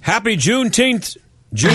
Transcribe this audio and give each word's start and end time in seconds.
Happy 0.00 0.36
Juneteenth. 0.36 1.16
June. 1.54 1.70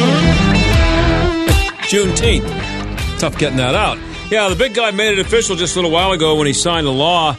Juneteenth. 1.88 3.20
Tough 3.20 3.38
getting 3.38 3.58
that 3.58 3.76
out. 3.76 3.98
Yeah, 4.30 4.50
the 4.50 4.56
big 4.58 4.74
guy 4.74 4.92
made 4.92 5.18
it 5.18 5.20
official 5.20 5.56
just 5.56 5.76
a 5.76 5.80
little 5.80 5.92
while 5.92 6.12
ago 6.12 6.36
when 6.36 6.48
he 6.48 6.54
signed 6.54 6.86
a 6.88 6.92
law 6.92 7.38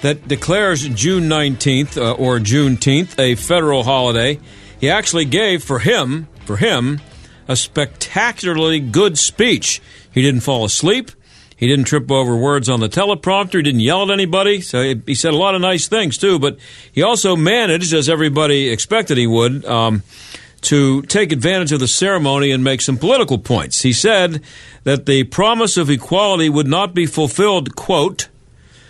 that 0.00 0.26
declares 0.26 0.88
June 0.88 1.24
19th 1.24 1.98
uh, 1.98 2.12
or 2.12 2.38
Juneteenth 2.38 3.18
a 3.18 3.34
federal 3.34 3.82
holiday. 3.82 4.38
He 4.80 4.88
actually 4.88 5.26
gave 5.26 5.62
for 5.62 5.80
him, 5.80 6.28
for 6.46 6.56
him, 6.56 7.02
a 7.46 7.56
spectacularly 7.56 8.80
good 8.80 9.18
speech. 9.18 9.82
He 10.12 10.22
didn't 10.22 10.40
fall 10.40 10.64
asleep. 10.64 11.10
He 11.56 11.66
didn't 11.66 11.86
trip 11.86 12.10
over 12.10 12.36
words 12.36 12.68
on 12.68 12.80
the 12.80 12.88
teleprompter. 12.88 13.54
He 13.54 13.62
didn't 13.62 13.80
yell 13.80 14.02
at 14.02 14.10
anybody. 14.10 14.60
So 14.60 14.82
he, 14.82 15.00
he 15.06 15.14
said 15.14 15.32
a 15.32 15.38
lot 15.38 15.54
of 15.54 15.62
nice 15.62 15.88
things 15.88 16.18
too. 16.18 16.38
But 16.38 16.58
he 16.92 17.02
also 17.02 17.34
managed, 17.34 17.94
as 17.94 18.08
everybody 18.08 18.68
expected 18.68 19.16
he 19.16 19.26
would, 19.26 19.64
um, 19.64 20.02
to 20.62 21.02
take 21.02 21.32
advantage 21.32 21.72
of 21.72 21.80
the 21.80 21.88
ceremony 21.88 22.50
and 22.50 22.62
make 22.62 22.80
some 22.80 22.98
political 22.98 23.38
points. 23.38 23.82
He 23.82 23.92
said 23.92 24.42
that 24.84 25.06
the 25.06 25.24
promise 25.24 25.76
of 25.76 25.88
equality 25.88 26.48
would 26.48 26.66
not 26.66 26.94
be 26.94 27.06
fulfilled, 27.06 27.74
quote, 27.76 28.28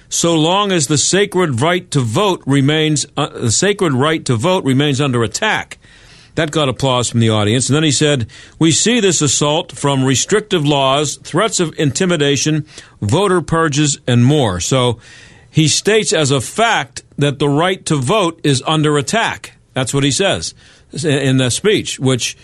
so 0.08 0.34
long 0.34 0.72
as 0.72 0.86
the 0.86 0.98
sacred 0.98 1.60
right 1.60 1.90
to 1.90 2.00
vote 2.00 2.42
remains 2.46 3.06
uh, 3.16 3.28
the 3.28 3.50
sacred 3.50 3.92
right 3.92 4.24
to 4.24 4.36
vote 4.36 4.64
remains 4.64 5.00
under 5.00 5.22
attack. 5.24 5.78
That 6.36 6.50
got 6.50 6.68
applause 6.68 7.08
from 7.10 7.20
the 7.20 7.30
audience. 7.30 7.68
And 7.68 7.76
then 7.76 7.82
he 7.82 7.90
said, 7.90 8.28
We 8.58 8.70
see 8.70 9.00
this 9.00 9.22
assault 9.22 9.72
from 9.72 10.04
restrictive 10.04 10.64
laws, 10.64 11.16
threats 11.16 11.60
of 11.60 11.74
intimidation, 11.78 12.66
voter 13.00 13.40
purges, 13.40 13.98
and 14.06 14.24
more. 14.24 14.60
So 14.60 15.00
he 15.50 15.66
states 15.66 16.12
as 16.12 16.30
a 16.30 16.40
fact 16.42 17.02
that 17.16 17.38
the 17.38 17.48
right 17.48 17.84
to 17.86 17.96
vote 17.96 18.40
is 18.44 18.62
under 18.66 18.98
attack. 18.98 19.54
That's 19.72 19.94
what 19.94 20.04
he 20.04 20.10
says 20.10 20.54
in 21.02 21.38
the 21.38 21.50
speech, 21.50 21.98
which 21.98 22.36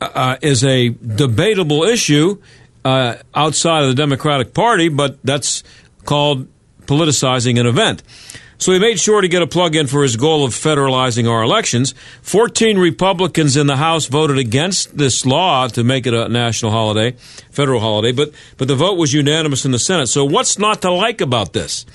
uh, 0.00 0.36
is 0.42 0.64
a 0.64 0.88
debatable 0.88 1.84
issue 1.84 2.42
uh, 2.84 3.16
outside 3.34 3.84
of 3.84 3.88
the 3.88 3.94
Democratic 3.94 4.54
Party, 4.54 4.88
but 4.88 5.18
that's 5.22 5.62
called 6.04 6.48
politicizing 6.86 7.60
an 7.60 7.66
event. 7.66 8.02
So 8.58 8.72
he 8.72 8.80
made 8.80 8.98
sure 8.98 9.20
to 9.20 9.28
get 9.28 9.40
a 9.40 9.46
plug 9.46 9.76
in 9.76 9.86
for 9.86 10.02
his 10.02 10.16
goal 10.16 10.44
of 10.44 10.52
federalizing 10.52 11.30
our 11.30 11.42
elections. 11.42 11.94
14 12.22 12.76
Republicans 12.76 13.56
in 13.56 13.68
the 13.68 13.76
House 13.76 14.06
voted 14.06 14.36
against 14.36 14.98
this 14.98 15.24
law 15.24 15.68
to 15.68 15.84
make 15.84 16.06
it 16.08 16.14
a 16.14 16.28
national 16.28 16.72
holiday, 16.72 17.12
federal 17.52 17.80
holiday, 17.80 18.10
but, 18.10 18.32
but 18.56 18.66
the 18.66 18.74
vote 18.74 18.98
was 18.98 19.12
unanimous 19.12 19.64
in 19.64 19.70
the 19.70 19.78
Senate. 19.78 20.08
So 20.08 20.24
what's 20.24 20.58
not 20.58 20.82
to 20.82 20.90
like 20.90 21.20
about 21.20 21.52
this? 21.52 21.86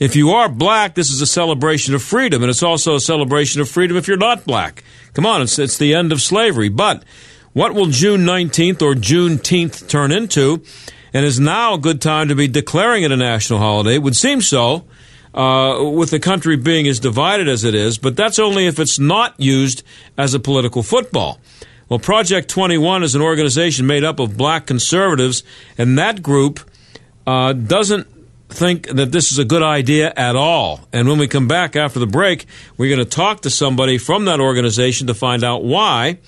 If 0.00 0.16
you 0.16 0.30
are 0.30 0.48
black, 0.48 0.96
this 0.96 1.12
is 1.12 1.20
a 1.20 1.26
celebration 1.26 1.94
of 1.94 2.02
freedom, 2.02 2.42
and 2.42 2.50
it's 2.50 2.64
also 2.64 2.96
a 2.96 3.00
celebration 3.00 3.60
of 3.60 3.68
freedom 3.68 3.96
if 3.96 4.08
you're 4.08 4.16
not 4.16 4.44
black. 4.44 4.82
Come 5.14 5.24
on, 5.24 5.42
it's, 5.42 5.56
it's 5.60 5.78
the 5.78 5.94
end 5.94 6.10
of 6.10 6.20
slavery. 6.20 6.68
But 6.68 7.04
what 7.52 7.74
will 7.74 7.86
June 7.86 8.22
19th 8.22 8.82
or 8.82 8.94
Juneteenth 8.94 9.88
turn 9.88 10.10
into? 10.10 10.64
And 11.14 11.24
is 11.24 11.38
now 11.38 11.74
a 11.74 11.78
good 11.78 12.00
time 12.00 12.26
to 12.26 12.34
be 12.34 12.48
declaring 12.48 13.04
it 13.04 13.12
a 13.12 13.16
national 13.16 13.60
holiday? 13.60 13.94
It 13.94 14.02
would 14.02 14.16
seem 14.16 14.40
so 14.40 14.84
uh, 15.34 15.82
with 15.82 16.10
the 16.10 16.20
country 16.20 16.56
being 16.56 16.86
as 16.86 17.00
divided 17.00 17.48
as 17.48 17.64
it 17.64 17.74
is, 17.74 17.98
but 17.98 18.16
that's 18.16 18.38
only 18.38 18.66
if 18.66 18.78
it's 18.78 18.98
not 18.98 19.38
used 19.38 19.82
as 20.18 20.34
a 20.34 20.40
political 20.40 20.82
football. 20.82 21.40
Well, 21.88 21.98
Project 21.98 22.48
21 22.48 23.02
is 23.02 23.14
an 23.14 23.22
organization 23.22 23.86
made 23.86 24.04
up 24.04 24.18
of 24.18 24.36
black 24.36 24.66
conservatives, 24.66 25.42
and 25.76 25.98
that 25.98 26.22
group 26.22 26.60
uh, 27.26 27.52
doesn't 27.52 28.06
think 28.48 28.88
that 28.88 29.12
this 29.12 29.32
is 29.32 29.38
a 29.38 29.44
good 29.44 29.62
idea 29.62 30.12
at 30.16 30.36
all. 30.36 30.80
And 30.92 31.08
when 31.08 31.18
we 31.18 31.28
come 31.28 31.48
back 31.48 31.76
after 31.76 31.98
the 31.98 32.06
break, 32.06 32.46
we're 32.76 32.94
going 32.94 33.04
to 33.06 33.10
talk 33.10 33.42
to 33.42 33.50
somebody 33.50 33.98
from 33.98 34.26
that 34.26 34.40
organization 34.40 35.06
to 35.08 35.14
find 35.14 35.44
out 35.44 35.64
why. 35.64 36.18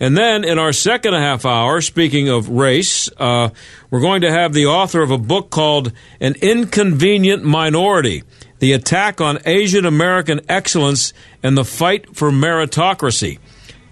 And 0.00 0.16
then 0.16 0.44
in 0.44 0.58
our 0.58 0.72
second 0.72 1.14
half 1.14 1.44
hour, 1.44 1.80
speaking 1.80 2.28
of 2.28 2.48
race, 2.48 3.10
uh, 3.16 3.50
we're 3.90 4.00
going 4.00 4.20
to 4.20 4.30
have 4.30 4.52
the 4.52 4.66
author 4.66 5.02
of 5.02 5.10
a 5.10 5.18
book 5.18 5.50
called 5.50 5.92
An 6.20 6.34
Inconvenient 6.40 7.44
Minority 7.44 8.22
The 8.58 8.72
Attack 8.72 9.20
on 9.20 9.38
Asian 9.46 9.86
American 9.86 10.40
Excellence 10.48 11.12
and 11.42 11.56
the 11.56 11.64
Fight 11.64 12.16
for 12.16 12.30
Meritocracy. 12.30 13.38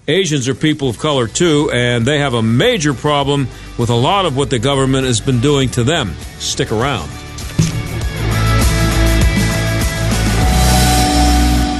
Asians 0.09 0.49
are 0.49 0.55
people 0.55 0.89
of 0.89 0.99
color 0.99 1.29
too, 1.29 1.71
and 1.73 2.05
they 2.05 2.19
have 2.19 2.35
a 2.35 2.43
major 2.43 2.93
problem 2.93 3.49
with 3.79 3.91
a 3.91 3.95
lot 3.95 4.27
of 4.27 4.37
what 4.37 4.51
the 4.51 4.59
government 4.59 5.07
has 5.07 5.21
been 5.21 5.41
doing 5.41 5.69
to 5.71 5.85
them. 5.85 6.15
Stick 6.39 6.73
around. 6.73 7.09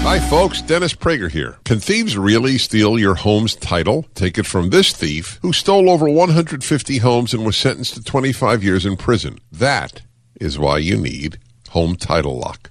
Hi, 0.03 0.21
folks. 0.31 0.63
Dennis 0.63 0.95
Prager 0.95 1.29
here. 1.29 1.59
Can 1.65 1.81
thieves 1.81 2.17
really 2.17 2.59
steal 2.59 2.99
your 2.99 3.17
home's 3.17 3.57
title? 3.57 4.07
Take 4.15 4.39
it 4.39 4.47
from 4.47 4.71
this 4.71 4.93
thief 4.93 5.41
who 5.43 5.53
stole 5.53 5.91
over 5.91 6.09
150 6.09 6.99
homes 6.99 7.35
and 7.35 7.45
was 7.45 7.57
sentenced 7.57 7.95
to 7.95 8.05
25 8.05 8.63
years 8.63 8.87
in 8.87 8.97
prison. 8.97 9.41
That 9.51 10.03
is 10.41 10.61
why 10.61 10.79
you 10.79 10.97
need 10.97 11.39
Home 11.71 11.97
Title 11.97 12.39
Lock. 12.39 12.71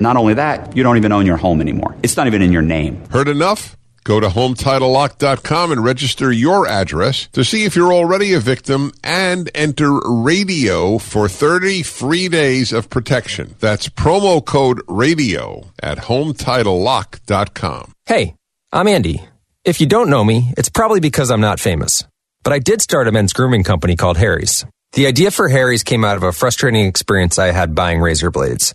Not 0.00 0.16
only 0.16 0.34
that, 0.34 0.76
you 0.76 0.82
don't 0.82 0.96
even 0.96 1.12
own 1.12 1.26
your 1.26 1.36
home 1.36 1.60
anymore. 1.60 1.96
It's 2.02 2.16
not 2.16 2.26
even 2.26 2.42
in 2.42 2.52
your 2.52 2.62
name. 2.62 3.04
Heard 3.10 3.28
enough? 3.28 3.76
Go 4.04 4.20
to 4.20 4.28
HometitleLock.com 4.28 5.70
and 5.72 5.84
register 5.84 6.32
your 6.32 6.66
address 6.66 7.26
to 7.32 7.44
see 7.44 7.64
if 7.64 7.76
you're 7.76 7.92
already 7.92 8.32
a 8.32 8.40
victim 8.40 8.90
and 9.04 9.50
enter 9.54 10.00
radio 10.08 10.96
for 10.96 11.28
30 11.28 11.82
free 11.82 12.28
days 12.28 12.72
of 12.72 12.88
protection. 12.88 13.54
That's 13.60 13.90
promo 13.90 14.42
code 14.42 14.80
radio 14.88 15.72
at 15.82 15.98
HometitleLock.com. 15.98 17.92
Hey, 18.06 18.34
I'm 18.72 18.88
Andy. 18.88 19.22
If 19.64 19.80
you 19.82 19.86
don't 19.86 20.08
know 20.08 20.24
me, 20.24 20.54
it's 20.56 20.70
probably 20.70 21.00
because 21.00 21.30
I'm 21.30 21.42
not 21.42 21.60
famous. 21.60 22.04
But 22.42 22.54
I 22.54 22.60
did 22.60 22.80
start 22.80 23.08
a 23.08 23.12
men's 23.12 23.34
grooming 23.34 23.64
company 23.64 23.94
called 23.96 24.16
Harry's. 24.16 24.64
The 24.92 25.06
idea 25.06 25.30
for 25.30 25.48
Harry's 25.50 25.82
came 25.82 26.02
out 26.02 26.16
of 26.16 26.22
a 26.22 26.32
frustrating 26.32 26.86
experience 26.86 27.38
I 27.38 27.52
had 27.52 27.74
buying 27.74 28.00
razor 28.00 28.30
blades. 28.30 28.74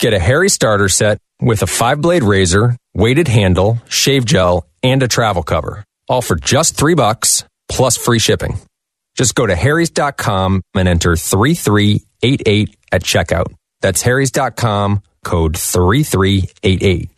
Get 0.00 0.14
a 0.14 0.18
Harry 0.18 0.48
starter 0.48 0.88
set 0.88 1.18
with 1.42 1.62
a 1.62 1.66
five 1.66 2.00
blade 2.00 2.24
razor, 2.24 2.74
weighted 2.94 3.28
handle, 3.28 3.78
shave 3.86 4.24
gel, 4.24 4.66
and 4.82 5.02
a 5.02 5.08
travel 5.08 5.42
cover. 5.42 5.84
All 6.08 6.22
for 6.22 6.36
just 6.36 6.74
three 6.74 6.94
bucks 6.94 7.44
plus 7.68 7.98
free 7.98 8.18
shipping. 8.18 8.58
Just 9.14 9.34
go 9.34 9.46
to 9.46 9.54
harrys.com 9.54 10.62
and 10.74 10.88
enter 10.88 11.16
3388 11.16 12.76
at 12.90 13.02
checkout. 13.02 13.52
That's 13.82 14.00
harrys.com, 14.00 15.02
code 15.22 15.58
3388. 15.58 17.10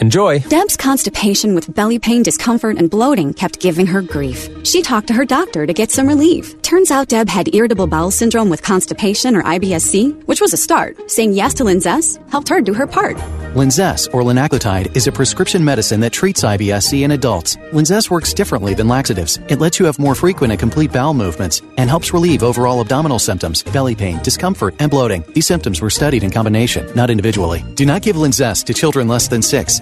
Enjoy. 0.00 0.40
Deb's 0.40 0.76
constipation 0.76 1.54
with 1.54 1.72
belly 1.74 1.98
pain, 1.98 2.22
discomfort, 2.24 2.76
and 2.76 2.90
bloating 2.90 3.32
kept 3.32 3.60
giving 3.60 3.86
her 3.86 4.02
grief. 4.02 4.48
She 4.66 4.82
talked 4.82 5.06
to 5.08 5.14
her 5.14 5.24
doctor 5.24 5.64
to 5.64 5.72
get 5.72 5.92
some 5.92 6.08
relief. 6.08 6.60
Turns 6.62 6.90
out 6.90 7.08
Deb 7.08 7.28
had 7.28 7.54
irritable 7.54 7.86
bowel 7.86 8.10
syndrome 8.10 8.48
with 8.48 8.62
constipation 8.62 9.36
or 9.36 9.42
IBS-C, 9.44 10.10
which 10.26 10.40
was 10.40 10.52
a 10.52 10.56
start. 10.56 11.10
Saying 11.10 11.34
yes 11.34 11.54
to 11.54 11.64
Linzess 11.64 12.18
helped 12.30 12.48
her 12.48 12.60
do 12.60 12.74
her 12.74 12.86
part. 12.86 13.16
Linzess, 13.54 14.08
or 14.14 14.22
linaclotide, 14.22 14.96
is 14.96 15.06
a 15.06 15.12
prescription 15.12 15.62
medicine 15.62 16.00
that 16.00 16.10
treats 16.14 16.42
IBS-C 16.42 17.04
in 17.04 17.10
adults. 17.10 17.56
Linzess 17.70 18.08
works 18.10 18.32
differently 18.32 18.72
than 18.72 18.88
laxatives. 18.88 19.38
It 19.48 19.60
lets 19.60 19.78
you 19.78 19.84
have 19.84 19.98
more 19.98 20.14
frequent 20.14 20.52
and 20.52 20.58
complete 20.58 20.90
bowel 20.90 21.12
movements 21.12 21.60
and 21.76 21.90
helps 21.90 22.14
relieve 22.14 22.42
overall 22.42 22.80
abdominal 22.80 23.18
symptoms, 23.18 23.62
belly 23.62 23.94
pain, 23.94 24.18
discomfort, 24.22 24.74
and 24.78 24.90
bloating. 24.90 25.22
These 25.34 25.46
symptoms 25.46 25.82
were 25.82 25.90
studied 25.90 26.24
in 26.24 26.30
combination, 26.30 26.90
not 26.96 27.10
individually. 27.10 27.62
Do 27.74 27.84
not 27.84 28.00
give 28.00 28.16
Linzess 28.16 28.64
to 28.64 28.74
children 28.74 29.06
less 29.06 29.28
than 29.28 29.42
6 29.42 29.81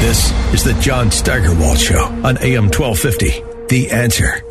This 0.00 0.32
is 0.52 0.64
the 0.64 0.74
John 0.80 1.12
Steigerwald 1.12 1.78
Show 1.78 2.04
on 2.04 2.36
AM 2.38 2.64
1250. 2.64 3.44
The 3.68 3.92
answer. 3.92 4.42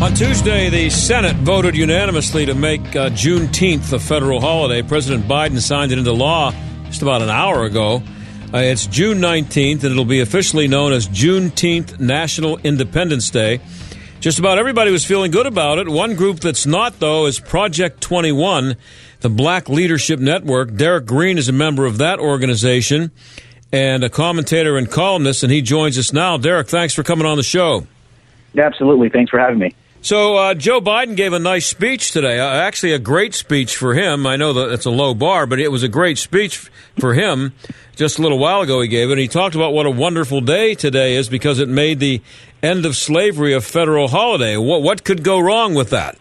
On 0.00 0.14
Tuesday, 0.14 0.70
the 0.70 0.88
Senate 0.90 1.34
voted 1.38 1.74
unanimously 1.74 2.46
to 2.46 2.54
make 2.54 2.94
uh, 2.94 3.10
Juneteenth 3.10 3.92
a 3.92 3.98
federal 3.98 4.40
holiday. 4.40 4.82
President 4.82 5.26
Biden 5.26 5.60
signed 5.60 5.90
it 5.90 5.98
into 5.98 6.12
law 6.12 6.52
just 6.84 7.02
about 7.02 7.22
an 7.22 7.28
hour 7.28 7.64
ago. 7.64 8.04
Uh, 8.56 8.60
it's 8.60 8.86
June 8.86 9.18
19th, 9.18 9.84
and 9.84 9.92
it'll 9.92 10.06
be 10.06 10.20
officially 10.20 10.66
known 10.66 10.90
as 10.90 11.06
Juneteenth 11.08 12.00
National 12.00 12.56
Independence 12.56 13.28
Day. 13.28 13.60
Just 14.20 14.38
about 14.38 14.56
everybody 14.56 14.90
was 14.90 15.04
feeling 15.04 15.30
good 15.30 15.44
about 15.44 15.76
it. 15.76 15.86
One 15.86 16.14
group 16.14 16.40
that's 16.40 16.64
not, 16.64 16.98
though, 16.98 17.26
is 17.26 17.38
Project 17.38 18.00
21, 18.00 18.76
the 19.20 19.28
Black 19.28 19.68
Leadership 19.68 20.20
Network. 20.20 20.70
Derryck 20.70 21.04
Green 21.04 21.36
is 21.36 21.50
a 21.50 21.52
member 21.52 21.84
of 21.84 21.98
that 21.98 22.18
organization 22.18 23.10
and 23.72 24.02
a 24.02 24.08
commentator 24.08 24.78
and 24.78 24.90
columnist, 24.90 25.42
and 25.42 25.52
he 25.52 25.60
joins 25.60 25.98
us 25.98 26.14
now. 26.14 26.38
Derryck, 26.38 26.68
thanks 26.68 26.94
for 26.94 27.02
coming 27.02 27.26
on 27.26 27.36
the 27.36 27.42
show. 27.42 27.86
Absolutely. 28.56 29.10
Thanks 29.10 29.28
for 29.30 29.38
having 29.38 29.58
me. 29.58 29.74
So 30.06 30.36
uh, 30.36 30.54
Joe 30.54 30.80
Biden 30.80 31.16
gave 31.16 31.32
a 31.32 31.40
nice 31.40 31.66
speech 31.66 32.12
today. 32.12 32.38
Uh, 32.38 32.46
actually, 32.46 32.92
a 32.92 32.98
great 33.00 33.34
speech 33.34 33.76
for 33.76 33.92
him. 33.92 34.24
I 34.24 34.36
know 34.36 34.52
that 34.52 34.70
it's 34.70 34.86
a 34.86 34.90
low 34.90 35.14
bar, 35.14 35.46
but 35.46 35.58
it 35.58 35.72
was 35.72 35.82
a 35.82 35.88
great 35.88 36.16
speech 36.16 36.58
for 36.96 37.12
him. 37.12 37.54
Just 37.96 38.20
a 38.20 38.22
little 38.22 38.38
while 38.38 38.60
ago, 38.60 38.80
he 38.80 38.86
gave 38.86 39.08
it. 39.08 39.14
And 39.14 39.20
he 39.20 39.26
talked 39.26 39.56
about 39.56 39.72
what 39.72 39.84
a 39.84 39.90
wonderful 39.90 40.40
day 40.40 40.76
today 40.76 41.16
is 41.16 41.28
because 41.28 41.58
it 41.58 41.68
made 41.68 41.98
the 41.98 42.22
end 42.62 42.86
of 42.86 42.94
slavery 42.94 43.52
a 43.52 43.60
federal 43.60 44.06
holiday. 44.06 44.56
What 44.56 44.80
what 44.82 45.02
could 45.02 45.24
go 45.24 45.40
wrong 45.40 45.74
with 45.74 45.90
that? 45.90 46.16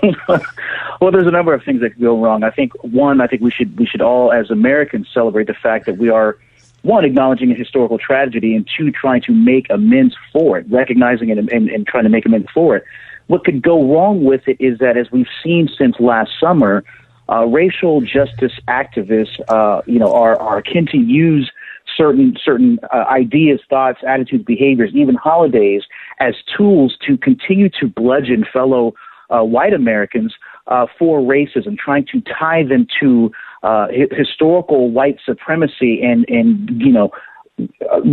well, 0.28 1.10
there's 1.10 1.26
a 1.26 1.32
number 1.32 1.52
of 1.52 1.64
things 1.64 1.80
that 1.80 1.94
could 1.94 2.02
go 2.02 2.22
wrong. 2.22 2.44
I 2.44 2.50
think 2.50 2.72
one, 2.84 3.20
I 3.20 3.26
think 3.26 3.42
we 3.42 3.50
should 3.50 3.76
we 3.80 3.86
should 3.86 4.00
all, 4.00 4.32
as 4.32 4.48
Americans, 4.48 5.08
celebrate 5.12 5.48
the 5.48 5.54
fact 5.54 5.86
that 5.86 5.98
we 5.98 6.08
are 6.08 6.38
one, 6.82 7.04
acknowledging 7.04 7.50
a 7.50 7.56
historical 7.56 7.98
tragedy, 7.98 8.54
and 8.54 8.64
two, 8.78 8.92
trying 8.92 9.22
to 9.22 9.32
make 9.32 9.66
amends 9.70 10.14
for 10.32 10.58
it, 10.58 10.66
recognizing 10.70 11.30
it 11.30 11.38
and, 11.38 11.50
and, 11.50 11.68
and 11.68 11.84
trying 11.84 12.04
to 12.04 12.10
make 12.10 12.24
amends 12.24 12.48
for 12.54 12.76
it. 12.76 12.84
What 13.28 13.44
could 13.44 13.62
go 13.62 13.92
wrong 13.92 14.24
with 14.24 14.42
it 14.46 14.56
is 14.58 14.78
that, 14.78 14.96
as 14.96 15.10
we've 15.12 15.26
seen 15.42 15.68
since 15.78 15.96
last 16.00 16.30
summer, 16.40 16.82
uh, 17.30 17.44
racial 17.46 18.00
justice 18.00 18.52
activists, 18.68 19.38
uh, 19.48 19.82
you 19.86 19.98
know, 19.98 20.12
are, 20.12 20.38
are 20.40 20.58
akin 20.58 20.86
to 20.86 20.98
use 20.98 21.50
certain 21.96 22.36
certain 22.42 22.78
uh, 22.92 23.04
ideas, 23.10 23.60
thoughts, 23.68 23.98
attitudes, 24.06 24.44
behaviors, 24.44 24.90
even 24.94 25.14
holidays, 25.14 25.82
as 26.20 26.34
tools 26.56 26.96
to 27.06 27.16
continue 27.18 27.68
to 27.80 27.86
bludgeon 27.86 28.44
fellow 28.50 28.94
uh, 29.30 29.42
white 29.42 29.74
Americans 29.74 30.34
uh, 30.68 30.86
for 30.98 31.20
racism, 31.20 31.76
trying 31.76 32.06
to 32.06 32.22
tie 32.22 32.62
them 32.62 32.86
to 33.00 33.30
uh, 33.62 33.88
historical 34.10 34.90
white 34.90 35.18
supremacy 35.24 36.00
and 36.02 36.24
and 36.28 36.70
you 36.80 36.92
know 36.92 37.10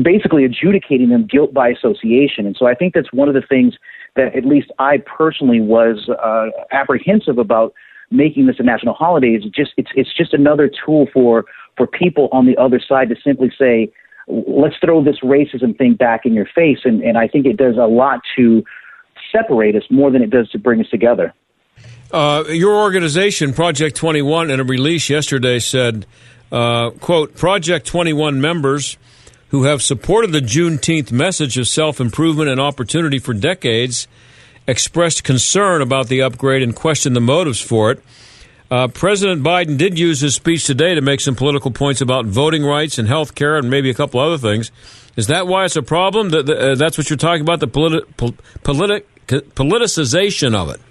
basically 0.02 0.44
adjudicating 0.44 1.10
them 1.10 1.26
guilt 1.26 1.54
by 1.54 1.70
association. 1.70 2.46
And 2.46 2.56
so 2.58 2.66
I 2.66 2.74
think 2.74 2.94
that's 2.94 3.14
one 3.14 3.28
of 3.28 3.36
the 3.36 3.44
things 3.48 3.76
that 4.16 4.36
at 4.36 4.46
least 4.46 4.72
I 4.80 4.98
personally 4.98 5.62
was 5.62 6.10
uh, 6.10 6.48
apprehensive 6.72 7.38
about 7.38 7.74
making 8.12 8.48
this 8.48 8.56
a 8.60 8.64
national 8.64 8.94
holiday. 8.94 9.30
Is 9.30 9.44
just 9.46 9.72
it's 9.78 9.92
it's 9.96 10.16
just 10.16 10.34
another 10.34 10.70
tool 10.86 11.08
for 11.14 11.46
for 11.78 11.88
people 11.88 12.30
on 12.32 12.46
the 12.46 12.58
other 12.58 12.80
side 12.80 13.10
to 13.10 13.16
simply 13.24 13.52
say, 13.58 13.92
let's 14.28 14.76
throw 14.84 15.04
this 15.04 15.18
racism 15.22 15.78
thing 15.78 15.96
back 15.96 16.26
in 16.26 16.34
your 16.34 16.48
face. 16.56 16.80
And 16.84 17.02
and 17.02 17.18
I 17.18 17.28
think 17.28 17.46
it 17.46 17.58
does 17.58 17.76
a 17.78 17.88
lot 17.88 18.22
to 18.38 18.64
separate 19.32 19.76
us 19.76 19.84
more 19.90 20.12
than 20.12 20.22
it 20.22 20.30
does 20.30 20.50
to 20.52 20.60
bring 20.60 20.80
us 20.80 20.90
together. 20.90 21.34
Uh, 22.12 22.46
your 22.50 22.76
organization, 22.76 23.54
Project 23.54 23.96
21, 23.98 24.50
in 24.50 24.60
a 24.60 24.64
release 24.64 25.10
yesterday 25.10 25.60
said, 25.60 26.06
uh, 26.52 26.92
quote, 26.92 27.36
Project 27.36 27.86
21 27.88 28.40
members 28.40 28.98
who 29.50 29.64
have 29.64 29.82
supported 29.82 30.32
the 30.32 30.40
Juneteenth 30.40 31.12
message 31.12 31.58
of 31.58 31.68
self 31.68 32.00
improvement 32.00 32.50
and 32.50 32.60
opportunity 32.60 33.20
for 33.20 33.34
decades 33.34 34.08
expressed 34.68 35.24
concern 35.24 35.82
about 35.82 36.08
the 36.08 36.22
upgrade 36.22 36.64
and 36.64 36.76
questioned 36.76 37.16
the 37.16 37.22
motives 37.22 37.62
for 37.62 37.92
it. 37.92 38.04
Uh, 38.72 38.88
President 38.88 39.44
Biden 39.44 39.78
did 39.78 40.00
use 40.00 40.22
his 40.22 40.34
speech 40.34 40.66
today 40.66 40.96
to 40.96 41.02
make 41.02 41.20
some 41.20 41.36
political 41.36 41.70
points 41.70 42.02
about 42.02 42.26
voting 42.26 42.66
rights 42.66 42.98
and 42.98 43.08
health 43.08 43.36
care 43.36 43.58
and 43.58 43.70
maybe 43.70 43.92
a 43.92 43.94
couple 43.94 44.20
other 44.20 44.40
things. 44.40 44.72
Is 45.16 45.28
that 45.28 45.48
why 45.48 45.66
it's 45.66 45.76
a 45.76 45.84
problem? 45.84 46.34
Uh, 46.34 46.76
that's 46.76 46.98
what 46.98 47.10
you're 47.10 47.18
talking 47.18 47.42
about, 47.42 47.60
the 47.60 47.68
politi- 47.68 48.06
politi- 48.64 49.04
politicization 49.28 50.56
of 50.56 50.70
it? 50.70 50.82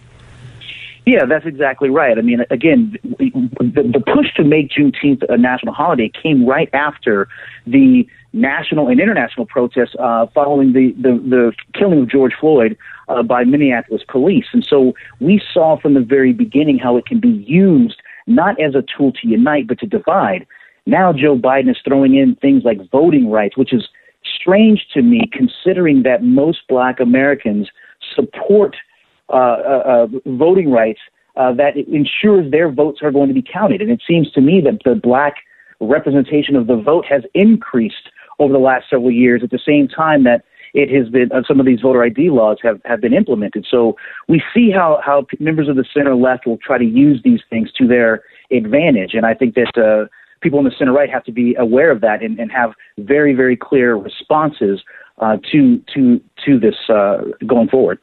Yeah, 1.05 1.27
that's 1.27 1.45
exactly 1.45 1.91
right. 1.91 2.17
I 2.17 2.23
mean, 2.23 2.41
again, 2.49 2.97
the, 3.03 3.91
the 3.93 4.03
push 4.07 4.33
to 4.37 4.45
make 4.45 4.71
Juneteenth 4.71 5.23
a 5.29 5.37
national 5.37 5.75
holiday 5.75 6.11
came 6.23 6.47
right 6.47 6.71
after 6.73 7.29
the 7.67 8.09
national 8.35 8.89
and 8.89 9.01
international 9.01 9.47
protests 9.47 9.95
uh, 9.99 10.27
following 10.35 10.73
the, 10.73 10.93
the, 11.01 11.13
the 11.29 11.53
killing 11.73 12.03
of 12.03 12.11
George 12.11 12.33
Floyd 12.39 12.77
uh, 13.09 13.23
by 13.23 13.45
Minneapolis 13.45 14.03
police. 14.09 14.47
And 14.53 14.65
so 14.65 14.93
we 15.21 15.41
saw 15.53 15.79
from 15.81 15.95
the 15.95 16.01
very 16.01 16.33
beginning 16.33 16.79
how 16.79 16.97
it 16.97 17.07
can 17.07 17.21
be 17.21 17.45
used 17.47 18.03
not 18.27 18.61
as 18.61 18.75
a 18.75 18.83
tool 18.97 19.13
to 19.13 19.29
unite, 19.29 19.67
but 19.67 19.79
to 19.79 19.87
divide. 19.87 20.47
Now 20.85 21.13
Joe 21.13 21.37
Biden 21.37 21.71
is 21.71 21.79
throwing 21.87 22.15
in 22.15 22.37
things 22.37 22.65
like 22.65 22.79
voting 22.91 23.31
rights, 23.31 23.57
which 23.57 23.73
is 23.73 23.89
strange 24.25 24.87
to 24.95 25.03
me 25.03 25.23
considering 25.33 26.03
that 26.03 26.23
most 26.23 26.61
black 26.69 27.01
Americans 27.01 27.71
support– 28.15 28.77
uh, 29.31 29.37
uh, 29.37 29.83
uh, 29.87 30.07
voting 30.27 30.71
rights 30.71 31.01
uh, 31.37 31.51
that 31.51 31.77
ensures 31.77 32.51
their 32.51 32.71
votes 32.71 33.01
are 33.03 33.11
going 33.11 33.29
to 33.29 33.35
be 33.35 33.43
counted. 33.43 33.81
And 33.81 33.91
it 33.91 34.03
seems 34.07 34.31
to 34.33 34.43
me 34.43 34.61
that 34.61 34.81
the 34.85 34.95
black 34.95 35.37
representation 35.81 36.57
of 36.57 36.67
the 36.67 36.77
vote 36.77 37.07
has 37.09 37.23
increased 37.33 38.11
over 38.39 38.53
the 38.53 38.59
last 38.59 38.87
several 38.91 39.11
years 39.11 39.43
at 39.43 39.51
the 39.51 39.61
same 39.65 39.89
time 39.89 40.25
that 40.25 40.45
it 40.75 40.91
has 40.91 41.09
been 41.09 41.31
uh, 41.33 41.43
some 41.47 41.61
of 41.61 41.67
these 41.67 41.81
voter 41.81 42.03
ID 42.03 42.31
laws 42.31 42.59
have, 42.63 42.81
have 42.85 43.01
been 43.01 43.15
implemented. 43.15 43.65
So 43.71 43.97
we 44.29 44.43
see 44.53 44.71
how, 44.71 45.01
how 45.05 45.27
members 45.39 45.69
of 45.69 45.77
the 45.77 45.85
center 45.95 46.17
left 46.17 46.47
will 46.47 46.59
try 46.59 46.79
to 46.79 46.85
use 46.85 47.21
these 47.25 47.41
things 47.49 47.73
to 47.79 47.87
their 47.87 48.23
advantage. 48.51 49.15
And 49.15 49.25
I 49.25 49.35
think 49.35 49.55
that 49.55 49.73
uh, 49.79 50.09
people 50.41 50.59
in 50.59 50.65
the 50.65 50.73
center 50.77 50.93
right 50.93 51.09
have 51.09 51.25
to 51.25 51.33
be 51.33 51.55
aware 51.55 51.93
of 51.93 52.01
that 52.01 52.23
and, 52.23 52.39
and 52.41 52.51
have 52.51 52.73
very, 52.99 53.35
very 53.35 53.57
clear 53.57 53.95
responses 53.95 54.83
uh, 55.19 55.37
to, 55.53 55.81
to, 55.95 56.21
to 56.45 56.59
this 56.59 56.75
uh, 56.89 57.19
going 57.47 57.69
forward. 57.69 58.01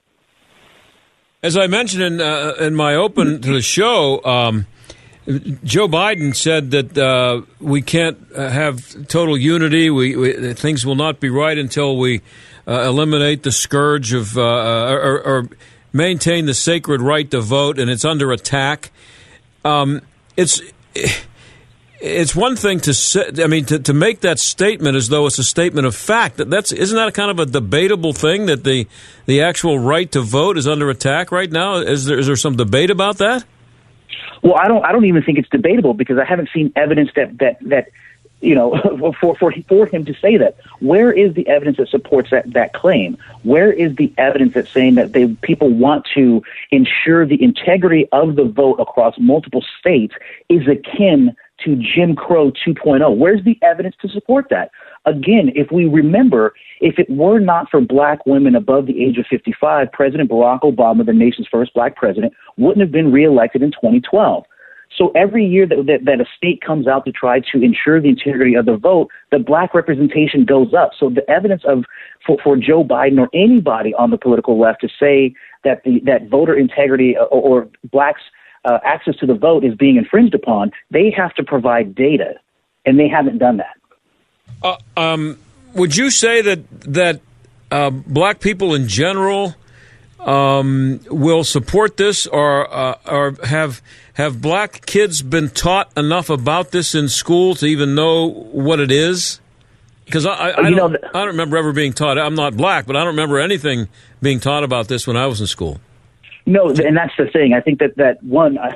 As 1.43 1.57
I 1.57 1.67
mentioned 1.67 2.03
in, 2.03 2.21
uh, 2.21 2.53
in 2.59 2.75
my 2.75 2.95
open 2.95 3.41
to 3.41 3.53
the 3.53 3.61
show, 3.61 4.23
um, 4.23 4.67
Joe 5.27 5.87
Biden 5.87 6.35
said 6.35 6.71
that 6.71 6.97
uh, 6.97 7.41
we 7.59 7.83
can't 7.83 8.17
uh, 8.35 8.49
have 8.49 9.07
total 9.07 9.37
unity. 9.37 9.91
We, 9.91 10.15
we, 10.15 10.53
things 10.53 10.83
will 10.83 10.95
not 10.95 11.19
be 11.19 11.29
right 11.29 11.57
until 11.57 11.97
we 11.97 12.21
uh, 12.67 12.81
eliminate 12.81 13.43
the 13.43 13.51
scourge 13.51 14.13
of 14.13 14.35
uh, 14.35 14.41
uh, 14.41 14.91
or, 14.93 15.21
or, 15.21 15.49
maintain 15.93 16.45
the 16.45 16.53
sacred 16.53 17.01
right 17.01 17.29
to 17.29 17.41
vote, 17.41 17.77
and 17.77 17.91
it's 17.91 18.05
under 18.05 18.31
attack. 18.31 18.91
Um, 19.65 20.01
it's 20.37 20.61
it's 21.99 22.35
one 22.35 22.55
thing 22.55 22.79
to 22.81 22.93
say, 22.93 23.29
I 23.39 23.47
mean 23.47 23.65
to, 23.65 23.77
to 23.77 23.93
make 23.93 24.21
that 24.21 24.39
statement 24.39 24.95
as 24.95 25.09
though 25.09 25.27
it's 25.27 25.37
a 25.37 25.43
statement 25.43 25.85
of 25.85 25.95
fact. 25.95 26.37
That 26.37 26.49
that's 26.49 26.71
isn't 26.71 26.95
that 26.95 27.09
a 27.09 27.11
kind 27.11 27.29
of 27.29 27.39
a 27.39 27.45
debatable 27.45 28.13
thing 28.13 28.47
that 28.47 28.63
the 28.63 28.87
the 29.27 29.41
actual 29.41 29.77
right 29.77 30.11
to 30.13 30.21
vote 30.21 30.57
is 30.57 30.67
under 30.67 30.89
attack 30.89 31.31
right 31.31 31.51
now? 31.51 31.75
Is 31.75 32.05
there 32.05 32.17
is 32.17 32.25
there 32.25 32.35
some 32.35 32.55
debate 32.55 32.89
about 32.89 33.17
that? 33.19 33.43
Well, 34.41 34.55
I 34.55 34.67
don't. 34.67 34.83
I 34.85 34.91
don't 34.91 35.05
even 35.05 35.23
think 35.23 35.37
it's 35.37 35.49
debatable 35.49 35.93
because 35.93 36.17
I 36.17 36.25
haven't 36.25 36.49
seen 36.53 36.71
evidence 36.75 37.11
that 37.15 37.37
that 37.39 37.57
that 37.61 37.89
you 38.41 38.55
know 38.55 39.13
for 39.19 39.35
for 39.35 39.53
for 39.67 39.85
him 39.85 40.05
to 40.05 40.13
say 40.15 40.37
that. 40.37 40.57
Where 40.79 41.11
is 41.11 41.33
the 41.33 41.47
evidence 41.47 41.77
that 41.77 41.89
supports 41.89 42.31
that 42.31 42.51
that 42.53 42.73
claim? 42.73 43.17
Where 43.43 43.71
is 43.71 43.95
the 43.95 44.13
evidence 44.17 44.53
that's 44.53 44.71
saying 44.71 44.95
that 44.95 45.13
they 45.13 45.27
people 45.27 45.69
want 45.69 46.07
to 46.15 46.43
ensure 46.71 47.25
the 47.25 47.41
integrity 47.41 48.07
of 48.11 48.35
the 48.35 48.45
vote 48.45 48.75
across 48.79 49.15
multiple 49.17 49.63
states 49.79 50.15
is 50.49 50.67
akin 50.67 51.35
to 51.63 51.75
Jim 51.75 52.15
Crow 52.15 52.51
2.0? 52.51 53.15
Where's 53.15 53.43
the 53.43 53.57
evidence 53.61 53.95
to 54.01 54.09
support 54.09 54.49
that? 54.49 54.71
Again, 55.05 55.51
if 55.55 55.71
we 55.71 55.85
remember, 55.85 56.53
if 56.79 56.99
it 56.99 57.09
were 57.09 57.39
not 57.39 57.69
for 57.69 57.81
black 57.81 58.25
women 58.25 58.55
above 58.55 58.85
the 58.85 59.03
age 59.03 59.17
of 59.17 59.25
55, 59.27 59.91
President 59.91 60.29
Barack 60.29 60.61
Obama, 60.61 61.05
the 61.05 61.13
nation's 61.13 61.47
first 61.49 61.73
black 61.73 61.95
president, 61.95 62.33
wouldn't 62.57 62.81
have 62.81 62.91
been 62.91 63.11
reelected 63.11 63.63
in 63.63 63.71
2012. 63.71 64.45
So 64.95 65.11
every 65.15 65.45
year 65.45 65.65
that, 65.67 65.85
that, 65.87 66.05
that, 66.05 66.21
a 66.21 66.25
state 66.35 66.61
comes 66.61 66.85
out 66.85 67.05
to 67.05 67.11
try 67.11 67.39
to 67.39 67.63
ensure 67.63 68.01
the 68.01 68.09
integrity 68.09 68.55
of 68.55 68.65
the 68.65 68.77
vote, 68.77 69.09
the 69.31 69.39
black 69.39 69.73
representation 69.73 70.45
goes 70.45 70.73
up. 70.73 70.91
So 70.99 71.09
the 71.09 71.27
evidence 71.29 71.63
of 71.65 71.85
for, 72.25 72.37
for 72.43 72.57
Joe 72.57 72.83
Biden 72.83 73.17
or 73.17 73.29
anybody 73.33 73.93
on 73.95 74.11
the 74.11 74.17
political 74.17 74.59
left 74.59 74.81
to 74.81 74.89
say 74.99 75.33
that 75.63 75.83
the 75.83 76.01
that 76.05 76.29
voter 76.29 76.55
integrity 76.55 77.15
or, 77.17 77.27
or 77.27 77.69
blacks 77.91 78.21
uh, 78.65 78.79
access 78.83 79.15
to 79.17 79.25
the 79.25 79.33
vote 79.33 79.63
is 79.63 79.73
being 79.75 79.95
infringed 79.95 80.35
upon, 80.35 80.71
they 80.91 81.11
have 81.15 81.33
to 81.35 81.43
provide 81.43 81.95
data, 81.95 82.33
and 82.85 82.99
they 82.99 83.07
haven't 83.07 83.37
done 83.37 83.57
that. 83.57 83.80
Uh, 84.61 84.77
um, 84.95 85.37
would 85.73 85.95
you 85.95 86.09
say 86.09 86.41
that 86.41 86.59
that 86.81 87.21
uh, 87.71 87.89
black 87.89 88.39
people 88.39 88.75
in 88.75 88.87
general 88.87 89.55
um, 90.19 90.99
will 91.09 91.43
support 91.43 91.97
this, 91.97 92.27
or 92.27 92.71
uh, 92.73 92.95
or 93.05 93.35
have 93.43 93.81
have 94.13 94.41
black 94.41 94.85
kids 94.85 95.21
been 95.21 95.49
taught 95.49 95.91
enough 95.97 96.29
about 96.29 96.71
this 96.71 96.93
in 96.93 97.09
school 97.09 97.55
to 97.55 97.65
even 97.65 97.95
know 97.95 98.27
what 98.27 98.79
it 98.79 98.91
is? 98.91 99.39
Because 100.05 100.25
I, 100.25 100.33
I, 100.33 100.65
I, 100.65 100.69
don't, 100.71 100.95
I 100.95 101.19
don't 101.19 101.27
remember 101.27 101.55
ever 101.55 101.71
being 101.71 101.93
taught. 101.93 102.17
I'm 102.17 102.35
not 102.35 102.57
black, 102.57 102.85
but 102.85 102.97
I 102.97 102.99
don't 102.99 103.15
remember 103.15 103.39
anything 103.39 103.87
being 104.21 104.41
taught 104.41 104.65
about 104.65 104.89
this 104.89 105.07
when 105.07 105.15
I 105.15 105.25
was 105.25 105.39
in 105.39 105.47
school. 105.47 105.79
No, 106.45 106.69
and 106.69 106.97
that's 106.97 107.13
the 107.17 107.27
thing. 107.31 107.53
I 107.53 107.61
think 107.61 107.79
that 107.79 107.95
that 107.95 108.21
one, 108.21 108.57
uh, 108.57 108.73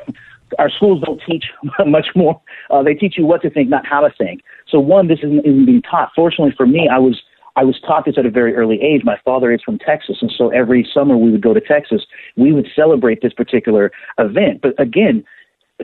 our 0.57 0.69
schools 0.69 1.03
don't 1.03 1.21
teach 1.27 1.43
much 1.85 2.07
more. 2.15 2.41
Uh, 2.69 2.83
they 2.83 2.93
teach 2.93 3.17
you 3.17 3.25
what 3.25 3.41
to 3.41 3.49
think, 3.49 3.69
not 3.69 3.85
how 3.85 4.01
to 4.01 4.13
think. 4.17 4.43
So 4.67 4.79
one, 4.79 5.07
this 5.07 5.19
isn't, 5.19 5.45
isn't 5.45 5.65
being 5.65 5.81
taught. 5.81 6.11
Fortunately 6.15 6.53
for 6.55 6.65
me, 6.65 6.89
I 6.91 6.99
was 6.99 7.21
I 7.57 7.63
was 7.63 7.79
taught 7.79 8.05
this 8.05 8.17
at 8.17 8.25
a 8.25 8.29
very 8.29 8.53
early 8.53 8.81
age. 8.81 9.03
My 9.05 9.17
father 9.23 9.53
is 9.53 9.61
from 9.63 9.79
Texas, 9.79 10.17
and 10.21 10.31
so 10.35 10.49
every 10.49 10.87
summer 10.93 11.15
we 11.15 11.31
would 11.31 11.41
go 11.41 11.53
to 11.53 11.61
Texas. 11.61 12.05
We 12.35 12.51
would 12.51 12.67
celebrate 12.75 13.21
this 13.21 13.33
particular 13.33 13.91
event. 14.17 14.61
But 14.61 14.77
again, 14.79 15.23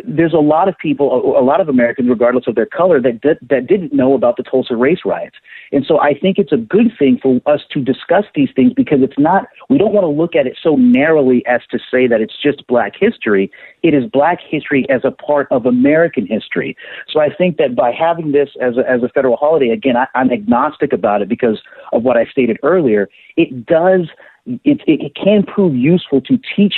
there's 0.05 0.33
a 0.33 0.37
lot 0.37 0.69
of 0.69 0.77
people, 0.77 1.37
a 1.37 1.43
lot 1.43 1.59
of 1.59 1.67
Americans, 1.67 2.09
regardless 2.09 2.47
of 2.47 2.55
their 2.55 2.65
color, 2.65 3.01
that 3.01 3.21
that, 3.23 3.67
didn't 3.67 3.93
know 3.93 4.13
about 4.13 4.37
the 4.37 4.43
Tulsa 4.43 4.75
race 4.75 4.99
riots. 5.03 5.35
And 5.73 5.85
so 5.85 5.99
I 5.99 6.17
think 6.17 6.37
it's 6.37 6.53
a 6.53 6.57
good 6.57 6.91
thing 6.97 7.19
for 7.21 7.41
us 7.45 7.61
to 7.71 7.81
discuss 7.81 8.23
these 8.33 8.49
things 8.55 8.71
because 8.73 9.01
it's 9.01 9.17
not, 9.17 9.47
we 9.69 9.77
don't 9.77 9.93
want 9.93 10.05
to 10.05 10.09
look 10.09 10.33
at 10.33 10.47
it 10.47 10.57
so 10.61 10.77
narrowly 10.77 11.45
as 11.45 11.61
to 11.71 11.79
say 11.79 12.07
that 12.07 12.21
it's 12.21 12.41
just 12.41 12.65
black 12.67 12.93
history. 12.97 13.51
It 13.83 13.93
is 13.93 14.05
black 14.05 14.39
history 14.41 14.85
as 14.89 15.01
a 15.03 15.11
part 15.11 15.47
of 15.51 15.65
American 15.65 16.25
history. 16.25 16.77
So 17.09 17.19
I 17.19 17.33
think 17.33 17.57
that 17.57 17.75
by 17.75 17.91
having 17.91 18.31
this 18.31 18.49
as 18.61 18.77
a, 18.77 18.89
as 18.89 19.03
a 19.03 19.09
federal 19.09 19.35
holiday, 19.35 19.69
again, 19.69 19.97
I, 19.97 20.07
I'm 20.15 20.31
agnostic 20.31 20.93
about 20.93 21.21
it 21.21 21.27
because 21.27 21.61
of 21.91 22.03
what 22.03 22.15
I 22.15 22.25
stated 22.25 22.57
earlier. 22.63 23.09
It 23.35 23.65
does, 23.65 24.07
it, 24.45 24.81
it 24.87 25.15
can 25.15 25.43
prove 25.43 25.75
useful 25.75 26.21
to 26.21 26.39
teach 26.55 26.75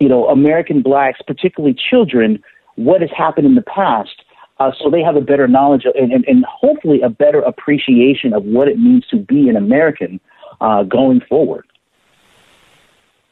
you 0.00 0.08
know, 0.08 0.26
American 0.28 0.82
blacks, 0.82 1.20
particularly 1.26 1.76
children, 1.90 2.42
what 2.76 3.02
has 3.02 3.10
happened 3.16 3.46
in 3.46 3.54
the 3.54 3.62
past. 3.62 4.22
Uh, 4.58 4.72
so 4.82 4.90
they 4.90 5.02
have 5.02 5.16
a 5.16 5.20
better 5.20 5.46
knowledge 5.46 5.84
and, 5.94 6.12
and, 6.12 6.24
and, 6.26 6.44
hopefully 6.44 7.00
a 7.00 7.08
better 7.08 7.40
appreciation 7.40 8.34
of 8.34 8.44
what 8.44 8.68
it 8.68 8.78
means 8.78 9.06
to 9.06 9.16
be 9.16 9.48
an 9.48 9.56
American 9.56 10.20
uh, 10.60 10.82
going 10.82 11.20
forward. 11.28 11.66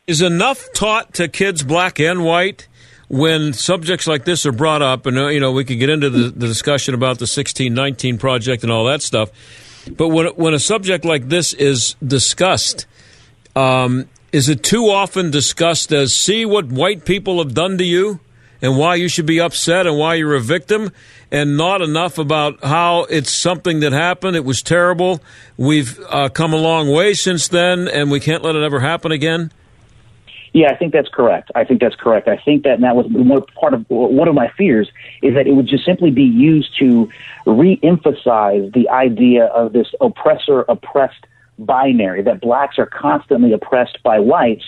Is 0.07 0.23
enough 0.23 0.67
taught 0.73 1.13
to 1.15 1.29
kids, 1.29 1.63
black 1.63 2.01
and 2.01 2.25
white, 2.25 2.67
when 3.09 3.53
subjects 3.53 4.07
like 4.07 4.25
this 4.25 4.47
are 4.47 4.53
brought 4.53 4.81
up? 4.81 5.05
And, 5.05 5.19
uh, 5.19 5.29
you 5.29 5.39
know, 5.39 5.53
we 5.53 5.67
could 5.67 5.79
get 5.79 5.91
into 5.91 6.09
the, 6.09 6.31
the 6.31 6.47
discussion 6.47 6.95
about 6.95 7.19
the 7.19 7.25
1619 7.25 8.17
project 8.17 8.63
and 8.63 8.73
all 8.73 8.87
that 8.87 9.03
stuff. 9.03 9.31
But 9.95 10.09
when, 10.09 10.29
when 10.29 10.55
a 10.55 10.59
subject 10.59 11.05
like 11.05 11.29
this 11.29 11.53
is 11.53 11.95
discussed, 12.03 12.87
um, 13.55 14.09
is 14.33 14.49
it 14.49 14.63
too 14.63 14.91
often 14.91 15.31
discussed 15.31 15.93
as 15.93 16.15
see 16.15 16.45
what 16.45 16.67
white 16.67 17.05
people 17.05 17.39
have 17.39 17.55
done 17.55 17.79
to 17.79 17.85
you 17.85 18.21
and 18.61 18.77
why 18.77 18.95
you 18.95 19.09
should 19.09 19.27
be 19.27 19.41
upset 19.41 19.87
and 19.87 19.97
why 19.97 20.15
you're 20.15 20.35
a 20.35 20.41
victim 20.41 20.91
and 21.31 21.57
not 21.57 21.81
enough 21.81 22.19
about 22.19 22.63
how 22.65 23.05
it's 23.05 23.31
something 23.31 23.81
that 23.81 23.93
happened 23.93 24.37
it 24.37 24.45
was 24.45 24.63
terrible 24.63 25.21
we've 25.57 25.99
uh, 26.09 26.29
come 26.29 26.53
a 26.53 26.57
long 26.57 26.91
way 26.91 27.15
since 27.15 27.49
then 27.49 27.89
and 27.89 28.11
we 28.11 28.21
can't 28.21 28.43
let 28.43 28.55
it 28.55 28.63
ever 28.63 28.81
happen 28.81 29.13
again 29.13 29.51
yeah, 30.55 30.71
I 30.71 30.77
think 30.77 30.93
that's 30.93 31.11
correct. 31.11 31.51
I 31.55 31.65
think 31.65 31.81
that's 31.81 31.95
correct. 31.95 32.27
I 32.27 32.39
think 32.39 32.65
that 32.65 32.81
that 32.81 32.97
was 32.97 33.07
one 33.11 33.43
part 33.61 33.75
of 33.75 33.85
one 33.89 34.29
of 34.29 34.35
my 34.35 34.51
fears 34.57 34.91
is 35.23 35.35
that 35.35 35.47
it 35.47 35.53
would 35.53 35.67
just 35.67 35.85
simply 35.85 36.11
be 36.11 36.25
used 36.25 36.77
to 36.79 37.09
re-emphasize 37.47 38.73
the 38.73 38.89
idea 38.89 39.45
of 39.45 39.73
this 39.73 39.89
oppressor 40.01 40.63
oppressed 40.63 41.27
binary 41.59 42.23
that 42.23 42.41
blacks 42.41 42.79
are 42.79 42.87
constantly 42.87 43.53
oppressed 43.53 44.03
by 44.03 44.19
whites, 44.19 44.65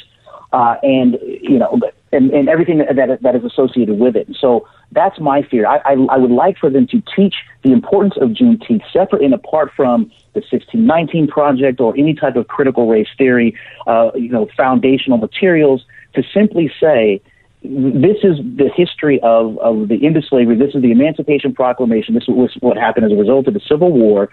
uh, 0.53 0.77
and 0.83 1.19
you 1.23 1.59
know, 1.59 1.81
and, 2.13 2.31
and 2.31 2.49
everything 2.49 2.79
that, 2.79 2.97
that 2.97 3.23
that 3.23 3.37
is 3.37 3.45
associated 3.45 3.99
with 3.99 4.17
it. 4.17 4.29
So 4.39 4.67
that's 4.93 5.21
my 5.21 5.43
fear. 5.43 5.67
I, 5.67 5.79
I, 5.79 5.93
I 6.11 6.17
would 6.17 6.33
like 6.33 6.59
for 6.59 6.71
them 6.71 6.87
to 6.89 7.03
teach 7.15 7.37
the 7.63 7.73
importance 7.73 8.15
of 8.21 8.31
Juneteenth 8.31 8.83
separate 8.93 9.23
and 9.23 9.33
apart 9.33 9.71
from 9.77 10.11
the 10.33 10.41
1619 10.41 11.29
project 11.29 11.81
or 11.81 11.97
any 11.97 12.15
type 12.15 12.37
of 12.37 12.49
critical 12.49 12.89
race 12.89 13.09
theory, 13.17 13.57
uh, 13.87 14.11
you 14.15 14.29
know, 14.29 14.49
foundational 14.57 15.19
materials. 15.19 15.85
To 16.15 16.25
simply 16.35 16.73
say 16.81 17.23
this 17.63 18.17
is 18.25 18.39
the 18.39 18.71
history 18.75 19.21
of, 19.23 19.59
of 19.59 19.89
the 19.89 20.05
end 20.05 20.17
of 20.17 20.25
slavery. 20.25 20.57
This 20.57 20.75
is 20.75 20.83
the 20.83 20.91
Emancipation 20.91 21.55
Proclamation. 21.55 22.15
This 22.15 22.27
was 22.27 22.51
what 22.61 22.77
happened 22.77 23.07
as 23.07 23.13
a 23.13 23.17
result 23.17 23.47
of 23.47 23.55
the 23.55 23.61
Civil 23.61 23.93
War 23.93 24.29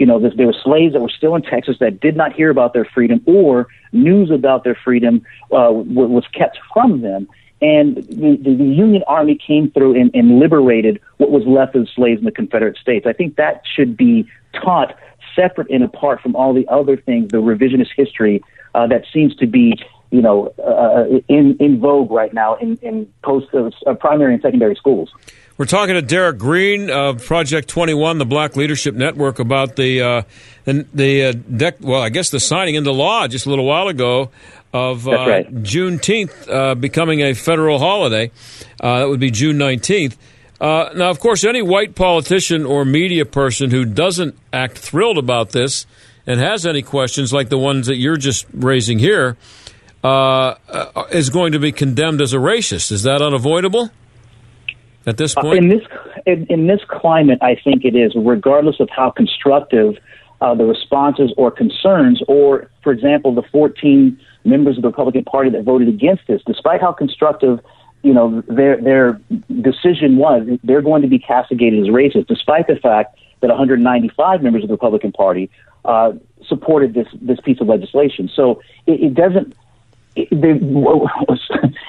you 0.00 0.06
know, 0.06 0.18
there 0.18 0.46
were 0.46 0.54
slaves 0.64 0.94
that 0.94 1.00
were 1.00 1.10
still 1.10 1.34
in 1.34 1.42
Texas 1.42 1.76
that 1.78 2.00
did 2.00 2.16
not 2.16 2.32
hear 2.32 2.48
about 2.48 2.72
their 2.72 2.86
freedom 2.86 3.20
or 3.26 3.68
news 3.92 4.30
about 4.30 4.64
their 4.64 4.74
freedom 4.74 5.20
uh, 5.52 5.70
was 5.70 6.24
kept 6.32 6.58
from 6.72 7.02
them. 7.02 7.28
And 7.60 7.96
the, 7.96 8.38
the, 8.42 8.54
the 8.56 8.64
Union 8.64 9.04
Army 9.06 9.36
came 9.36 9.70
through 9.70 10.00
and, 10.00 10.10
and 10.14 10.38
liberated 10.38 11.02
what 11.18 11.30
was 11.30 11.44
left 11.46 11.76
of 11.76 11.86
slaves 11.94 12.18
in 12.18 12.24
the 12.24 12.32
Confederate 12.32 12.78
States. 12.78 13.06
I 13.06 13.12
think 13.12 13.36
that 13.36 13.62
should 13.76 13.94
be 13.94 14.26
taught 14.54 14.98
separate 15.36 15.70
and 15.70 15.84
apart 15.84 16.22
from 16.22 16.34
all 16.34 16.54
the 16.54 16.66
other 16.68 16.96
things, 16.96 17.30
the 17.30 17.42
revisionist 17.42 17.90
history 17.94 18.42
uh, 18.74 18.86
that 18.86 19.04
seems 19.12 19.36
to 19.36 19.46
be, 19.46 19.74
you 20.10 20.22
know, 20.22 20.52
uh, 20.58 21.04
in 21.28 21.56
in 21.58 21.80
vogue 21.80 22.10
right 22.10 22.32
now 22.32 22.56
in 22.56 22.76
in 22.82 23.12
post 23.22 23.46
uh, 23.54 23.94
primary 23.94 24.34
and 24.34 24.42
secondary 24.42 24.74
schools. 24.74 25.10
We're 25.60 25.66
talking 25.66 25.94
to 25.94 26.00
Derryck 26.00 26.38
Green 26.38 26.88
of 26.88 27.22
Project 27.22 27.68
21, 27.68 28.16
the 28.16 28.24
Black 28.24 28.56
Leadership 28.56 28.94
Network, 28.94 29.38
about 29.38 29.76
the 29.76 30.00
uh, 30.00 30.22
the, 30.64 30.86
the 30.94 31.24
uh, 31.24 31.32
dec- 31.32 31.82
well, 31.82 32.00
I 32.00 32.08
guess 32.08 32.30
the 32.30 32.40
signing 32.40 32.76
into 32.76 32.92
law 32.92 33.28
just 33.28 33.44
a 33.44 33.50
little 33.50 33.66
while 33.66 33.88
ago 33.88 34.30
of 34.72 35.06
uh, 35.06 35.10
right. 35.10 35.54
Juneteenth 35.54 36.48
uh, 36.50 36.74
becoming 36.74 37.20
a 37.20 37.34
federal 37.34 37.78
holiday. 37.78 38.30
Uh, 38.80 39.00
that 39.00 39.08
would 39.08 39.20
be 39.20 39.30
June 39.30 39.58
19th. 39.58 40.16
Uh, 40.60 40.90
now, 40.94 41.10
of 41.10 41.20
course, 41.20 41.44
any 41.44 41.60
white 41.62 41.94
politician 41.94 42.64
or 42.64 42.84
media 42.84 43.24
person 43.24 43.70
who 43.70 43.84
doesn't 43.84 44.36
act 44.52 44.78
thrilled 44.78 45.18
about 45.18 45.50
this 45.50 45.86
and 46.26 46.40
has 46.40 46.66
any 46.66 46.80
questions 46.80 47.32
like 47.32 47.48
the 47.48 47.58
ones 47.58 47.86
that 47.86 47.96
you're 47.96 48.16
just 48.16 48.46
raising 48.52 48.98
here 48.98 49.36
uh, 50.02 50.54
uh 50.68 51.04
is 51.10 51.30
going 51.30 51.52
to 51.52 51.58
be 51.58 51.72
condemned 51.72 52.20
as 52.20 52.32
a 52.32 52.38
racist. 52.38 52.92
Is 52.92 53.02
that 53.02 53.22
unavoidable 53.22 53.90
at 55.06 55.16
this 55.16 55.34
point? 55.34 55.46
Uh, 55.46 55.56
in 55.56 55.68
this 55.68 55.82
in, 56.26 56.46
in, 56.46 56.66
this 56.66 56.80
climate, 56.88 57.38
I 57.42 57.56
think 57.62 57.84
it 57.84 57.94
is, 57.94 58.12
regardless 58.14 58.80
of 58.80 58.88
how 58.90 59.10
constructive 59.10 59.96
uh, 60.40 60.54
the 60.54 60.64
responses 60.64 61.32
or 61.36 61.50
concerns, 61.50 62.22
or, 62.28 62.70
for 62.82 62.92
example, 62.92 63.34
the 63.34 63.42
14 63.52 64.18
members 64.44 64.76
of 64.76 64.82
the 64.82 64.88
Republican 64.88 65.24
Party 65.24 65.50
that 65.50 65.64
voted 65.64 65.88
against 65.88 66.22
this, 66.26 66.40
despite 66.46 66.80
how 66.80 66.92
constructive 66.92 67.60
you 68.02 68.14
know, 68.14 68.42
their 68.48 68.80
their 68.80 69.20
decision 69.60 70.16
was 70.16 70.46
they're 70.64 70.82
going 70.82 71.02
to 71.02 71.08
be 71.08 71.18
castigated 71.18 71.80
as 71.80 71.88
racist, 71.88 72.26
despite 72.26 72.66
the 72.66 72.76
fact 72.76 73.18
that 73.40 73.48
195 73.48 74.42
members 74.42 74.62
of 74.62 74.68
the 74.68 74.74
Republican 74.74 75.12
Party 75.12 75.50
uh, 75.84 76.12
supported 76.46 76.94
this 76.94 77.06
this 77.20 77.38
piece 77.40 77.60
of 77.60 77.66
legislation. 77.66 78.30
So 78.34 78.62
it, 78.86 79.02
it 79.02 79.14
doesn't. 79.14 79.54
It, 80.16 80.28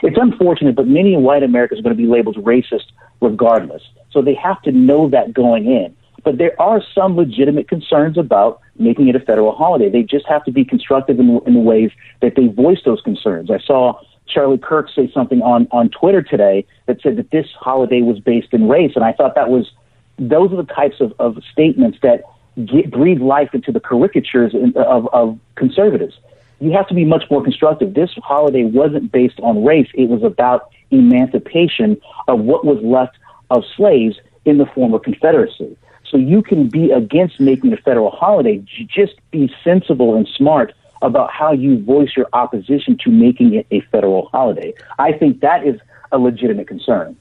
it's 0.04 0.18
unfortunate, 0.18 0.76
but 0.76 0.88
many 0.88 1.18
white 1.18 1.44
Americans 1.44 1.80
are 1.80 1.84
going 1.84 1.96
to 1.96 2.02
be 2.02 2.08
labeled 2.08 2.38
racist 2.38 2.92
regardless. 3.20 3.84
So 4.12 4.22
they 4.22 4.36
have 4.36 4.62
to 4.64 4.72
know 4.72 5.10
that 5.10 5.34
going 5.34 5.66
in. 5.66 5.96
But 6.24 6.38
there 6.38 6.60
are 6.62 6.82
some 6.94 7.16
legitimate 7.16 7.68
concerns 7.68 8.18
about 8.18 8.62
making 8.78 9.08
it 9.08 9.16
a 9.16 9.20
federal 9.20 9.56
holiday. 9.56 9.90
They 9.90 10.04
just 10.04 10.28
have 10.28 10.44
to 10.46 10.52
be 10.52 10.64
constructive 10.64 11.20
in, 11.20 11.42
in 11.48 11.54
the 11.56 11.60
ways 11.60 11.92
that 12.22 12.36
they 12.36 12.48
voice 12.48 12.80
those 12.86 13.02
concerns. 13.02 13.50
I 13.50 13.60
saw 13.60 14.00
Charlie 14.28 14.60
Kirk 14.60 14.90
say 14.96 15.12
something 15.12 15.42
on, 15.42 15.68
on 15.72 15.90
Twitter 15.90 16.22
today 16.22 16.66
that 16.86 17.02
said 17.02 17.18
that 17.18 17.32
this 17.32 17.48
holiday 17.60 18.02
was 18.02 18.20
based 18.20 18.54
in 18.54 18.70
race. 18.70 18.94
And 18.96 19.04
I 19.04 19.14
thought 19.14 19.36
that 19.36 19.50
was, 19.50 19.72
those 20.20 20.52
are 20.52 20.58
the 20.58 20.64
types 20.64 21.02
of, 21.02 21.14
of 21.20 21.44
statements 21.52 21.98
that 22.04 22.24
get, 22.66 22.92
breathe 22.92 23.22
life 23.22 23.50
into 23.54 23.72
the 23.72 23.80
caricatures 23.80 24.54
of, 24.76 25.08
of 25.14 25.40
conservatives. 25.56 26.16
You 26.62 26.72
have 26.74 26.88
to 26.90 26.94
be 26.94 27.06
much 27.06 27.24
more 27.32 27.44
constructive. 27.44 27.96
This 27.96 28.12
holiday 28.24 28.64
wasn't 28.64 29.12
based 29.12 29.40
on 29.42 29.66
race. 29.66 29.90
It 29.96 30.10
was 30.10 30.24
about 30.24 30.70
emancipation 30.92 32.00
of 32.28 32.42
what 32.42 32.64
was 32.64 32.78
left 32.84 33.18
of 33.50 33.64
slaves 33.76 34.16
in 34.46 34.60
the 34.60 34.68
former 34.68 35.00
Confederacy. 35.00 35.76
So 36.10 36.18
you 36.18 36.44
can 36.44 36.70
be 36.70 36.92
against 36.92 37.40
making 37.40 37.74
a 37.74 37.78
federal 37.78 38.12
holiday. 38.12 38.64
Just 38.88 39.14
be 39.32 39.52
sensible 39.64 40.16
and 40.16 40.28
smart 40.38 40.74
about 41.02 41.32
how 41.32 41.52
you 41.52 41.84
voice 41.84 42.10
your 42.16 42.28
opposition 42.34 42.96
to 43.06 43.10
making 43.10 43.56
it 43.56 43.66
a 43.72 43.82
federal 43.92 44.28
holiday. 44.28 44.74
I 45.00 45.14
think 45.14 45.40
that 45.40 45.66
is 45.66 45.80
a 46.12 46.20
legitimate 46.20 46.68
concern. 46.68 47.18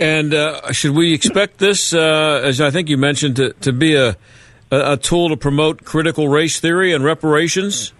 And 0.00 0.32
uh, 0.32 0.72
should 0.72 0.92
we 0.92 1.12
expect 1.12 1.58
this, 1.58 1.92
uh, 1.92 2.40
as 2.42 2.60
I 2.60 2.70
think 2.70 2.88
you 2.88 2.96
mentioned, 2.96 3.36
to, 3.36 3.52
to 3.52 3.72
be 3.72 3.96
a, 3.96 4.16
a 4.70 4.96
tool 4.96 5.28
to 5.28 5.36
promote 5.36 5.84
critical 5.84 6.28
race 6.28 6.58
theory 6.58 6.94
and 6.94 7.04
reparations? 7.04 7.92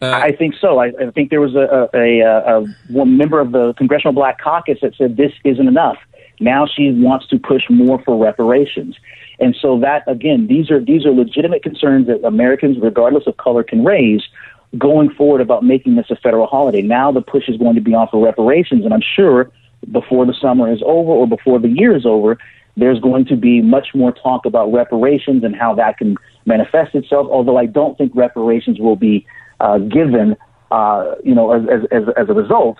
Uh, 0.00 0.10
I 0.10 0.32
think 0.32 0.54
so. 0.60 0.78
I, 0.78 0.92
I, 1.00 1.10
think 1.10 1.30
there 1.30 1.40
was 1.40 1.56
a, 1.56 1.88
a, 1.92 2.20
a, 2.20 2.62
a 2.62 3.06
member 3.06 3.40
of 3.40 3.50
the 3.50 3.74
Congressional 3.74 4.12
Black 4.12 4.40
Caucus 4.40 4.78
that 4.80 4.94
said 4.96 5.16
this 5.16 5.32
isn't 5.44 5.66
enough. 5.66 5.96
Now 6.40 6.66
she 6.66 6.92
wants 6.92 7.26
to 7.28 7.38
push 7.38 7.62
more 7.68 8.00
for 8.04 8.16
reparations. 8.16 8.96
And 9.40 9.56
so 9.60 9.78
that 9.80 10.04
again, 10.06 10.46
these 10.46 10.70
are 10.70 10.80
these 10.80 11.04
are 11.04 11.10
legitimate 11.10 11.62
concerns 11.62 12.06
that 12.06 12.24
Americans, 12.24 12.76
regardless 12.80 13.26
of 13.26 13.36
color, 13.36 13.62
can 13.62 13.84
raise 13.84 14.22
going 14.76 15.10
forward 15.10 15.40
about 15.40 15.64
making 15.64 15.96
this 15.96 16.10
a 16.10 16.16
federal 16.16 16.46
holiday. 16.46 16.82
Now 16.82 17.10
the 17.10 17.22
push 17.22 17.48
is 17.48 17.56
going 17.56 17.74
to 17.74 17.80
be 17.80 17.94
on 17.94 18.08
for 18.08 18.24
reparations, 18.24 18.84
and 18.84 18.92
I'm 18.92 19.02
sure 19.16 19.50
before 19.90 20.26
the 20.26 20.34
summer 20.34 20.70
is 20.70 20.80
over 20.84 21.10
or 21.10 21.26
before 21.26 21.58
the 21.58 21.68
year 21.68 21.96
is 21.96 22.04
over, 22.04 22.38
there's 22.76 23.00
going 23.00 23.24
to 23.26 23.36
be 23.36 23.62
much 23.62 23.88
more 23.94 24.12
talk 24.12 24.44
about 24.44 24.72
reparations 24.72 25.44
and 25.44 25.54
how 25.54 25.74
that 25.74 25.98
can 25.98 26.16
manifest 26.46 26.94
itself. 26.94 27.28
Although 27.30 27.56
I 27.56 27.66
don't 27.66 27.96
think 27.96 28.12
reparations 28.14 28.78
will 28.78 28.96
be 28.96 29.26
uh, 29.60 29.78
given, 29.78 30.36
uh, 30.70 31.14
you 31.24 31.34
know, 31.34 31.52
as, 31.52 31.84
as, 31.90 32.02
as 32.16 32.28
a 32.28 32.34
result. 32.34 32.78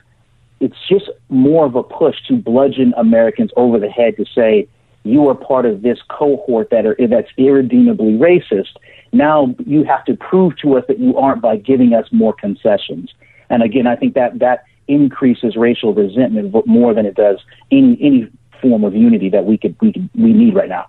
It's 0.60 0.76
just 0.88 1.08
more 1.28 1.66
of 1.66 1.76
a 1.76 1.84
push 1.84 2.16
to 2.26 2.36
bludgeon 2.36 2.92
Americans 2.96 3.52
over 3.56 3.78
the 3.78 3.88
head 3.88 4.16
to 4.16 4.24
say, 4.34 4.68
you 5.04 5.28
are 5.28 5.34
part 5.34 5.64
of 5.64 5.82
this 5.82 5.98
cohort 6.08 6.70
that 6.70 6.84
are 6.84 6.96
that's 7.08 7.30
irredeemably 7.36 8.12
racist. 8.14 8.76
Now 9.12 9.54
you 9.64 9.84
have 9.84 10.04
to 10.06 10.16
prove 10.16 10.58
to 10.58 10.76
us 10.76 10.84
that 10.88 10.98
you 10.98 11.16
aren't 11.16 11.40
by 11.40 11.56
giving 11.56 11.94
us 11.94 12.06
more 12.12 12.32
concessions. 12.32 13.14
And 13.48 13.62
again, 13.62 13.86
I 13.86 13.96
think 13.96 14.14
that 14.14 14.40
that 14.40 14.64
increases 14.86 15.56
racial 15.56 15.94
resentment 15.94 16.54
more 16.66 16.94
than 16.94 17.06
it 17.06 17.14
does 17.14 17.38
any 17.70 17.96
any 18.00 18.30
form 18.60 18.84
of 18.84 18.94
unity 18.94 19.28
that 19.30 19.44
we 19.44 19.56
could 19.56 19.76
we 19.80 19.92
could, 19.92 20.10
we 20.14 20.32
need 20.32 20.54
right 20.54 20.68
now. 20.68 20.88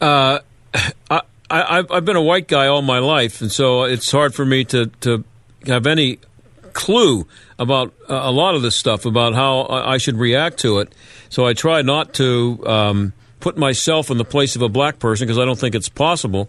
Uh, 0.00 0.40
I, 1.10 1.22
I 1.50 1.84
I've 1.90 2.04
been 2.04 2.16
a 2.16 2.22
white 2.22 2.48
guy 2.48 2.66
all 2.66 2.82
my 2.82 2.98
life, 2.98 3.40
and 3.40 3.50
so 3.50 3.84
it's 3.84 4.10
hard 4.10 4.34
for 4.34 4.44
me 4.44 4.64
to 4.66 4.86
to 5.00 5.24
have 5.66 5.86
any 5.86 6.18
clue 6.72 7.26
about 7.58 7.92
uh, 8.08 8.20
a 8.22 8.30
lot 8.30 8.54
of 8.54 8.62
this 8.62 8.76
stuff 8.76 9.04
about 9.04 9.34
how 9.34 9.66
I 9.66 9.98
should 9.98 10.16
react 10.16 10.58
to 10.60 10.78
it. 10.78 10.94
So 11.28 11.46
I 11.46 11.52
try 11.52 11.82
not 11.82 12.14
to 12.14 12.62
um, 12.66 13.12
put 13.40 13.56
myself 13.56 14.10
in 14.10 14.18
the 14.18 14.24
place 14.24 14.56
of 14.56 14.62
a 14.62 14.68
black 14.68 14.98
person 14.98 15.26
because 15.26 15.38
I 15.38 15.44
don't 15.44 15.58
think 15.58 15.74
it's 15.74 15.88
possible. 15.88 16.48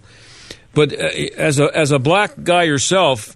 But 0.73 0.93
uh, 0.93 1.07
as 1.37 1.59
a 1.59 1.75
as 1.75 1.91
a 1.91 1.99
black 1.99 2.43
guy 2.43 2.63
yourself, 2.63 3.35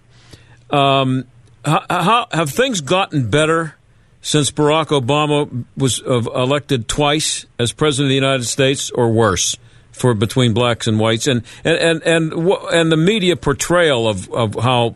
um, 0.70 1.26
how, 1.66 1.86
how, 1.90 2.28
have 2.32 2.50
things 2.50 2.82
gotten 2.82 3.30
better 3.30 3.76
since 4.22 4.52
Barack 4.52 4.88
Obama 4.88 5.66
was 5.76 6.02
uh, 6.02 6.22
elected 6.36 6.88
twice 6.88 7.46
as 7.58 7.72
president 7.72 8.08
of 8.08 8.10
the 8.10 8.16
United 8.16 8.46
States, 8.46 8.92
or 8.92 9.12
worse? 9.12 9.58
For 9.94 10.14
between 10.14 10.54
blacks 10.54 10.88
and 10.88 11.00
whites, 11.00 11.28
and 11.28 11.44
and 11.64 11.78
and 11.78 12.04
and, 12.04 12.34
and 12.34 12.92
the 12.92 12.98
media 12.98 13.36
portrayal 13.36 14.08
of 14.08 14.30
of 14.32 14.56
how 14.56 14.96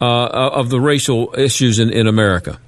uh, 0.00 0.04
of 0.04 0.70
the 0.70 0.80
racial 0.80 1.34
issues 1.36 1.78
in, 1.78 1.90
in 1.90 2.06
America. 2.06 2.58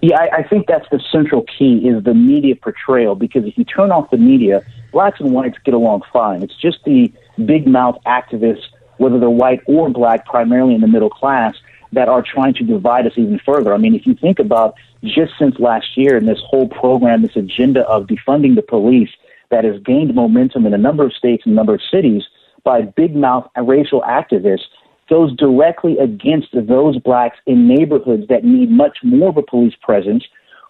Yeah, 0.00 0.18
I, 0.20 0.38
I 0.38 0.42
think 0.44 0.66
that's 0.66 0.88
the 0.90 1.00
central 1.10 1.44
key 1.58 1.88
is 1.88 2.04
the 2.04 2.14
media 2.14 2.54
portrayal 2.54 3.14
because 3.14 3.44
if 3.44 3.58
you 3.58 3.64
turn 3.64 3.90
off 3.90 4.10
the 4.10 4.16
media, 4.16 4.62
blacks 4.92 5.18
and 5.20 5.32
whites 5.32 5.58
get 5.64 5.74
along 5.74 6.02
fine. 6.12 6.42
It's 6.42 6.56
just 6.56 6.78
the 6.84 7.12
big 7.44 7.66
mouth 7.66 7.96
activists, 8.06 8.64
whether 8.98 9.18
they're 9.18 9.30
white 9.30 9.60
or 9.66 9.88
black, 9.88 10.26
primarily 10.26 10.74
in 10.74 10.80
the 10.80 10.86
middle 10.86 11.10
class, 11.10 11.54
that 11.92 12.08
are 12.08 12.22
trying 12.22 12.54
to 12.54 12.64
divide 12.64 13.06
us 13.06 13.12
even 13.16 13.40
further. 13.44 13.74
I 13.74 13.78
mean, 13.78 13.94
if 13.94 14.06
you 14.06 14.14
think 14.14 14.38
about 14.38 14.74
just 15.02 15.32
since 15.38 15.58
last 15.58 15.96
year 15.96 16.16
and 16.16 16.28
this 16.28 16.40
whole 16.46 16.68
program, 16.68 17.22
this 17.22 17.36
agenda 17.36 17.82
of 17.88 18.06
defunding 18.06 18.54
the 18.54 18.62
police 18.62 19.10
that 19.50 19.64
has 19.64 19.80
gained 19.84 20.14
momentum 20.14 20.66
in 20.66 20.74
a 20.74 20.78
number 20.78 21.04
of 21.04 21.12
states 21.12 21.42
and 21.44 21.52
a 21.52 21.56
number 21.56 21.74
of 21.74 21.80
cities 21.90 22.22
by 22.64 22.82
big 22.82 23.14
mouth 23.14 23.48
racial 23.56 24.02
activists 24.02 24.66
goes 25.08 25.34
directly 25.36 25.96
against 25.98 26.48
those 26.52 26.98
blacks 26.98 27.38
in 27.46 27.66
neighborhoods 27.66 28.28
that 28.28 28.44
need 28.44 28.70
much 28.70 28.98
more 29.02 29.30
of 29.30 29.36
a 29.36 29.42
police 29.42 29.74
presence, 29.80 30.24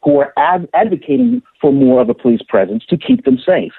who 0.05 0.19
are 0.21 0.33
ad- 0.37 0.69
advocating 0.75 1.43
for 1.61 1.73
more 1.73 2.01
of 2.01 2.09
a 2.09 2.15
police 2.15 2.43
presence 2.49 2.85
to 2.87 2.97
keep 2.97 3.25
them 3.25 3.39
safe. 3.45 3.73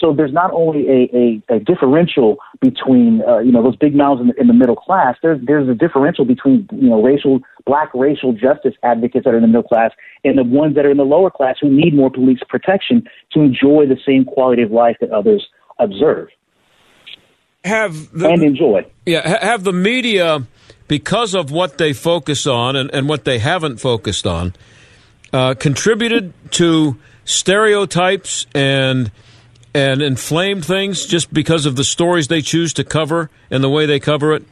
So 0.00 0.12
there's 0.12 0.32
not 0.32 0.50
only 0.52 0.88
a, 0.88 1.42
a, 1.50 1.56
a 1.56 1.60
differential 1.60 2.38
between 2.60 3.22
uh, 3.26 3.38
you 3.38 3.52
know 3.52 3.62
those 3.62 3.76
big 3.76 3.94
mouths 3.94 4.20
in 4.20 4.28
the, 4.28 4.40
in 4.40 4.46
the 4.46 4.52
middle 4.52 4.76
class. 4.76 5.16
There's 5.22 5.40
there's 5.46 5.68
a 5.68 5.74
differential 5.74 6.24
between 6.24 6.68
you 6.72 6.88
know 6.90 7.02
racial 7.02 7.40
black 7.64 7.90
racial 7.94 8.32
justice 8.32 8.74
advocates 8.82 9.24
that 9.24 9.34
are 9.34 9.36
in 9.36 9.42
the 9.42 9.48
middle 9.48 9.62
class 9.62 9.92
and 10.24 10.38
the 10.38 10.44
ones 10.44 10.74
that 10.76 10.86
are 10.86 10.90
in 10.90 10.96
the 10.96 11.04
lower 11.04 11.30
class 11.30 11.56
who 11.60 11.70
need 11.70 11.94
more 11.94 12.10
police 12.10 12.40
protection 12.48 13.06
to 13.32 13.40
enjoy 13.40 13.86
the 13.86 13.98
same 14.06 14.24
quality 14.24 14.62
of 14.62 14.70
life 14.70 14.96
that 15.00 15.10
others 15.10 15.46
observe 15.78 16.28
have 17.66 18.12
the, 18.12 18.28
and 18.28 18.42
enjoy. 18.42 18.86
Yeah, 19.04 19.44
have 19.44 19.64
the 19.64 19.72
media 19.72 20.46
because 20.88 21.34
of 21.34 21.50
what 21.50 21.78
they 21.78 21.92
focus 21.92 22.46
on 22.46 22.76
and, 22.76 22.90
and 22.94 23.08
what 23.08 23.24
they 23.24 23.38
haven't 23.38 23.78
focused 23.78 24.26
on 24.26 24.54
uh, 25.32 25.54
contributed 25.54 26.32
to 26.52 26.96
stereotypes 27.24 28.46
and 28.54 29.10
and 29.76 30.00
inflamed 30.00 30.64
things 30.64 31.04
just 31.04 31.30
because 31.34 31.66
of 31.66 31.76
the 31.76 31.84
stories 31.84 32.28
they 32.28 32.40
choose 32.40 32.72
to 32.72 32.82
cover 32.82 33.28
and 33.50 33.62
the 33.62 33.68
way 33.68 33.84
they 33.84 34.00
cover 34.00 34.32
it. 34.32 34.42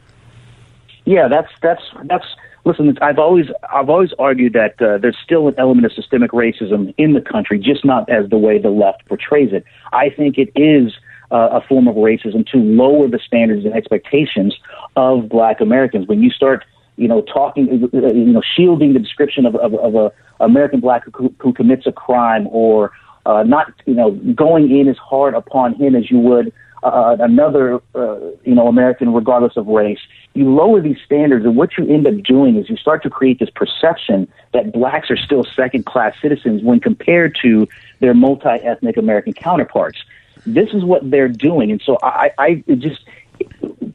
Yeah, 1.05 1.27
that's 1.27 1.49
that's 1.63 1.81
that's. 2.03 2.25
Listen, 2.63 2.97
I've 3.01 3.17
always 3.17 3.47
I've 3.73 3.89
always 3.89 4.11
argued 4.19 4.53
that 4.53 4.79
uh, 4.79 4.99
there's 4.99 5.17
still 5.23 5.47
an 5.47 5.55
element 5.57 5.85
of 5.85 5.93
systemic 5.93 6.31
racism 6.31 6.93
in 6.99 7.13
the 7.13 7.21
country, 7.21 7.57
just 7.57 7.83
not 7.83 8.07
as 8.07 8.29
the 8.29 8.37
way 8.37 8.59
the 8.59 8.69
left 8.69 9.05
portrays 9.07 9.51
it. 9.51 9.63
I 9.93 10.09
think 10.09 10.37
it 10.37 10.51
is 10.55 10.93
uh, 11.31 11.59
a 11.59 11.61
form 11.61 11.87
of 11.87 11.95
racism 11.95 12.45
to 12.51 12.57
lower 12.57 13.07
the 13.07 13.19
standards 13.19 13.65
and 13.65 13.73
expectations 13.73 14.55
of 14.95 15.27
black 15.29 15.59
Americans. 15.59 16.07
When 16.07 16.21
you 16.21 16.29
start, 16.29 16.65
you 16.97 17.07
know, 17.07 17.21
talking, 17.21 17.89
uh, 17.93 17.97
you 17.97 18.33
know, 18.33 18.41
shielding 18.55 18.93
the 18.93 18.99
description 18.99 19.45
of, 19.45 19.55
of, 19.55 19.73
of 19.75 19.95
a 19.95 20.11
American 20.39 20.79
black 20.79 21.03
who, 21.15 21.33
who 21.39 21.53
commits 21.53 21.85
a 21.87 21.91
crime 21.91 22.47
or 22.49 22.91
uh, 23.25 23.43
not, 23.43 23.73
you 23.85 23.93
know, 23.93 24.11
going 24.11 24.77
in 24.77 24.87
as 24.87 24.97
hard 24.97 25.33
upon 25.33 25.73
him 25.75 25.95
as 25.95 26.09
you 26.11 26.19
would 26.19 26.53
uh, 26.85 27.17
another, 27.19 27.81
uh, 27.95 28.19
you 28.43 28.53
know, 28.53 28.67
American, 28.67 29.11
regardless 29.11 29.57
of 29.57 29.65
race. 29.67 29.99
You 30.33 30.53
lower 30.53 30.81
these 30.81 30.97
standards, 31.03 31.43
and 31.43 31.55
what 31.55 31.77
you 31.77 31.87
end 31.87 32.05
up 32.05 32.21
doing 32.23 32.57
is 32.57 32.69
you 32.69 32.77
start 32.77 33.01
to 33.03 33.09
create 33.09 33.39
this 33.39 33.49
perception 33.49 34.27
that 34.53 34.71
blacks 34.71 35.09
are 35.09 35.17
still 35.17 35.43
second-class 35.43 36.15
citizens 36.21 36.61
when 36.61 36.79
compared 36.79 37.37
to 37.41 37.67
their 38.01 38.13
multi-ethnic 38.13 38.97
American 38.97 39.33
counterparts. 39.33 39.97
This 40.45 40.73
is 40.73 40.83
what 40.83 41.09
they're 41.09 41.27
doing, 41.27 41.71
and 41.71 41.81
so 41.83 41.97
I, 42.03 42.31
I 42.37 42.63
just 42.75 43.03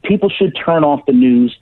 people 0.03 0.29
should 0.29 0.53
turn 0.53 0.83
off 0.83 1.05
the 1.05 1.13
news, 1.13 1.57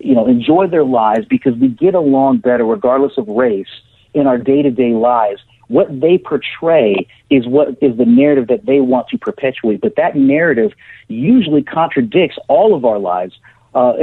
you 0.00 0.14
know, 0.16 0.26
enjoy 0.26 0.66
their 0.66 0.84
lives 0.84 1.26
because 1.26 1.54
we 1.54 1.68
get 1.68 1.94
along 1.94 2.38
better 2.38 2.64
regardless 2.64 3.16
of 3.18 3.28
race 3.28 3.68
in 4.14 4.26
our 4.26 4.36
day-to-day 4.36 4.94
lives 4.94 5.40
what 5.68 6.00
they 6.00 6.18
portray 6.18 7.06
is 7.30 7.46
what 7.46 7.68
is 7.80 7.96
the 7.96 8.04
narrative 8.04 8.48
that 8.48 8.66
they 8.66 8.80
want 8.80 9.08
to 9.08 9.18
perpetuate. 9.18 9.80
But 9.80 9.96
that 9.96 10.16
narrative 10.16 10.72
usually 11.08 11.62
contradicts 11.62 12.38
all 12.48 12.74
of 12.74 12.84
our 12.84 12.98
lives 12.98 13.34
uh, 13.74 13.94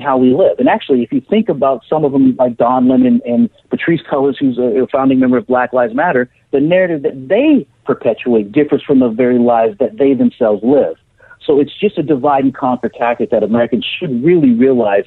how 0.00 0.16
we 0.16 0.34
live. 0.34 0.58
And 0.58 0.68
actually, 0.68 1.02
if 1.02 1.12
you 1.12 1.20
think 1.20 1.48
about 1.48 1.84
some 1.88 2.04
of 2.04 2.12
them, 2.12 2.34
like 2.36 2.56
Don 2.56 2.88
Lemon 2.88 3.20
and 3.26 3.50
Patrisse 3.70 4.02
Cullors, 4.10 4.38
who's 4.38 4.58
a, 4.58 4.82
a 4.82 4.86
founding 4.86 5.18
member 5.20 5.36
of 5.36 5.46
Black 5.46 5.72
Lives 5.72 5.94
Matter, 5.94 6.30
the 6.50 6.60
narrative 6.60 7.02
that 7.02 7.28
they 7.28 7.66
perpetuate 7.84 8.52
differs 8.52 8.82
from 8.82 9.00
the 9.00 9.08
very 9.08 9.38
lives 9.38 9.76
that 9.78 9.98
they 9.98 10.14
themselves 10.14 10.62
live. 10.62 10.96
So 11.44 11.60
it's 11.60 11.76
just 11.78 11.98
a 11.98 12.02
divide 12.02 12.44
and 12.44 12.54
conquer 12.54 12.88
tactic 12.88 13.30
that 13.30 13.42
Americans 13.42 13.84
should 13.98 14.24
really 14.24 14.52
realize 14.52 15.04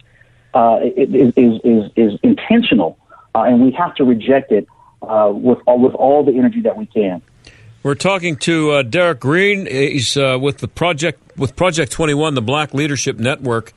uh, 0.54 0.80
is, 0.84 1.34
is, 1.36 1.60
is, 1.64 1.92
is 1.96 2.20
intentional, 2.24 2.98
uh, 3.34 3.44
and 3.44 3.64
we 3.64 3.72
have 3.72 3.96
to 3.96 4.04
reject 4.04 4.52
it 4.52 4.68
uh, 5.02 5.32
with 5.34 5.60
all, 5.66 5.80
with 5.80 5.96
all 5.96 6.24
the 6.24 6.38
energy 6.38 6.62
that 6.62 6.78
we 6.78 6.86
can. 6.86 7.22
We're 7.84 7.96
talking 7.96 8.36
to 8.38 8.72
uh, 8.72 8.84
Derryck 8.84 9.20
Green. 9.20 9.66
He's 9.66 10.16
uh, 10.16 10.38
with 10.40 10.60
the 10.60 10.68
project 10.68 11.20
with 11.36 11.56
Project 11.56 11.92
Twenty 11.92 12.14
One, 12.14 12.36
the 12.36 12.42
Black 12.42 12.76
Leadership 12.76 13.18
Network, 13.18 13.74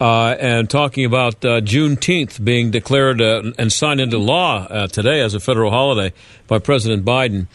uh, 0.00 0.30
and 0.40 0.68
talking 0.68 1.04
about 1.04 1.44
uh, 1.44 1.60
Juneteenth 1.60 2.42
being 2.42 2.72
declared 2.72 3.20
uh, 3.20 3.52
and 3.56 3.72
signed 3.72 4.00
into 4.00 4.18
law 4.18 4.66
uh, 4.66 4.86
today 4.88 5.20
as 5.20 5.34
a 5.34 5.40
federal 5.40 5.70
holiday 5.70 6.12
by 6.48 6.58
President 6.58 7.04
Biden. 7.04 7.46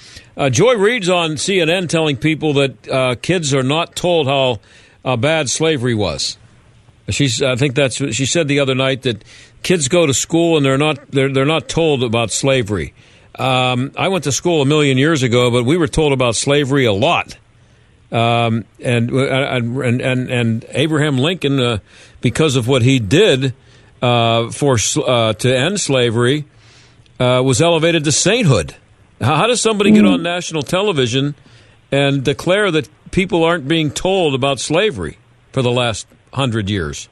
Joy 0.52 0.76
Reid's 0.76 1.10
on 1.10 1.32
CNN 1.32 1.90
telling 1.90 2.16
people 2.16 2.54
that 2.54 3.20
kids 3.22 3.54
are 3.54 3.64
not 3.64 3.96
told 3.96 4.28
how 4.28 5.16
bad 5.18 5.50
slavery 5.50 5.96
was. 5.96 6.38
She's, 7.10 7.42
I 7.42 7.56
think 7.56 7.76
that's 7.76 7.96
she 7.96 8.26
said 8.26 8.48
the 8.48 8.60
other 8.60 8.76
night 8.76 9.02
that 9.02 9.24
kids 9.62 9.90
go 9.90 10.06
to 10.06 10.14
school 10.14 10.56
and 10.56 10.66
they're 10.66 10.78
not 10.78 11.12
they're 11.12 11.32
they're 11.32 11.46
not 11.46 11.68
told 11.68 12.04
about 12.04 12.32
slavery. 12.32 12.94
Um, 13.36 13.92
I 13.98 14.08
went 14.08 14.24
to 14.26 14.32
school 14.32 14.62
a 14.62 14.66
million 14.66 14.98
years 14.98 15.24
ago, 15.24 15.52
but 15.52 15.66
we 15.66 15.76
were 15.76 15.88
told 15.88 16.14
about 16.14 16.36
slavery 16.36 16.86
a 16.86 16.94
lot. 16.94 17.38
Um, 18.12 18.66
and, 18.80 19.10
and 19.12 20.02
and 20.02 20.32
and 20.32 20.66
Abraham 20.70 21.18
Lincoln, 21.18 21.60
uh, 21.60 21.80
because 22.22 22.56
of 22.56 22.68
what 22.68 22.84
he 22.84 23.00
did 23.00 23.54
uh, 24.02 24.52
for 24.52 24.78
uh, 25.06 25.34
to 25.34 25.58
end 25.58 25.82
slavery, 25.82 26.46
uh, 27.20 27.42
was 27.44 27.62
elevated 27.62 28.04
to 28.04 28.12
sainthood. 28.12 28.76
How, 29.20 29.36
how 29.36 29.48
does 29.48 29.62
somebody 29.62 29.92
get 29.92 30.06
on 30.06 30.22
national 30.22 30.62
television 30.62 31.36
and 31.92 32.24
declare 32.24 32.72
that 32.72 32.88
people 33.12 33.44
aren't 33.44 33.68
being 33.68 33.92
told 33.92 34.36
about 34.36 34.60
slavery 34.60 35.18
for 35.52 35.62
the 35.62 35.72
last 35.72 36.08
hundred 36.34 36.70
years? 36.70 37.10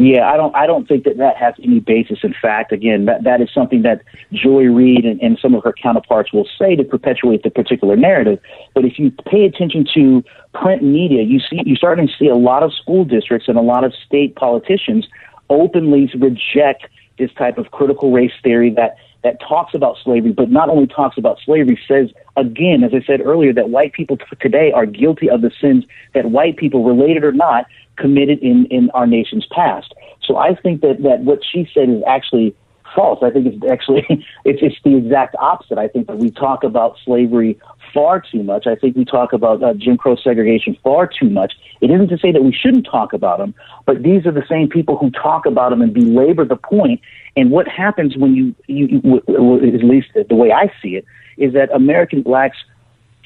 Yeah, 0.00 0.30
I 0.30 0.38
don't. 0.38 0.56
I 0.56 0.66
don't 0.66 0.88
think 0.88 1.04
that 1.04 1.18
that 1.18 1.36
has 1.36 1.52
any 1.62 1.78
basis 1.78 2.20
in 2.22 2.34
fact. 2.40 2.72
Again, 2.72 3.04
that 3.04 3.24
that 3.24 3.42
is 3.42 3.50
something 3.52 3.82
that 3.82 4.00
Joy 4.32 4.62
Reid 4.64 5.04
and, 5.04 5.20
and 5.20 5.38
some 5.42 5.54
of 5.54 5.62
her 5.62 5.74
counterparts 5.74 6.32
will 6.32 6.48
say 6.58 6.74
to 6.74 6.84
perpetuate 6.84 7.42
the 7.42 7.50
particular 7.50 7.96
narrative. 7.96 8.38
But 8.74 8.86
if 8.86 8.98
you 8.98 9.10
pay 9.10 9.44
attention 9.44 9.86
to 9.94 10.24
print 10.54 10.82
media, 10.82 11.22
you 11.22 11.38
see 11.38 11.60
you're 11.66 11.76
starting 11.76 12.06
to 12.06 12.12
see 12.18 12.28
a 12.28 12.34
lot 12.34 12.62
of 12.62 12.72
school 12.72 13.04
districts 13.04 13.46
and 13.46 13.58
a 13.58 13.62
lot 13.62 13.84
of 13.84 13.92
state 14.06 14.36
politicians 14.36 15.06
openly 15.50 16.10
reject 16.16 16.86
this 17.18 17.30
type 17.34 17.58
of 17.58 17.70
critical 17.70 18.10
race 18.10 18.32
theory 18.42 18.70
that 18.70 18.96
that 19.22 19.38
talks 19.46 19.74
about 19.74 19.96
slavery, 20.02 20.32
but 20.32 20.50
not 20.50 20.70
only 20.70 20.86
talks 20.86 21.18
about 21.18 21.38
slavery, 21.44 21.78
says 21.86 22.08
again, 22.36 22.82
as 22.82 22.92
I 22.94 23.04
said 23.04 23.20
earlier, 23.20 23.52
that 23.52 23.68
white 23.68 23.92
people 23.92 24.16
today 24.40 24.72
are 24.72 24.86
guilty 24.86 25.28
of 25.28 25.42
the 25.42 25.50
sins 25.60 25.84
that 26.14 26.30
white 26.30 26.56
people, 26.56 26.84
related 26.84 27.22
or 27.22 27.32
not, 27.32 27.66
committed 28.00 28.38
in, 28.40 28.66
in 28.66 28.90
our 28.90 29.06
nation's 29.06 29.46
past. 29.50 29.92
So 30.22 30.36
I 30.36 30.54
think 30.54 30.80
that, 30.80 31.02
that 31.02 31.20
what 31.20 31.40
she 31.44 31.68
said 31.74 31.88
is 31.88 32.02
actually 32.06 32.54
false. 32.94 33.20
I 33.22 33.30
think 33.30 33.46
it's 33.46 33.70
actually 33.70 34.04
it's, 34.44 34.60
it's 34.62 34.76
the 34.84 34.96
exact 34.96 35.36
opposite. 35.38 35.78
I 35.78 35.88
think 35.88 36.06
that 36.08 36.18
we 36.18 36.30
talk 36.30 36.64
about 36.64 36.96
slavery 37.04 37.58
far 37.92 38.20
too 38.20 38.42
much. 38.42 38.66
I 38.66 38.74
think 38.74 38.96
we 38.96 39.04
talk 39.04 39.32
about 39.32 39.62
uh, 39.62 39.74
Jim 39.74 39.96
Crow 39.96 40.16
segregation 40.16 40.76
far 40.82 41.06
too 41.06 41.28
much. 41.28 41.54
It 41.80 41.90
isn't 41.90 42.08
to 42.08 42.18
say 42.18 42.32
that 42.32 42.42
we 42.42 42.52
shouldn't 42.52 42.86
talk 42.86 43.12
about 43.12 43.38
them, 43.38 43.54
but 43.86 44.02
these 44.02 44.26
are 44.26 44.32
the 44.32 44.44
same 44.48 44.68
people 44.68 44.96
who 44.96 45.10
talk 45.10 45.46
about 45.46 45.70
them 45.70 45.82
and 45.82 45.92
belabor 45.92 46.44
the 46.44 46.56
point. 46.56 47.00
And 47.36 47.50
what 47.50 47.68
happens 47.68 48.16
when 48.16 48.34
you, 48.34 48.54
you, 48.66 49.00
you 49.02 49.16
at 49.18 49.84
least 49.84 50.08
the 50.14 50.34
way 50.34 50.52
I 50.52 50.72
see 50.82 50.96
it, 50.96 51.04
is 51.36 51.54
that 51.54 51.72
American 51.72 52.22
blacks 52.22 52.58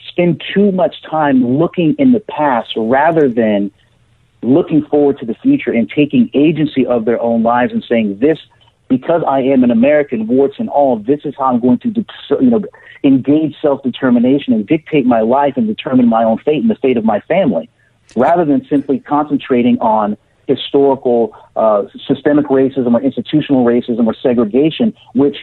spend 0.08 0.42
too 0.54 0.70
much 0.72 1.02
time 1.02 1.58
looking 1.58 1.94
in 1.98 2.12
the 2.12 2.20
past 2.20 2.72
rather 2.76 3.28
than 3.28 3.72
looking 4.44 4.85
forward 4.87 5.18
to 5.18 5.26
the 5.26 5.35
future 5.35 5.72
and 5.72 5.90
taking 5.90 6.30
agency 6.35 6.87
of 6.87 7.04
their 7.04 7.20
own 7.20 7.42
lives 7.42 7.72
and 7.72 7.85
saying 7.88 8.18
this 8.18 8.38
because 8.88 9.22
I 9.26 9.40
am 9.40 9.64
an 9.64 9.70
American, 9.70 10.26
warts 10.26 10.57
and 10.59 10.68
all, 10.68 10.98
this 10.98 11.20
is 11.24 11.35
how 11.38 11.46
I'm 11.46 11.61
going 11.61 11.78
to, 11.80 12.04
you 12.40 12.50
know, 12.50 12.62
engage 13.02 13.57
self-determination 13.61 14.52
and 14.52 14.66
dictate 14.66 15.07
my 15.07 15.20
life 15.20 15.54
and 15.57 15.66
determine 15.66 16.09
my 16.09 16.22
own 16.22 16.38
fate 16.38 16.61
and 16.61 16.70
the 16.70 16.76
fate 16.76 16.96
of 16.96 17.04
my 17.04 17.20
family, 17.20 17.68
rather 18.14 18.44
than 18.44 18.64
simply 18.66 19.00
concentrating 19.00 19.78
on 19.80 20.16
historical, 20.46 21.35
uh, 21.57 21.85
systemic 22.07 22.46
racism 22.46 22.94
or 22.94 23.00
institutional 23.00 23.64
racism 23.64 24.07
or 24.07 24.14
segregation, 24.14 24.94
which 25.14 25.38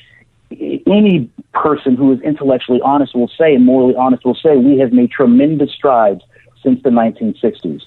any 0.86 1.30
person 1.54 1.96
who 1.96 2.12
is 2.14 2.22
intellectually 2.22 2.80
honest 2.84 3.16
will 3.16 3.32
say 3.38 3.56
and 3.56 3.66
morally 3.66 3.96
honest 3.96 4.24
will 4.24 4.36
say 4.36 4.58
we 4.58 4.78
have 4.78 4.92
made 4.92 5.10
tremendous 5.10 5.72
strides 5.72 6.22
since 6.62 6.82
the 6.84 6.90
1960s. 6.90 7.82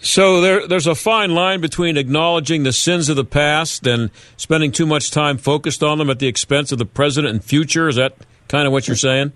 So 0.00 0.40
there, 0.40 0.66
there's 0.66 0.86
a 0.86 0.94
fine 0.94 1.32
line 1.32 1.60
between 1.60 1.96
acknowledging 1.96 2.62
the 2.62 2.72
sins 2.72 3.08
of 3.08 3.16
the 3.16 3.24
past 3.24 3.86
and 3.86 4.10
spending 4.36 4.72
too 4.72 4.86
much 4.86 5.10
time 5.10 5.38
focused 5.38 5.82
on 5.82 5.98
them 5.98 6.10
at 6.10 6.18
the 6.18 6.26
expense 6.26 6.72
of 6.72 6.78
the 6.78 6.86
present 6.86 7.26
and 7.26 7.44
future. 7.44 7.88
Is 7.88 7.96
that 7.96 8.16
kind 8.48 8.66
of 8.66 8.72
what 8.72 8.88
you're 8.88 8.96
saying? 8.96 9.32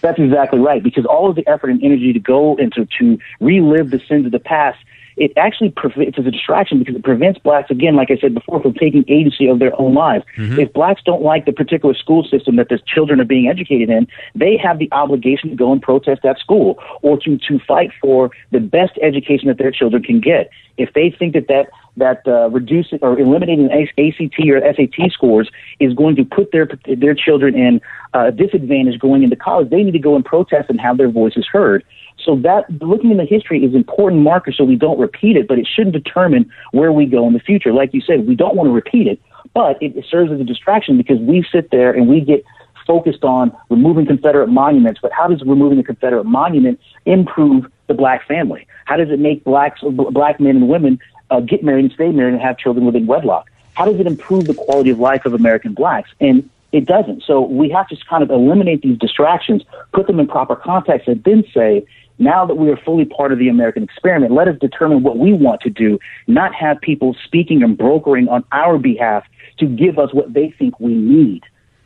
That's 0.00 0.18
exactly 0.18 0.58
right. 0.58 0.82
Because 0.82 1.06
all 1.06 1.30
of 1.30 1.36
the 1.36 1.46
effort 1.46 1.70
and 1.70 1.82
energy 1.82 2.12
to 2.12 2.18
go 2.18 2.56
into 2.56 2.86
to 2.98 3.18
relive 3.40 3.90
the 3.90 4.00
sins 4.08 4.26
of 4.26 4.32
the 4.32 4.40
past 4.40 4.78
it 5.16 5.32
actually 5.36 5.70
prevents 5.70 6.16
it's 6.16 6.26
a 6.26 6.30
distraction 6.30 6.78
because 6.78 6.94
it 6.94 7.04
prevents 7.04 7.38
blacks 7.40 7.70
again 7.70 7.96
like 7.96 8.10
i 8.10 8.16
said 8.16 8.34
before 8.34 8.60
from 8.62 8.74
taking 8.74 9.04
agency 9.08 9.46
of 9.46 9.58
their 9.58 9.78
own 9.80 9.94
lives 9.94 10.24
mm-hmm. 10.36 10.58
if 10.58 10.72
blacks 10.72 11.02
don't 11.04 11.22
like 11.22 11.44
the 11.46 11.52
particular 11.52 11.94
school 11.94 12.24
system 12.24 12.56
that 12.56 12.68
their 12.68 12.80
children 12.86 13.20
are 13.20 13.24
being 13.24 13.48
educated 13.48 13.90
in 13.90 14.06
they 14.34 14.56
have 14.56 14.78
the 14.78 14.88
obligation 14.92 15.50
to 15.50 15.56
go 15.56 15.72
and 15.72 15.82
protest 15.82 16.22
that 16.22 16.38
school 16.38 16.78
or 17.02 17.18
to 17.18 17.38
to 17.38 17.58
fight 17.60 17.90
for 18.00 18.30
the 18.50 18.60
best 18.60 18.92
education 19.02 19.48
that 19.48 19.58
their 19.58 19.70
children 19.70 20.02
can 20.02 20.20
get 20.20 20.50
if 20.78 20.92
they 20.94 21.14
think 21.16 21.34
that 21.34 21.48
that 21.48 21.68
that 21.96 22.22
uh, 22.26 22.48
reducing 22.50 22.98
or 23.02 23.18
eliminating 23.18 23.70
ACT 23.70 24.38
or 24.48 24.60
SAT 24.74 25.12
scores 25.12 25.50
is 25.78 25.92
going 25.92 26.16
to 26.16 26.24
put 26.24 26.50
their 26.52 26.68
their 26.96 27.14
children 27.14 27.54
in 27.54 27.80
uh, 28.14 28.30
disadvantage 28.30 28.98
going 28.98 29.22
into 29.22 29.36
college, 29.36 29.70
they 29.70 29.82
need 29.82 29.92
to 29.92 29.98
go 29.98 30.16
and 30.16 30.24
protest 30.24 30.70
and 30.70 30.80
have 30.80 30.96
their 30.96 31.10
voices 31.10 31.46
heard. 31.50 31.84
So 32.24 32.36
that 32.36 32.70
looking 32.82 33.10
in 33.10 33.16
the 33.16 33.24
history 33.24 33.64
is 33.64 33.74
important 33.74 34.22
marker 34.22 34.52
so 34.52 34.64
we 34.64 34.76
don't 34.76 34.98
repeat 34.98 35.36
it, 35.36 35.48
but 35.48 35.58
it 35.58 35.66
shouldn't 35.66 35.94
determine 35.94 36.50
where 36.72 36.92
we 36.92 37.06
go 37.06 37.26
in 37.26 37.32
the 37.32 37.40
future. 37.40 37.72
Like 37.72 37.92
you 37.92 38.00
said, 38.00 38.26
we 38.26 38.34
don't 38.34 38.54
want 38.54 38.68
to 38.68 38.72
repeat 38.72 39.06
it, 39.06 39.20
but 39.54 39.80
it, 39.82 40.04
serves 40.08 40.32
as 40.32 40.40
a 40.40 40.44
distraction 40.44 40.96
because 40.96 41.18
we 41.18 41.44
sit 41.50 41.70
there 41.70 41.92
and 41.92 42.08
we 42.08 42.20
get 42.20 42.44
focused 42.86 43.24
on 43.24 43.56
removing 43.70 44.06
Confederate 44.06 44.48
monuments. 44.48 45.00
But 45.00 45.12
how 45.12 45.28
does 45.28 45.42
removing 45.42 45.78
a 45.78 45.82
Confederate 45.82 46.24
monument 46.24 46.80
improve 47.06 47.66
the 47.86 47.94
black 47.94 48.26
family? 48.26 48.66
How 48.84 48.96
does 48.96 49.10
it 49.10 49.18
make 49.18 49.44
blacks, 49.44 49.80
black 49.82 50.40
men 50.40 50.56
and 50.56 50.68
women 50.68 50.98
uh, 51.30 51.40
get 51.40 51.62
married 51.62 51.84
and 51.84 51.94
stay 51.94 52.10
married 52.10 52.34
and 52.34 52.42
have 52.42 52.58
children 52.58 52.86
within 52.86 53.06
wedlock? 53.06 53.50
How 53.74 53.86
does 53.86 53.98
it 53.98 54.06
improve 54.06 54.46
the 54.46 54.54
quality 54.54 54.90
of 54.90 54.98
life 54.98 55.24
of 55.24 55.34
American 55.34 55.72
blacks? 55.72 56.10
And 56.20 56.48
it 56.72 56.86
doesn't. 56.86 57.22
So 57.26 57.42
we 57.42 57.68
have 57.70 57.88
to 57.88 57.96
kind 58.08 58.22
of 58.22 58.30
eliminate 58.30 58.82
these 58.82 58.98
distractions, 58.98 59.62
put 59.92 60.06
them 60.06 60.18
in 60.18 60.26
proper 60.26 60.56
context, 60.56 61.06
and 61.06 61.22
then 61.24 61.44
say, 61.54 61.86
now 62.22 62.46
that 62.46 62.54
we 62.54 62.70
are 62.70 62.76
fully 62.76 63.04
part 63.04 63.32
of 63.32 63.38
the 63.38 63.48
American 63.48 63.82
experiment, 63.82 64.32
let 64.32 64.48
us 64.48 64.56
determine 64.60 65.02
what 65.02 65.18
we 65.18 65.32
want 65.32 65.60
to 65.62 65.70
do, 65.70 65.98
not 66.26 66.54
have 66.54 66.80
people 66.80 67.16
speaking 67.24 67.62
and 67.62 67.76
brokering 67.76 68.28
on 68.28 68.44
our 68.52 68.78
behalf 68.78 69.24
to 69.58 69.66
give 69.66 69.98
us 69.98 70.12
what 70.12 70.32
they 70.32 70.54
think 70.58 70.78
we 70.80 70.94
need. 70.94 71.42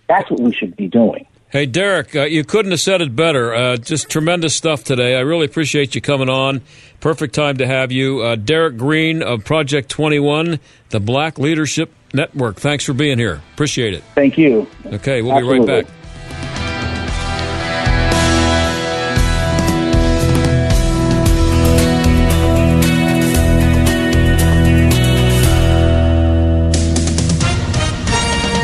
That's 0.08 0.30
what 0.30 0.40
we 0.40 0.52
should 0.52 0.76
be 0.76 0.88
doing. 0.88 1.26
Hey, 1.50 1.66
Derryck, 1.66 2.14
uh, 2.20 2.24
you 2.24 2.44
couldn't 2.44 2.72
have 2.72 2.80
said 2.80 3.00
it 3.00 3.14
better. 3.14 3.54
Uh, 3.54 3.76
just 3.76 4.10
tremendous 4.10 4.54
stuff 4.54 4.84
today. 4.84 5.16
I 5.16 5.20
really 5.20 5.46
appreciate 5.46 5.94
you 5.94 6.00
coming 6.00 6.28
on. 6.28 6.60
Perfect 7.00 7.34
time 7.34 7.58
to 7.58 7.66
have 7.66 7.92
you. 7.92 8.20
Uh, 8.20 8.36
Derryck 8.36 8.76
Green 8.76 9.22
of 9.22 9.44
Project 9.44 9.88
21, 9.88 10.58
the 10.90 11.00
Black 11.00 11.38
Leadership 11.38 11.92
Network. 12.12 12.56
Thanks 12.56 12.84
for 12.84 12.94
being 12.94 13.18
here. 13.18 13.40
Appreciate 13.54 13.94
it. 13.94 14.02
Thank 14.14 14.36
you. 14.36 14.66
Okay, 14.86 15.22
we'll 15.22 15.32
Absolutely. 15.32 15.66
be 15.66 15.72
right 15.72 15.86
back. 15.86 15.94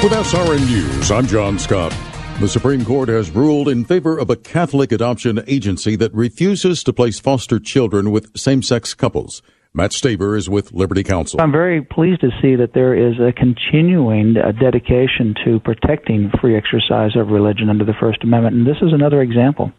With 0.03 0.15
SRN 0.15 0.67
News, 0.67 1.12
I'm 1.12 1.29
John 1.29 1.61
Scott. 1.61 1.95
The 2.41 2.49
Supreme 2.49 2.85
Court 2.85 3.09
has 3.09 3.31
ruled 3.31 3.69
in 3.69 3.85
favor 3.85 4.19
of 4.19 4.31
a 4.31 4.35
Catholic 4.35 4.91
adoption 4.91 5.45
agency 5.47 5.95
that 5.95 6.12
refuses 6.12 6.83
to 6.83 6.93
place 6.93 7.21
foster 7.21 7.61
children 7.61 8.11
with 8.11 8.37
same 8.37 8.62
sex 8.65 8.95
couples. 8.95 9.43
Mat 9.73 9.93
Staver 9.93 10.37
is 10.37 10.51
with 10.51 10.73
Liberty 10.73 11.05
Counsel. 11.05 11.41
I'm 11.41 11.53
very 11.53 11.83
pleased 11.83 12.21
to 12.23 12.31
see 12.43 12.57
that 12.57 12.75
there 12.75 12.97
is 12.97 13.21
a 13.21 13.33
continuing 13.33 14.35
uh, 14.37 14.51
dedication 14.51 15.37
to 15.45 15.61
protecting 15.61 16.33
free 16.41 16.57
exercise 16.57 17.15
of 17.15 17.29
religion 17.29 17.71
under 17.71 17.85
the 17.85 17.95
First 18.01 18.25
Amendment, 18.25 18.57
and 18.57 18.67
this 18.67 18.83
is 18.83 18.93
another 18.93 19.23
example. 19.23 19.71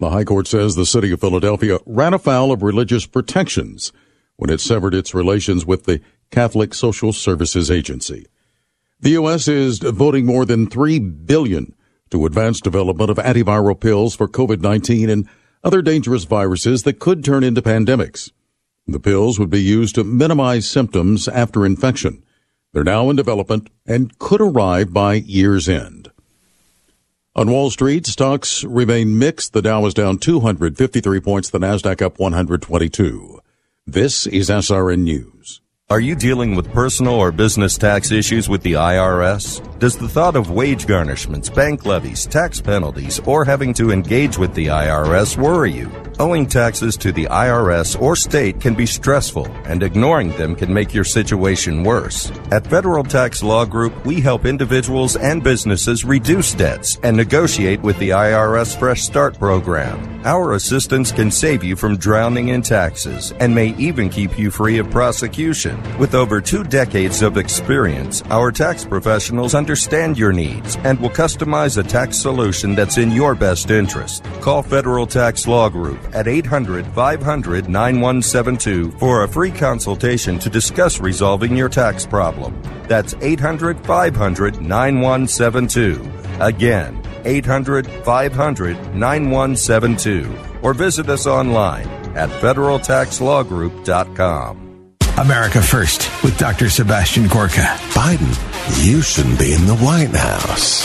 The 0.00 0.10
High 0.10 0.24
Court 0.24 0.48
says 0.48 0.74
the 0.74 0.84
city 0.84 1.12
of 1.12 1.20
Philadelphia 1.20 1.78
ran 1.86 2.14
afoul 2.14 2.50
of 2.50 2.64
religious 2.64 3.06
protections 3.06 3.92
when 4.34 4.50
it 4.50 4.60
severed 4.60 4.92
its 4.92 5.14
relations 5.14 5.64
with 5.64 5.84
the 5.84 6.00
Catholic 6.32 6.74
Social 6.74 7.12
Services 7.12 7.70
Agency. 7.70 8.26
The 9.02 9.10
U.S. 9.10 9.48
is 9.48 9.80
voting 9.80 10.26
more 10.26 10.44
than 10.44 10.68
3 10.68 11.00
billion 11.00 11.74
to 12.10 12.24
advance 12.24 12.60
development 12.60 13.10
of 13.10 13.16
antiviral 13.16 13.78
pills 13.78 14.14
for 14.14 14.28
COVID-19 14.28 15.10
and 15.10 15.28
other 15.64 15.82
dangerous 15.82 16.22
viruses 16.22 16.84
that 16.84 17.00
could 17.00 17.24
turn 17.24 17.42
into 17.42 17.60
pandemics. 17.60 18.30
The 18.86 19.00
pills 19.00 19.40
would 19.40 19.50
be 19.50 19.60
used 19.60 19.96
to 19.96 20.04
minimize 20.04 20.70
symptoms 20.70 21.26
after 21.26 21.66
infection. 21.66 22.22
They're 22.72 22.84
now 22.84 23.10
in 23.10 23.16
development 23.16 23.70
and 23.84 24.16
could 24.20 24.40
arrive 24.40 24.92
by 24.92 25.14
year's 25.14 25.68
end. 25.68 26.12
On 27.34 27.50
Wall 27.50 27.70
Street, 27.70 28.06
stocks 28.06 28.62
remain 28.62 29.18
mixed. 29.18 29.52
The 29.52 29.62
Dow 29.62 29.84
is 29.86 29.94
down 29.94 30.18
253 30.18 31.18
points, 31.18 31.50
the 31.50 31.58
Nasdaq 31.58 32.02
up 32.02 32.20
122. 32.20 33.40
This 33.84 34.28
is 34.28 34.48
SRN 34.48 35.00
News. 35.00 35.60
Are 35.92 36.00
you 36.00 36.14
dealing 36.14 36.54
with 36.54 36.72
personal 36.72 37.12
or 37.12 37.30
business 37.30 37.76
tax 37.76 38.12
issues 38.12 38.48
with 38.48 38.62
the 38.62 38.72
IRS? 38.72 39.60
Does 39.78 39.94
the 39.94 40.08
thought 40.08 40.36
of 40.36 40.50
wage 40.50 40.86
garnishments, 40.86 41.54
bank 41.54 41.84
levies, 41.84 42.24
tax 42.24 42.62
penalties, 42.62 43.20
or 43.26 43.44
having 43.44 43.74
to 43.74 43.90
engage 43.90 44.38
with 44.38 44.54
the 44.54 44.68
IRS 44.68 45.36
worry 45.36 45.72
you? 45.72 45.92
Owing 46.18 46.46
taxes 46.46 46.96
to 46.98 47.10
the 47.10 47.24
IRS 47.24 48.00
or 48.00 48.14
state 48.14 48.60
can 48.60 48.74
be 48.74 48.86
stressful, 48.86 49.46
and 49.64 49.82
ignoring 49.82 50.30
them 50.36 50.54
can 50.54 50.72
make 50.72 50.94
your 50.94 51.04
situation 51.04 51.82
worse. 51.82 52.30
At 52.52 52.66
Federal 52.66 53.02
Tax 53.02 53.42
Law 53.42 53.64
Group, 53.64 54.06
we 54.06 54.20
help 54.20 54.46
individuals 54.46 55.16
and 55.16 55.42
businesses 55.42 56.04
reduce 56.04 56.54
debts 56.54 56.98
and 57.02 57.16
negotiate 57.16 57.82
with 57.82 57.98
the 57.98 58.10
IRS 58.10 58.78
Fresh 58.78 59.02
Start 59.02 59.38
program. 59.38 60.22
Our 60.24 60.54
assistance 60.54 61.10
can 61.10 61.32
save 61.32 61.64
you 61.64 61.74
from 61.74 61.96
drowning 61.96 62.48
in 62.48 62.62
taxes 62.62 63.32
and 63.40 63.52
may 63.52 63.74
even 63.76 64.08
keep 64.08 64.38
you 64.38 64.52
free 64.52 64.78
of 64.78 64.90
prosecution. 64.90 65.81
With 65.98 66.14
over 66.14 66.40
two 66.40 66.64
decades 66.64 67.22
of 67.22 67.36
experience, 67.36 68.22
our 68.30 68.50
tax 68.50 68.84
professionals 68.84 69.54
understand 69.54 70.18
your 70.18 70.32
needs 70.32 70.76
and 70.84 70.98
will 70.98 71.10
customize 71.10 71.78
a 71.78 71.82
tax 71.82 72.16
solution 72.16 72.74
that's 72.74 72.98
in 72.98 73.10
your 73.10 73.34
best 73.34 73.70
interest. 73.70 74.24
Call 74.40 74.62
Federal 74.62 75.06
Tax 75.06 75.46
Law 75.46 75.68
Group 75.68 75.98
at 76.14 76.26
800 76.26 76.86
500 76.86 77.68
9172 77.68 78.92
for 78.92 79.24
a 79.24 79.28
free 79.28 79.50
consultation 79.50 80.38
to 80.38 80.48
discuss 80.50 81.00
resolving 81.00 81.56
your 81.56 81.68
tax 81.68 82.06
problem. 82.06 82.60
That's 82.88 83.14
800 83.20 83.84
500 83.84 84.60
9172. 84.60 86.10
Again, 86.40 87.02
800 87.24 87.86
500 87.86 88.94
9172 88.94 90.38
or 90.62 90.74
visit 90.74 91.08
us 91.08 91.26
online 91.26 91.88
at 92.16 92.28
federaltaxlawgroup.com. 92.28 94.71
America 95.18 95.60
First 95.60 96.10
with 96.22 96.38
Dr. 96.38 96.70
Sebastian 96.70 97.28
Gorka. 97.28 97.60
Biden, 97.92 98.32
you 98.84 99.02
shouldn't 99.02 99.38
be 99.38 99.52
in 99.52 99.66
the 99.66 99.76
White 99.76 100.14
House. 100.14 100.84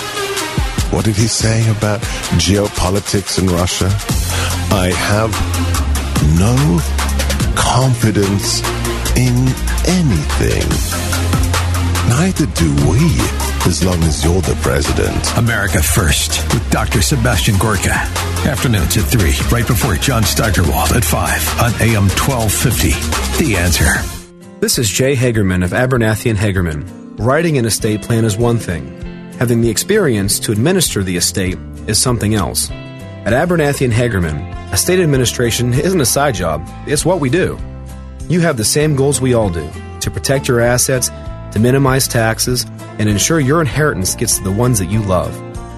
What 0.91 1.05
did 1.05 1.15
he 1.15 1.27
say 1.27 1.69
about 1.71 2.01
geopolitics 2.39 3.39
in 3.39 3.47
Russia? 3.47 3.87
I 4.69 4.91
have 4.93 5.31
no 6.37 6.55
confidence 7.55 8.59
in 9.15 9.47
anything. 9.87 10.67
Neither 12.09 12.45
do 12.47 12.73
we, 12.89 13.03
as 13.67 13.83
long 13.83 14.01
as 14.03 14.23
you're 14.23 14.41
the 14.41 14.57
president. 14.61 15.37
America 15.37 15.81
First 15.81 16.41
with 16.53 16.69
Dr. 16.69 17.01
Sebastian 17.01 17.57
Gorka. 17.57 17.93
Afternoons 18.45 18.97
at 18.97 19.03
3, 19.03 19.33
right 19.51 19.67
before 19.67 19.95
John 19.95 20.23
Steigerwald 20.23 20.91
at 20.91 21.03
5 21.03 21.61
on 21.61 21.71
AM 21.81 22.07
1250. 22.09 23.43
The 23.43 23.57
answer. 23.57 24.16
This 24.59 24.79
is 24.79 24.89
Jay 24.89 25.15
Hagerman 25.15 25.63
of 25.63 25.69
Abernathy 25.69 26.31
and 26.31 26.39
Hagerman. 26.39 27.19
Writing 27.19 27.59
an 27.59 27.65
estate 27.65 28.01
plan 28.01 28.25
is 28.25 28.37
one 28.37 28.57
thing. 28.57 28.87
Having 29.33 29.61
the 29.61 29.69
experience 29.69 30.39
to 30.39 30.51
administer 30.51 31.03
the 31.03 31.15
estate 31.15 31.59
is 31.85 32.01
something 32.01 32.33
else. 32.33 32.71
At 32.71 33.33
Abernathy 33.33 33.85
and 33.85 33.93
Hagerman, 33.93 34.73
estate 34.73 34.99
administration 34.99 35.75
isn't 35.75 36.01
a 36.01 36.07
side 36.07 36.33
job, 36.33 36.67
it's 36.87 37.05
what 37.05 37.19
we 37.19 37.29
do. 37.29 37.59
You 38.29 38.39
have 38.39 38.57
the 38.57 38.65
same 38.65 38.95
goals 38.95 39.21
we 39.21 39.35
all 39.35 39.51
do 39.51 39.69
to 39.99 40.09
protect 40.09 40.47
your 40.47 40.59
assets, 40.59 41.09
to 41.51 41.59
minimize 41.59 42.07
taxes, 42.07 42.65
and 42.97 43.07
ensure 43.07 43.39
your 43.39 43.61
inheritance 43.61 44.15
gets 44.15 44.39
to 44.39 44.43
the 44.43 44.51
ones 44.51 44.79
that 44.79 44.89
you 44.89 45.03
love. 45.03 45.35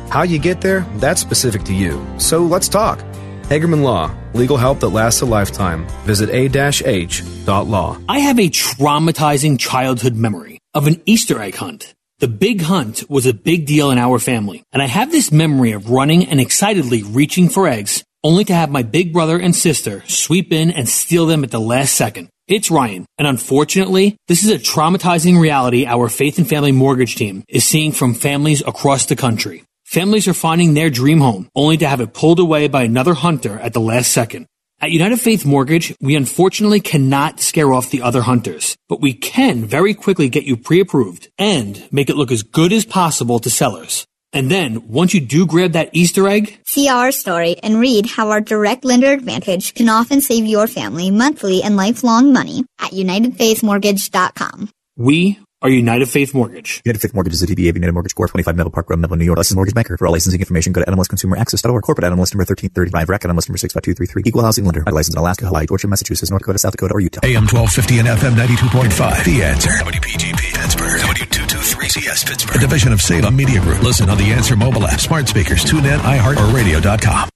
How 0.10 0.24
you 0.24 0.40
get 0.40 0.62
there, 0.62 0.88
that's 1.00 1.20
specific 1.20 1.64
to 1.64 1.74
you. 1.74 2.02
So 2.18 2.40
let's 2.40 2.70
talk. 2.70 3.04
Hagerman 3.50 3.82
Law, 3.82 4.16
legal 4.36 4.58
help 4.58 4.80
that 4.82 4.90
lasts 4.90 5.22
a 5.22 5.26
lifetime. 5.26 5.88
Visit 6.06 6.30
a-h.law. 6.30 7.98
I 8.08 8.20
have 8.20 8.38
a 8.38 8.48
traumatizing 8.48 9.60
childhood 9.60 10.16
memory 10.16 10.60
of 10.76 10.86
an 10.86 11.02
Easter 11.08 11.42
egg 11.42 11.56
hunt. 11.56 11.96
The 12.20 12.28
big 12.28 12.62
hunt 12.62 13.10
was 13.10 13.26
a 13.26 13.34
big 13.34 13.66
deal 13.66 13.90
in 13.90 13.98
our 13.98 14.20
family, 14.20 14.62
and 14.72 14.84
I 14.84 14.86
have 14.86 15.12
this 15.12 15.32
memory 15.32 15.72
of 15.72 15.90
running 15.90 16.28
and 16.28 16.40
excitedly 16.40 17.02
reaching 17.02 17.50
for 17.50 17.68
eggs, 17.68 18.04
only 18.24 18.44
to 18.44 18.54
have 18.54 18.70
my 18.70 18.84
big 18.84 19.14
brother 19.14 19.40
and 19.40 19.56
sister 19.56 20.04
sweep 20.06 20.54
in 20.54 20.70
and 20.70 20.88
steal 20.88 21.26
them 21.26 21.44
at 21.44 21.50
the 21.50 21.60
last 21.60 21.96
second. 21.96 22.30
It's 22.48 22.70
Ryan, 22.70 23.08
and 23.18 23.28
unfortunately, 23.28 24.16
this 24.28 24.44
is 24.44 24.52
a 24.52 24.60
traumatizing 24.60 25.42
reality 25.42 25.88
our 25.88 26.08
Faith 26.08 26.38
and 26.38 26.48
Family 26.48 26.72
Mortgage 26.72 27.16
team 27.16 27.44
is 27.50 27.64
seeing 27.64 27.94
from 27.94 28.14
families 28.14 28.62
across 28.62 29.06
the 29.08 29.16
country. 29.16 29.64
Families 29.90 30.28
are 30.28 30.36
finding 30.36 30.76
their 30.76 30.92
dream 30.92 31.20
home, 31.20 31.50
only 31.56 31.76
to 31.78 31.88
have 31.88 32.00
it 32.00 32.14
pulled 32.14 32.40
away 32.40 32.68
by 32.68 32.84
another 32.84 33.16
hunter 33.16 33.58
at 33.58 33.74
the 33.74 33.80
last 33.80 34.14
second. 34.14 34.46
At 34.80 34.92
United 34.92 35.20
Faith 35.20 35.48
Mortgage, 35.48 35.96
we 36.00 36.16
unfortunately 36.16 36.80
cannot 36.80 37.40
scare 37.40 37.74
off 37.74 37.90
the 37.90 38.04
other 38.04 38.22
hunters, 38.22 38.78
but 38.88 39.02
we 39.02 39.14
can 39.16 39.66
very 39.66 39.96
quickly 39.96 40.30
get 40.30 40.44
you 40.44 40.58
pre-approved 40.58 41.30
and 41.40 41.92
make 41.92 42.08
it 42.08 42.18
look 42.18 42.32
as 42.32 42.44
good 42.44 42.72
as 42.72 42.86
possible 42.86 43.40
to 43.40 43.50
sellers. 43.50 44.06
And 44.32 44.52
then, 44.52 44.88
once 44.90 45.16
you 45.16 45.22
do 45.22 45.48
grab 45.48 45.72
that 45.72 45.90
Easter 45.94 46.28
egg, 46.28 46.60
see 46.68 46.88
our 46.88 47.12
story 47.12 47.56
and 47.64 47.80
read 47.80 48.06
how 48.06 48.30
our 48.30 48.42
direct 48.42 48.86
lender 48.86 49.12
advantage 49.12 49.74
can 49.74 49.90
often 49.90 50.22
save 50.22 50.46
your 50.46 50.68
family 50.68 51.10
monthly 51.10 51.64
and 51.64 51.76
lifelong 51.76 52.32
money 52.32 52.64
at 52.78 52.92
UnitedFaithMortgage.com. 52.92 54.70
We 54.98 55.40
are 55.62 55.70
United 55.70 56.08
Faith 56.08 56.34
Mortgage. 56.34 56.82
United 56.86 57.02
Faith 57.02 57.14
Mortgage 57.14 57.34
is 57.34 57.42
a 57.42 57.48
DBA 57.48 57.70
of 57.70 57.76
United 57.76 57.92
Mortgage 57.92 58.16
Corp. 58.16 58.30
25 58.32 58.56
Meadow 58.56 58.70
Park 58.70 58.90
Road, 58.90 59.00
Melville, 59.00 59.18
New 59.18 59.26
York. 59.26 59.38
Licensed 59.38 59.56
mortgage 59.56 59.76
banker. 59.76 59.98
For 59.98 60.08
all 60.08 60.14
licensing 60.14 60.40
information, 60.40 60.72
go 60.72 60.82
to 60.84 60.90
NMLSConsumerAccess.org. 60.92 61.84
Corporate 61.84 62.06
NMLS 62.06 62.34
number 62.34 62.46
1335. 62.48 63.10
Racket 63.10 63.30
NMLS 63.30 63.50
number 63.50 63.58
65233. 63.58 64.24
Equal 64.26 64.44
housing 64.44 64.66
lender. 64.66 64.84
I 64.88 64.92
license 64.92 65.16
in 65.16 65.20
Alaska, 65.20 65.46
Hawaii, 65.48 65.66
Georgia, 65.66 65.88
Massachusetts, 65.88 66.32
North 66.32 66.42
Dakota, 66.42 66.60
South 66.60 66.72
Dakota, 66.72 66.94
or 66.94 67.02
Utah. 67.02 67.20
AM 67.24 67.44
1250 67.48 68.00
and 68.00 68.08
FM 68.08 68.36
92.5. 68.36 69.26
The 69.26 69.44
answer. 69.44 69.70
WPGP 69.84 70.54
Pittsburgh. 70.56 71.02
W223CS 71.02 72.28
Pittsburgh. 72.28 72.56
A 72.56 72.60
division 72.60 72.94
of 72.94 73.02
Salem 73.02 73.36
Media 73.36 73.60
Group. 73.60 73.84
Listen 73.84 74.10
on 74.10 74.18
the 74.18 74.32
Answer 74.32 74.56
mobile 74.56 74.86
app, 74.86 75.00
smart 75.00 75.28
speakers, 75.28 75.66
tune 75.66 75.86
in, 75.86 76.00
iHeart, 76.00 76.38
or 76.38 76.56
radio.com. 76.56 77.28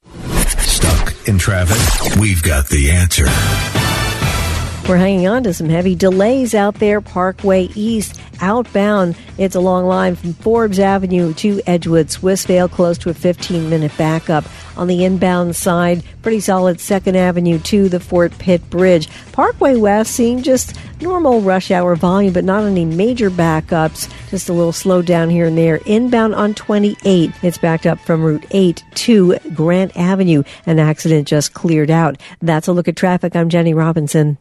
Stuck 0.59 1.27
in 1.27 1.37
traffic? 1.37 2.21
We've 2.21 2.41
got 2.41 2.69
the 2.69 2.91
answer. 2.91 3.25
We're 4.87 4.97
hanging 4.97 5.27
on 5.27 5.43
to 5.43 5.53
some 5.53 5.69
heavy 5.69 5.95
delays 5.95 6.53
out 6.53 6.75
there, 6.75 6.99
Parkway 6.99 7.69
East. 7.73 8.19
Outbound, 8.41 9.15
it's 9.37 9.55
a 9.55 9.61
long 9.61 9.85
line 9.85 10.15
from 10.15 10.33
Forbes 10.33 10.77
Avenue 10.77 11.33
to 11.35 11.61
Edgewood, 11.65 12.07
Swissvale, 12.07 12.69
close 12.69 12.97
to 12.97 13.09
a 13.09 13.13
15 13.13 13.69
minute 13.69 13.93
backup. 13.97 14.43
On 14.75 14.87
the 14.87 15.05
inbound 15.05 15.55
side, 15.55 16.03
pretty 16.21 16.41
solid 16.41 16.79
2nd 16.79 17.15
Avenue 17.15 17.59
to 17.59 17.87
the 17.87 18.01
Fort 18.01 18.37
Pitt 18.37 18.69
Bridge. 18.69 19.07
Parkway 19.31 19.77
West 19.77 20.13
seeing 20.13 20.43
just 20.43 20.75
normal 20.99 21.39
rush 21.39 21.71
hour 21.71 21.95
volume, 21.95 22.33
but 22.33 22.43
not 22.43 22.65
any 22.65 22.83
major 22.83 23.29
backups. 23.29 24.11
Just 24.29 24.49
a 24.49 24.53
little 24.53 24.73
slowdown 24.73 25.31
here 25.31 25.45
and 25.45 25.57
there. 25.57 25.77
Inbound 25.85 26.35
on 26.35 26.53
28, 26.53 27.31
it's 27.41 27.57
backed 27.57 27.85
up 27.85 27.99
from 27.99 28.21
Route 28.21 28.45
8 28.51 28.83
to 28.95 29.37
Grant 29.53 29.95
Avenue. 29.95 30.43
An 30.65 30.77
accident 30.77 31.29
just 31.29 31.53
cleared 31.53 31.89
out. 31.89 32.19
That's 32.41 32.67
a 32.67 32.73
look 32.73 32.89
at 32.89 32.97
traffic. 32.97 33.33
I'm 33.37 33.47
Jenny 33.47 33.73
Robinson. 33.73 34.37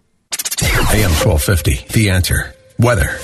AM 0.93 1.09
1250, 1.09 1.87
The 1.95 2.11
Answer. 2.11 2.55
Weather. 2.79 3.17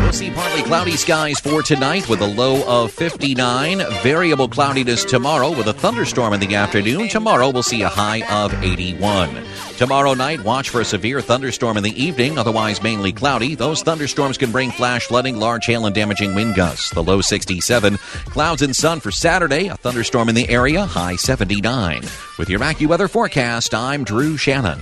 We'll 0.00 0.12
see 0.12 0.30
partly 0.30 0.62
cloudy 0.62 0.96
skies 0.96 1.40
for 1.40 1.60
tonight 1.60 2.08
with 2.08 2.20
a 2.20 2.26
low 2.26 2.64
of 2.68 2.92
59. 2.92 3.78
Variable 4.04 4.46
cloudiness 4.46 5.04
tomorrow 5.04 5.50
with 5.50 5.66
a 5.66 5.72
thunderstorm 5.72 6.34
in 6.34 6.38
the 6.38 6.54
afternoon. 6.54 7.08
Tomorrow 7.08 7.50
we'll 7.50 7.64
see 7.64 7.82
a 7.82 7.88
high 7.88 8.22
of 8.30 8.54
81. 8.62 9.44
Tomorrow 9.76 10.14
night, 10.14 10.44
watch 10.44 10.68
for 10.68 10.80
a 10.80 10.84
severe 10.84 11.20
thunderstorm 11.20 11.76
in 11.76 11.82
the 11.82 12.00
evening, 12.00 12.38
otherwise 12.38 12.80
mainly 12.80 13.12
cloudy. 13.12 13.56
Those 13.56 13.82
thunderstorms 13.82 14.38
can 14.38 14.52
bring 14.52 14.70
flash 14.70 15.06
flooding, 15.06 15.36
large 15.36 15.66
hail, 15.66 15.86
and 15.86 15.94
damaging 15.96 16.32
wind 16.32 16.54
gusts. 16.54 16.90
The 16.90 17.02
low 17.02 17.22
67. 17.22 17.96
Clouds 18.26 18.62
and 18.62 18.76
sun 18.76 19.00
for 19.00 19.10
Saturday, 19.10 19.66
a 19.66 19.76
thunderstorm 19.76 20.28
in 20.28 20.36
the 20.36 20.48
area, 20.48 20.86
high 20.86 21.16
79. 21.16 22.02
With 22.38 22.48
your 22.48 22.60
AccuWeather 22.60 23.10
forecast, 23.10 23.74
I'm 23.74 24.04
Drew 24.04 24.36
Shannon. 24.36 24.78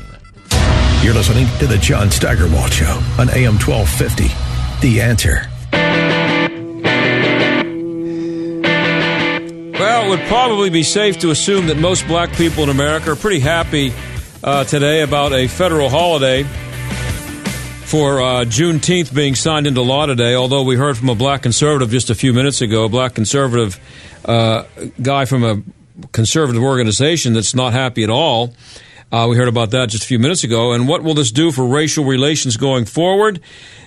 You're 1.04 1.12
listening 1.12 1.46
to 1.58 1.66
the 1.66 1.76
John 1.76 2.10
Steigerwald 2.10 2.72
Show 2.72 2.98
on 3.18 3.28
AM 3.28 3.58
1250. 3.58 4.28
The 4.80 5.02
answer. 5.02 5.46
Well, 9.78 10.06
it 10.06 10.08
would 10.08 10.26
probably 10.28 10.70
be 10.70 10.82
safe 10.82 11.18
to 11.18 11.30
assume 11.30 11.66
that 11.66 11.76
most 11.76 12.06
black 12.06 12.32
people 12.32 12.62
in 12.62 12.70
America 12.70 13.12
are 13.12 13.16
pretty 13.16 13.40
happy 13.40 13.92
uh, 14.42 14.64
today 14.64 15.02
about 15.02 15.34
a 15.34 15.46
federal 15.46 15.90
holiday 15.90 16.44
for 17.84 18.22
uh, 18.22 18.44
Juneteenth 18.46 19.14
being 19.14 19.34
signed 19.34 19.66
into 19.66 19.82
law 19.82 20.06
today. 20.06 20.34
Although 20.34 20.62
we 20.62 20.76
heard 20.76 20.96
from 20.96 21.10
a 21.10 21.14
black 21.14 21.42
conservative 21.42 21.90
just 21.90 22.08
a 22.08 22.14
few 22.14 22.32
minutes 22.32 22.62
ago, 22.62 22.84
a 22.84 22.88
black 22.88 23.12
conservative 23.14 23.78
uh, 24.24 24.64
guy 25.02 25.26
from 25.26 25.44
a 25.44 25.62
conservative 26.12 26.62
organization 26.62 27.34
that's 27.34 27.54
not 27.54 27.74
happy 27.74 28.04
at 28.04 28.10
all. 28.10 28.54
Uh, 29.12 29.26
we 29.28 29.36
heard 29.36 29.48
about 29.48 29.70
that 29.70 29.88
just 29.90 30.04
a 30.04 30.06
few 30.06 30.18
minutes 30.18 30.44
ago. 30.44 30.72
And 30.72 30.88
what 30.88 31.02
will 31.02 31.14
this 31.14 31.30
do 31.30 31.52
for 31.52 31.66
racial 31.66 32.04
relations 32.04 32.56
going 32.56 32.84
forward? 32.84 33.40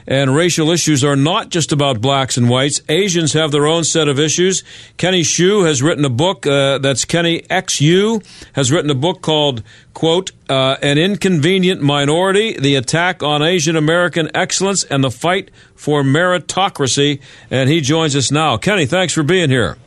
And 0.07 0.33
racial 0.33 0.71
issues 0.71 1.03
are 1.03 1.17
not 1.17 1.49
just 1.49 1.73
about 1.73 1.99
blacks 1.99 2.37
and 2.37 2.49
whites. 2.49 2.81
Asians 2.87 3.33
have 3.33 3.51
their 3.51 3.67
own 3.67 3.83
set 3.83 4.07
of 4.07 4.19
issues. 4.19 4.63
Kenny 4.95 5.21
Xu 5.21 5.65
has 5.65 5.83
written 5.83 6.05
a 6.05 6.09
book, 6.09 6.47
uh, 6.47 6.77
that's 6.77 7.03
Kenny 7.03 7.41
XU, 7.49 8.25
has 8.53 8.71
written 8.71 8.89
a 8.89 8.95
book 8.95 9.21
called, 9.21 9.63
quote, 9.93 10.31
uh, 10.47 10.77
An 10.81 10.97
Inconvenient 10.97 11.81
Minority, 11.81 12.57
The 12.57 12.75
Attack 12.75 13.21
on 13.21 13.41
Asian 13.41 13.75
American 13.75 14.29
Excellence 14.33 14.85
and 14.85 15.03
the 15.03 15.11
Fight 15.11 15.51
for 15.75 16.03
Meritocracy. 16.03 17.19
And 17.51 17.69
he 17.69 17.81
joins 17.81 18.15
us 18.15 18.31
now. 18.31 18.55
Kenny, 18.55 18.85
thanks 18.85 19.13
for 19.13 19.23
being 19.23 19.49
here. 19.49 19.77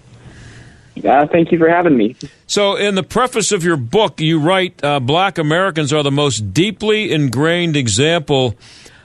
Uh, 1.04 1.26
thank 1.26 1.52
you 1.52 1.58
for 1.58 1.68
having 1.68 1.96
me. 1.96 2.16
So, 2.46 2.76
in 2.76 2.94
the 2.94 3.02
preface 3.02 3.52
of 3.52 3.64
your 3.64 3.76
book, 3.76 4.20
you 4.20 4.38
write 4.38 4.82
uh, 4.82 5.00
Black 5.00 5.38
Americans 5.38 5.92
are 5.92 6.02
the 6.02 6.10
most 6.10 6.52
deeply 6.52 7.12
ingrained 7.12 7.76
example 7.76 8.56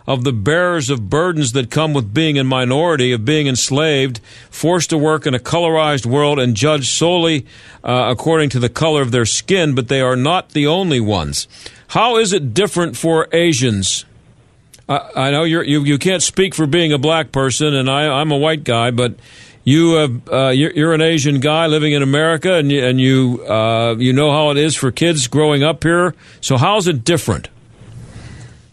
of 0.08 0.24
the 0.24 0.34
bearers 0.34 0.90
of 0.90 1.10
burdens 1.10 1.54
that 1.54 1.72
come 1.72 1.94
with 1.94 2.14
being 2.14 2.38
a 2.38 2.44
minority, 2.44 3.12
of 3.12 3.26
being 3.26 3.48
enslaved, 3.48 4.20
forced 4.50 4.92
to 4.92 4.98
work 4.98 5.26
in 5.26 5.34
a 5.34 5.40
colorized 5.40 6.06
world, 6.06 6.40
and 6.40 6.56
judged 6.56 6.88
solely 6.88 7.46
uh, 7.84 8.08
according 8.10 8.50
to 8.50 8.60
the 8.60 8.70
color 8.70 9.02
of 9.02 9.12
their 9.12 9.26
skin, 9.26 9.74
but 9.74 9.88
they 9.88 10.02
are 10.02 10.16
not 10.16 10.50
the 10.50 10.68
only 10.68 11.00
ones. 11.00 11.48
How 11.90 12.18
is 12.18 12.34
it 12.34 12.54
different 12.54 12.98
for 12.98 13.28
Asians? 13.32 14.06
Uh, 14.88 15.00
I 15.16 15.32
know 15.32 15.44
you 15.44 15.62
you 15.62 15.98
can't 15.98 16.22
speak 16.22 16.54
for 16.54 16.68
being 16.68 16.94
a 16.94 17.00
black 17.00 17.32
person, 17.32 17.74
and 17.74 17.90
I, 17.90 18.20
I'm 18.20 18.32
a 18.32 18.38
white 18.38 18.64
guy, 18.64 18.92
but 18.92 19.16
you 19.66 19.96
have, 19.96 20.30
uh, 20.32 20.50
you're, 20.50 20.72
you're, 20.72 20.94
an 20.94 21.02
Asian 21.02 21.40
guy 21.40 21.66
living 21.66 21.92
in 21.92 22.04
America, 22.04 22.54
and 22.54 22.72
you, 22.72 22.86
and 22.86 23.02
you 23.02 23.44
uh, 23.46 23.96
you 23.98 24.14
know 24.14 24.32
how 24.32 24.52
it 24.52 24.58
is 24.58 24.76
for 24.76 24.92
kids 24.92 25.28
growing 25.28 25.64
up 25.64 25.84
here. 25.84 26.16
So 26.40 26.56
how's 26.56 26.88
it 26.88 27.04
different? 27.04 27.50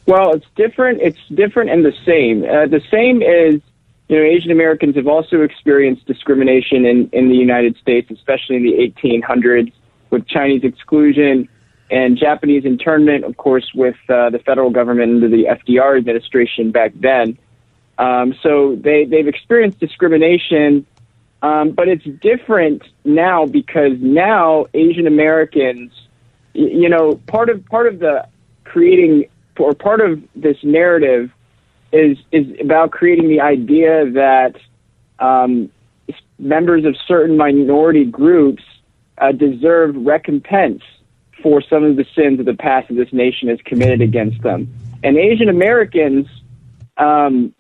Well, 0.07 0.33
it's 0.35 0.47
different. 0.55 1.01
It's 1.01 1.19
different 1.35 1.71
and 1.71 1.85
the 1.85 1.95
same. 2.05 2.45
Uh, 2.45 2.67
the 2.67 2.83
same 2.91 3.23
is, 3.23 3.63
you 4.09 4.19
know, 4.19 4.23
Asian 4.23 4.51
Americans 4.51 4.97
have 4.97 5.07
also 5.07 5.41
experienced 5.41 6.07
discrimination 6.07 6.85
in, 6.85 7.09
in 7.13 7.29
the 7.29 7.37
United 7.37 7.77
States, 7.79 8.11
especially 8.11 8.57
in 8.57 8.63
the 8.65 8.93
1800s 9.03 9.73
with 10.11 10.27
Chinese 10.29 10.63
exclusion 10.63 11.49
and 11.91 12.19
Japanese 12.19 12.65
internment, 12.65 13.25
of 13.25 13.37
course, 13.37 13.71
with 13.75 13.97
uh, 14.09 14.31
the 14.31 14.39
federal 14.39 14.71
government 14.71 15.15
under 15.15 15.29
the 15.29 15.45
FDR 15.45 15.97
administration 15.97 16.71
back 16.71 16.93
then. 16.95 17.39
Um, 17.99 18.35
so 18.43 18.77
they, 18.77 19.05
they've 19.05 19.29
experienced 19.29 19.79
discrimination, 19.79 20.87
um, 21.43 21.73
but 21.73 21.89
it's 21.89 22.05
different 22.21 22.83
now 23.05 23.47
because 23.47 23.93
now 24.01 24.67
Asian 24.75 25.07
Americans, 25.07 25.93
you 26.55 26.89
know, 26.89 27.21
part 27.27 27.49
of 27.49 27.65
part 27.67 27.87
of 27.87 27.99
the 27.99 28.27
creating 28.65 29.27
or 29.59 29.75
part 29.75 30.01
of 30.01 30.23
this 30.35 30.57
narrative 30.63 31.31
is 31.93 32.19
is 32.31 32.47
about 32.61 32.91
creating 32.91 33.29
the 33.29 33.41
idea 33.41 34.11
that 34.13 34.57
um, 35.19 35.71
members 36.39 36.85
of 36.85 36.97
certain 37.07 37.37
minority 37.37 38.05
groups 38.05 38.63
uh, 39.19 39.33
deserve 39.33 39.95
recompense 39.97 40.83
for 41.43 41.63
some 41.63 41.85
of 41.85 41.97
the 41.97 42.05
sins 42.15 42.41
of 42.41 42.47
the 42.47 42.55
past 42.55 42.89
that 42.89 42.95
this 42.95 43.13
nation 43.13 43.49
has 43.49 43.59
committed 43.65 44.01
against 44.01 44.41
them. 44.43 44.73
And 45.03 45.17
Asian 45.17 45.49
Americans 45.49 46.27
um, 46.97 47.55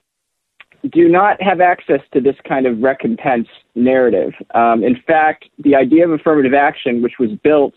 do 0.90 1.08
not 1.08 1.40
have 1.40 1.60
access 1.60 2.00
to 2.12 2.20
this 2.20 2.36
kind 2.48 2.66
of 2.66 2.82
recompense 2.82 3.48
narrative. 3.74 4.32
Um, 4.54 4.82
in 4.82 4.96
fact, 5.06 5.46
the 5.58 5.76
idea 5.76 6.04
of 6.04 6.10
affirmative 6.10 6.54
action, 6.54 7.02
which 7.02 7.14
was 7.20 7.30
built 7.44 7.74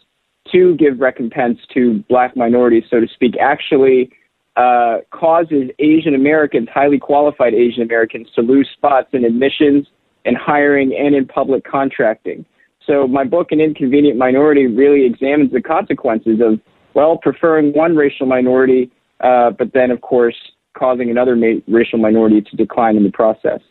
to 0.52 0.76
give 0.76 1.00
recompense 1.00 1.60
to 1.74 2.04
black 2.10 2.36
minorities, 2.36 2.84
so 2.90 3.00
to 3.00 3.08
speak, 3.08 3.36
actually 3.40 4.12
uh, 4.56 4.98
causes 5.12 5.70
Asian 5.80 6.16
Americans, 6.16 6.68
highly 6.74 6.98
qualified 6.98 7.54
Asian 7.54 7.84
Americans, 7.84 8.28
to 8.36 8.42
lose 8.42 8.70
spots 8.74 9.10
in 9.14 9.26
admissions 9.26 9.88
and 10.24 10.38
hiring 10.38 10.96
and 10.98 11.16
in 11.16 11.26
public 11.26 11.64
contracting. 11.64 12.46
So 12.88 13.08
my 13.08 13.24
book, 13.24 13.52
An 13.52 13.60
Inconvenient 13.60 14.18
Minority, 14.18 14.68
really 14.68 15.06
examines 15.06 15.52
the 15.52 15.62
consequences 15.62 16.40
of, 16.42 16.60
well, 16.94 17.18
preferring 17.18 17.74
one 17.74 17.96
racial 17.96 18.26
minority, 18.26 18.92
uh, 19.22 19.52
but 19.52 19.74
then, 19.74 19.92
of 19.92 20.02
course, 20.02 20.36
causing 20.76 21.10
another 21.10 21.36
ma- 21.36 21.60
racial 21.68 21.98
minority 21.98 22.42
to 22.42 22.56
decline 22.56 22.96
in 22.96 23.04
the 23.04 23.12
process. 23.12 23.62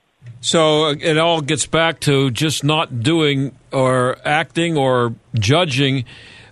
So 0.40 0.86
uh, 0.86 0.94
it 1.00 1.16
all 1.16 1.40
gets 1.40 1.66
back 1.66 2.00
to 2.00 2.30
just 2.30 2.64
not 2.64 3.02
doing 3.02 3.56
or 3.72 4.18
acting 4.24 4.76
or 4.76 5.14
judging 5.34 6.04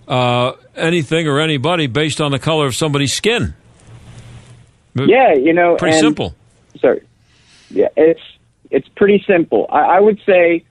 uh, 0.07 0.53
anything 0.75 1.27
or 1.27 1.39
anybody 1.39 1.87
based 1.87 2.21
on 2.21 2.31
the 2.31 2.39
color 2.39 2.65
of 2.65 2.75
somebody's 2.75 3.13
skin. 3.13 3.53
Yeah, 4.95 5.33
you 5.33 5.53
know, 5.53 5.75
pretty 5.75 5.95
and, 5.95 6.03
simple. 6.03 6.35
Sorry, 6.79 7.01
yeah, 7.69 7.87
it's 7.97 8.21
it's 8.69 8.87
pretty 8.89 9.23
simple. 9.27 9.65
I, 9.69 9.79
I 9.79 9.99
would 9.99 10.19
say, 10.25 10.63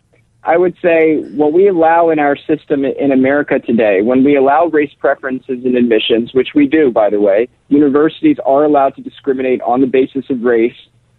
I 0.44 0.56
would 0.56 0.76
say, 0.82 1.18
what 1.36 1.52
we 1.52 1.68
allow 1.68 2.10
in 2.10 2.18
our 2.18 2.36
system 2.36 2.84
in 2.84 3.12
America 3.12 3.60
today, 3.60 4.02
when 4.02 4.24
we 4.24 4.36
allow 4.36 4.66
race 4.66 4.90
preferences 4.98 5.64
in 5.64 5.76
admissions, 5.76 6.34
which 6.34 6.48
we 6.54 6.66
do, 6.66 6.90
by 6.90 7.10
the 7.10 7.20
way, 7.20 7.48
universities 7.68 8.38
are 8.44 8.64
allowed 8.64 8.96
to 8.96 9.02
discriminate 9.02 9.60
on 9.62 9.80
the 9.80 9.86
basis 9.86 10.24
of 10.30 10.42
race 10.42 10.74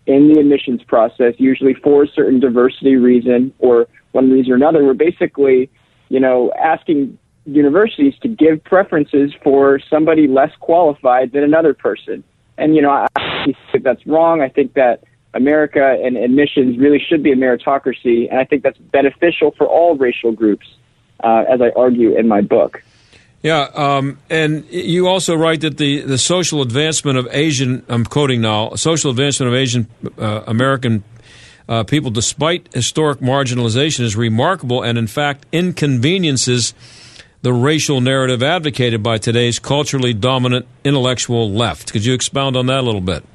in 0.07 0.33
the 0.33 0.39
admissions 0.41 0.81
process, 0.83 1.35
usually 1.37 1.73
for 1.73 2.03
a 2.03 2.07
certain 2.07 2.41
diversity 2.41 2.97
reason 2.97 3.53
or 3.59 3.87
one 4.11 4.29
reason 4.29 4.51
or 4.51 4.55
another. 4.55 4.83
We're 4.83 4.93
basically, 4.93 5.69
you 6.09 6.19
know, 6.19 6.51
asking 6.61 7.17
universities 7.45 8.13
to 8.23 8.27
give 8.27 8.61
preferences 8.65 9.31
for 9.41 9.79
somebody 9.89 10.27
less 10.27 10.51
qualified 10.59 11.31
than 11.31 11.43
another 11.43 11.73
person. 11.73 12.25
And, 12.57 12.75
you 12.75 12.81
know, 12.81 12.91
I, 12.91 13.07
think 13.71 13.83
that's 13.83 14.05
wrong. 14.05 14.41
I 14.41 14.49
think 14.49 14.73
that 14.73 15.03
America 15.33 15.97
and 16.03 16.17
admissions 16.17 16.77
really 16.77 16.99
should 16.99 17.23
be 17.23 17.31
a 17.31 17.35
meritocracy, 17.35 18.29
and 18.29 18.39
I 18.39 18.45
think 18.45 18.63
that's 18.63 18.77
beneficial 18.77 19.51
for 19.57 19.67
all 19.67 19.95
racial 19.95 20.31
groups, 20.31 20.67
uh, 21.23 21.45
as 21.49 21.61
I 21.61 21.69
argue 21.75 22.17
in 22.17 22.27
my 22.27 22.41
book. 22.41 22.83
Yeah, 23.41 23.67
um, 23.73 24.19
and 24.29 24.65
you 24.69 25.07
also 25.07 25.35
write 25.35 25.61
that 25.61 25.77
the, 25.77 26.01
the 26.01 26.17
social 26.17 26.61
advancement 26.61 27.17
of 27.17 27.27
Asian, 27.31 27.83
I'm 27.89 28.05
quoting 28.05 28.39
now, 28.39 28.75
social 28.75 29.11
advancement 29.11 29.51
of 29.51 29.59
Asian 29.59 29.87
uh, 30.17 30.43
American 30.47 31.03
uh, 31.67 31.83
people, 31.83 32.09
despite 32.09 32.73
historic 32.73 33.19
marginalization, 33.19 34.01
is 34.01 34.15
remarkable 34.15 34.81
and, 34.81 34.97
in 34.97 35.07
fact, 35.07 35.45
inconveniences 35.51 36.73
the 37.41 37.51
racial 37.51 37.99
narrative 37.99 38.41
advocated 38.41 39.03
by 39.03 39.17
today's 39.17 39.59
culturally 39.59 40.13
dominant 40.13 40.65
intellectual 40.85 41.51
left. 41.51 41.91
Could 41.91 42.05
you 42.05 42.13
expound 42.13 42.55
on 42.55 42.67
that 42.67 42.79
a 42.79 42.81
little 42.81 43.01
bit? 43.01 43.25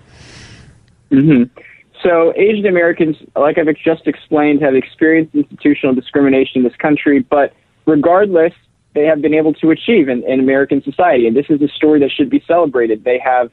Mm-hmm. 1.11 1.61
So, 2.02 2.32
Asian 2.37 2.66
Americans, 2.66 3.16
like 3.34 3.58
I've 3.58 3.66
just 3.84 4.06
explained, 4.06 4.62
have 4.62 4.74
experienced 4.74 5.34
institutional 5.34 5.94
discrimination 5.94 6.58
in 6.58 6.62
this 6.62 6.76
country, 6.76 7.20
but 7.20 7.52
regardless, 7.87 8.52
they 8.94 9.04
have 9.04 9.20
been 9.20 9.35
able 9.35 9.52
to 9.54 9.70
achieve 9.70 10.08
in, 10.08 10.23
in 10.25 10.40
American 10.40 10.83
society. 10.83 11.27
And 11.27 11.37
this 11.37 11.46
is 11.48 11.60
a 11.60 11.68
story 11.68 12.00
that 12.00 12.10
should 12.10 12.31
be 12.31 12.42
celebrated. 12.46 13.04
They 13.04 13.18
have, 13.18 13.50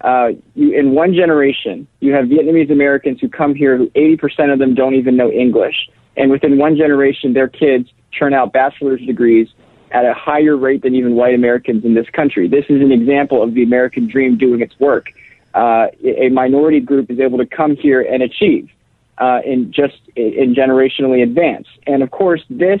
uh, 0.00 0.30
you, 0.54 0.78
in 0.78 0.92
one 0.92 1.14
generation, 1.14 1.86
you 2.00 2.12
have 2.12 2.26
Vietnamese 2.26 2.70
Americans 2.70 3.20
who 3.20 3.28
come 3.28 3.54
here 3.54 3.76
who 3.76 3.90
80% 3.90 4.52
of 4.52 4.58
them 4.58 4.74
don't 4.74 4.94
even 4.94 5.16
know 5.16 5.30
English. 5.30 5.88
And 6.16 6.30
within 6.30 6.58
one 6.58 6.76
generation, 6.76 7.32
their 7.32 7.48
kids 7.48 7.88
churn 8.10 8.34
out 8.34 8.52
bachelor's 8.52 9.00
degrees 9.02 9.48
at 9.92 10.04
a 10.04 10.14
higher 10.14 10.56
rate 10.56 10.82
than 10.82 10.94
even 10.94 11.14
white 11.14 11.34
Americans 11.34 11.84
in 11.84 11.94
this 11.94 12.08
country. 12.12 12.48
This 12.48 12.64
is 12.68 12.80
an 12.80 12.92
example 12.92 13.42
of 13.42 13.54
the 13.54 13.62
American 13.62 14.08
dream 14.08 14.38
doing 14.38 14.60
its 14.60 14.78
work. 14.80 15.06
Uh, 15.54 15.86
a 16.02 16.28
minority 16.30 16.80
group 16.80 17.10
is 17.10 17.20
able 17.20 17.38
to 17.38 17.46
come 17.46 17.76
here 17.76 18.00
and 18.00 18.22
achieve 18.22 18.70
uh, 19.18 19.40
in 19.44 19.72
just 19.72 19.98
in 20.16 20.54
generationally 20.54 21.22
advance. 21.22 21.66
And 21.86 22.02
of 22.02 22.10
course, 22.10 22.42
this 22.48 22.80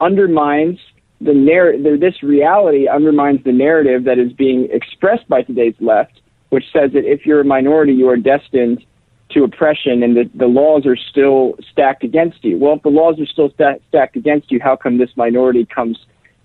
undermines 0.00 0.78
the 1.20 1.34
narr- 1.34 1.76
the, 1.76 1.98
this 2.00 2.22
reality 2.22 2.88
undermines 2.88 3.44
the 3.44 3.52
narrative 3.52 4.04
that 4.04 4.18
is 4.18 4.32
being 4.32 4.68
expressed 4.72 5.28
by 5.28 5.42
today's 5.42 5.74
left, 5.80 6.20
which 6.48 6.64
says 6.72 6.92
that 6.92 7.04
if 7.04 7.26
you're 7.26 7.40
a 7.40 7.44
minority, 7.44 7.92
you 7.92 8.08
are 8.08 8.16
destined 8.16 8.84
to 9.32 9.44
oppression 9.44 10.02
and 10.02 10.16
that 10.16 10.30
the 10.34 10.46
laws 10.46 10.86
are 10.86 10.96
still 10.96 11.54
stacked 11.70 12.02
against 12.02 12.42
you. 12.42 12.58
Well, 12.58 12.74
if 12.74 12.82
the 12.82 12.88
laws 12.88 13.20
are 13.20 13.26
still 13.26 13.50
sta- 13.50 13.78
stacked 13.88 14.16
against 14.16 14.50
you, 14.50 14.58
how 14.60 14.76
come 14.76 14.98
this 14.98 15.10
minority 15.16 15.66
comes 15.66 15.98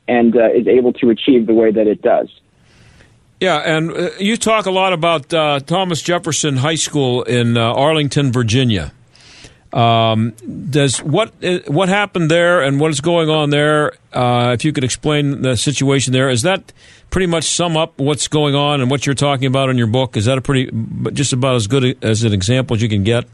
and 0.07 0.35
uh, 0.35 0.51
is 0.51 0.67
able 0.67 0.93
to 0.93 1.09
achieve 1.09 1.47
the 1.47 1.53
way 1.53 1.71
that 1.71 1.87
it 1.87 2.01
does? 2.01 2.29
Yeah, 3.39 3.57
and 3.57 3.91
uh, 3.91 4.09
you 4.19 4.37
talk 4.37 4.65
a 4.65 4.71
lot 4.71 4.93
about 4.93 5.33
uh, 5.33 5.59
Thomas 5.59 6.01
Jefferson 6.01 6.57
High 6.57 6.75
School 6.75 7.23
in 7.23 7.57
uh, 7.57 7.73
Arlington, 7.73 8.31
Virginia. 8.31 8.93
Um, 9.73 10.31
does 10.69 11.03
what 11.03 11.33
uh, 11.43 11.59
what 11.67 11.89
happened 11.89 12.31
there 12.31 12.61
and 12.61 12.79
what 12.79 12.91
is 12.91 13.01
going 13.01 13.29
on 13.29 13.49
there? 13.49 13.91
Uh, 14.13 14.53
if 14.53 14.63
you 14.63 14.71
could 14.71 14.85
explain 14.85 15.41
the 15.41 15.57
situation 15.57 16.13
there, 16.13 16.29
is 16.29 16.43
that 16.43 16.71
pretty 17.09 17.27
much 17.27 17.43
sum 17.43 17.75
up 17.75 17.99
what's 17.99 18.29
going 18.29 18.55
on 18.55 18.79
and 18.79 18.89
what 18.89 19.05
you're 19.05 19.15
talking 19.15 19.47
about 19.47 19.69
in 19.69 19.77
your 19.77 19.87
book? 19.87 20.15
Is 20.15 20.25
that 20.25 20.37
a 20.37 20.41
pretty 20.41 20.71
just 21.11 21.33
about 21.33 21.55
as 21.55 21.67
good 21.67 22.01
as 22.01 22.23
an 22.23 22.31
example 22.31 22.77
as 22.77 22.81
you 22.81 22.87
can 22.87 23.03
get? 23.03 23.25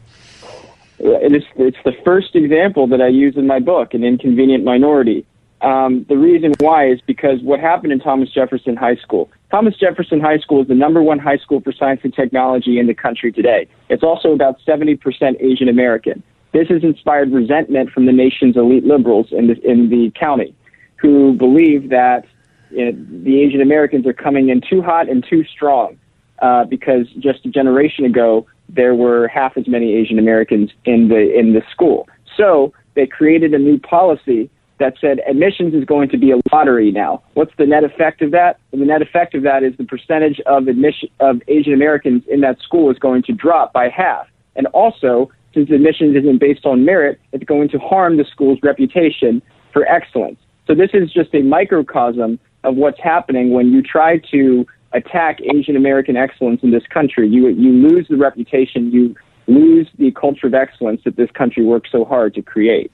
It 0.98 1.32
is, 1.32 1.42
it's 1.56 1.78
the 1.84 1.94
first 2.04 2.34
example 2.34 2.88
that 2.88 3.00
I 3.00 3.08
use 3.08 3.36
in 3.36 3.46
my 3.46 3.60
book, 3.60 3.94
an 3.94 4.02
inconvenient 4.02 4.64
minority. 4.64 5.24
Um, 5.62 6.04
the 6.08 6.16
reason 6.16 6.54
why 6.58 6.88
is 6.88 7.00
because 7.06 7.40
what 7.40 7.60
happened 7.60 7.92
in 7.92 8.00
Thomas 8.00 8.28
Jefferson 8.30 8.76
High 8.76 8.96
School. 8.96 9.30
Thomas 9.50 9.76
Jefferson 9.76 10.20
High 10.20 10.38
School 10.38 10.62
is 10.62 10.68
the 10.68 10.74
number 10.74 11.02
one 11.02 11.20
high 11.20 11.36
school 11.36 11.60
for 11.60 11.72
science 11.72 12.00
and 12.02 12.12
technology 12.12 12.80
in 12.80 12.88
the 12.88 12.94
country 12.94 13.30
today. 13.30 13.68
It's 13.88 14.02
also 14.02 14.32
about 14.32 14.56
70% 14.66 14.98
Asian 15.40 15.68
American. 15.68 16.22
This 16.52 16.68
has 16.68 16.82
inspired 16.82 17.30
resentment 17.30 17.90
from 17.90 18.06
the 18.06 18.12
nation's 18.12 18.56
elite 18.56 18.84
liberals 18.84 19.28
in 19.30 19.46
the, 19.46 19.60
in 19.62 19.88
the 19.88 20.10
county 20.18 20.54
who 20.96 21.32
believe 21.34 21.90
that 21.90 22.24
you 22.70 22.92
know, 22.92 23.06
the 23.22 23.40
Asian 23.40 23.60
Americans 23.60 24.06
are 24.06 24.12
coming 24.12 24.48
in 24.48 24.60
too 24.60 24.82
hot 24.82 25.08
and 25.08 25.24
too 25.28 25.44
strong 25.44 25.98
uh, 26.40 26.64
because 26.64 27.06
just 27.18 27.46
a 27.46 27.50
generation 27.50 28.04
ago 28.04 28.46
there 28.68 28.94
were 28.94 29.28
half 29.28 29.56
as 29.56 29.68
many 29.68 29.94
Asian 29.94 30.18
Americans 30.18 30.70
in 30.84 31.08
the 31.08 31.38
in 31.38 31.52
the 31.52 31.62
school. 31.70 32.08
So 32.36 32.72
they 32.94 33.06
created 33.06 33.54
a 33.54 33.58
new 33.58 33.78
policy 33.78 34.50
that 34.82 34.94
said 35.00 35.20
admissions 35.28 35.74
is 35.74 35.84
going 35.84 36.08
to 36.08 36.18
be 36.18 36.32
a 36.32 36.36
lottery 36.52 36.90
now. 36.90 37.22
What's 37.34 37.52
the 37.56 37.66
net 37.66 37.84
effect 37.84 38.20
of 38.20 38.32
that? 38.32 38.58
And 38.72 38.82
the 38.82 38.86
net 38.86 39.00
effect 39.00 39.34
of 39.34 39.44
that 39.44 39.62
is 39.62 39.76
the 39.76 39.84
percentage 39.84 40.40
of 40.40 40.66
admission 40.66 41.08
of 41.20 41.40
Asian 41.46 41.72
Americans 41.72 42.24
in 42.28 42.40
that 42.40 42.58
school 42.60 42.90
is 42.90 42.98
going 42.98 43.22
to 43.24 43.32
drop 43.32 43.72
by 43.72 43.88
half. 43.88 44.26
And 44.56 44.66
also, 44.68 45.30
since 45.54 45.70
admissions 45.70 46.16
isn't 46.16 46.38
based 46.38 46.66
on 46.66 46.84
merit, 46.84 47.20
it's 47.32 47.44
going 47.44 47.68
to 47.68 47.78
harm 47.78 48.16
the 48.16 48.24
school's 48.24 48.58
reputation 48.62 49.40
for 49.72 49.86
excellence. 49.86 50.40
So 50.66 50.74
this 50.74 50.90
is 50.92 51.12
just 51.12 51.32
a 51.32 51.42
microcosm 51.42 52.40
of 52.64 52.74
what's 52.74 53.00
happening 53.00 53.52
when 53.52 53.72
you 53.72 53.82
try 53.82 54.18
to 54.32 54.66
attack 54.92 55.40
Asian 55.54 55.76
American 55.76 56.16
excellence 56.16 56.60
in 56.62 56.72
this 56.72 56.86
country. 56.88 57.28
You 57.28 57.48
you 57.48 57.70
lose 57.88 58.08
the 58.08 58.16
reputation, 58.16 58.90
you 58.90 59.14
lose 59.46 59.88
the 59.98 60.10
culture 60.12 60.48
of 60.48 60.54
excellence 60.54 61.02
that 61.04 61.16
this 61.16 61.30
country 61.30 61.64
works 61.64 61.90
so 61.90 62.04
hard 62.04 62.34
to 62.34 62.42
create. 62.42 62.92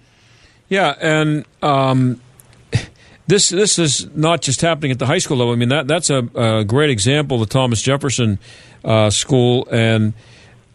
Yeah, 0.69 0.95
and 1.01 1.47
um, 1.63 2.21
this 3.27 3.49
this 3.49 3.79
is 3.79 4.09
not 4.15 4.43
just 4.43 4.61
happening 4.61 4.91
at 4.91 4.99
the 4.99 5.07
high 5.07 5.19
school 5.19 5.39
level. 5.39 5.53
I 5.53 5.57
mean 5.57 5.71
that 5.71 5.87
that's 5.87 6.11
a, 6.11 6.29
a 6.35 6.65
great 6.65 6.91
example, 6.91 7.39
the 7.39 7.47
Thomas 7.47 7.83
Jefferson 7.83 8.39
uh, 8.85 9.11
School, 9.11 9.67
and 9.71 10.13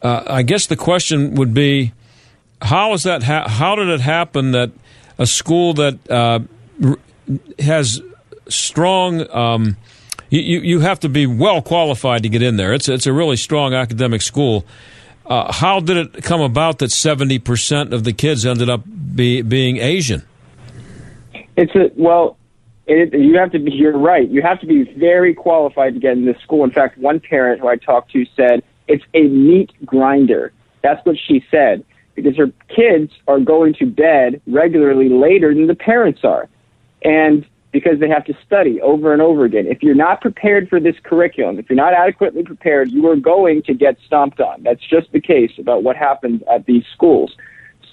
uh, 0.02 0.24
I 0.28 0.44
guess 0.44 0.68
the 0.68 0.76
question 0.76 1.36
would 1.36 1.54
be, 1.54 1.94
how 2.62 2.94
is 2.94 3.04
that? 3.04 3.24
Ha- 3.24 3.48
how 3.48 3.76
did 3.76 3.89
it 3.89 4.02
happen 4.02 4.52
that 4.52 4.72
a 5.18 5.28
school 5.28 5.74
that 5.76 6.10
uh, 6.10 6.39
has 7.60 8.02
strong 8.50 9.30
um, 9.32 9.78
you, 10.34 10.62
you 10.62 10.80
have 10.80 11.00
to 11.02 11.10
be 11.10 11.28
well 11.28 11.62
qualified 11.62 12.24
to 12.24 12.30
get 12.30 12.41
in 12.41 12.58
there. 12.58 12.74
It's 12.74 12.89
it's 12.89 13.06
a 13.06 13.14
really 13.14 13.38
strong 13.38 13.74
academic 13.74 14.22
school. 14.22 14.66
Uh, 15.26 15.51
how 15.51 15.80
did 15.80 15.97
it 15.97 16.24
come 16.24 16.41
about 16.41 16.80
that 16.80 16.89
70% 16.89 17.93
of 17.93 18.03
the 18.03 18.13
kids 18.13 18.45
ended 18.45 18.69
up 18.69 18.84
be, 19.15 19.41
being 19.41 19.78
Asian? 19.78 20.24
It's 21.55 21.74
a, 21.76 21.91
well, 21.95 22.38
it, 22.88 23.13
you 23.13 23.38
have 23.38 23.51
to 23.51 23.59
be, 23.59 23.71
you're 23.71 23.97
right. 23.97 24.28
You 24.28 24.41
have 24.41 24.59
to 24.61 24.67
be 24.67 24.84
very 24.97 25.34
qualified 25.34 25.93
to 25.93 25.99
get 25.99 26.13
in 26.13 26.26
this 26.26 26.38
school. 26.41 26.63
In 26.63 26.71
fact, 26.71 26.97
one 26.97 27.19
parent 27.19 27.61
who 27.61 27.67
I 27.67 27.78
talked 27.78 28.11
to 28.11 28.26
said 28.36 28.63
it's 28.88 29.03
a 29.13 29.24
meat 29.24 29.71
grinder. 29.86 30.51
That's 30.82 31.03
what 31.05 31.15
she 31.17 31.43
said 31.49 31.86
because 32.15 32.36
her 32.38 32.51
kids 32.76 33.11
are 33.28 33.39
going 33.39 33.74
to 33.76 33.86
bed 33.86 34.41
regularly 34.45 35.09
later 35.09 35.53
than 35.53 35.67
the 35.67 35.76
parents 35.76 36.21
are. 36.24 36.47
And 37.03 37.45
because 37.74 37.99
they 37.99 38.07
have 38.07 38.24
to 38.24 38.34
study 38.45 38.80
over 38.82 39.11
and 39.11 39.21
over 39.21 39.43
again. 39.43 39.65
If 39.67 39.82
you're 39.82 39.95
not 39.95 40.21
prepared 40.21 40.69
for 40.69 40.80
this 40.80 40.95
curriculum, 41.03 41.57
if 41.57 41.69
you're 41.69 41.76
not 41.76 41.93
adequately 41.93 42.43
prepared, 42.43 42.91
you 42.91 43.09
are 43.09 43.15
going 43.15 43.63
to 43.63 43.74
get 43.74 43.97
stomped 44.05 44.39
on. 44.39 44.61
That's 44.61 44.86
just 44.88 45.11
the 45.11 45.19
case 45.19 45.51
about 45.57 45.84
what 45.84 45.97
happens 45.97 46.43
at 46.49 46.67
these 46.67 46.84
schools. 46.93 47.36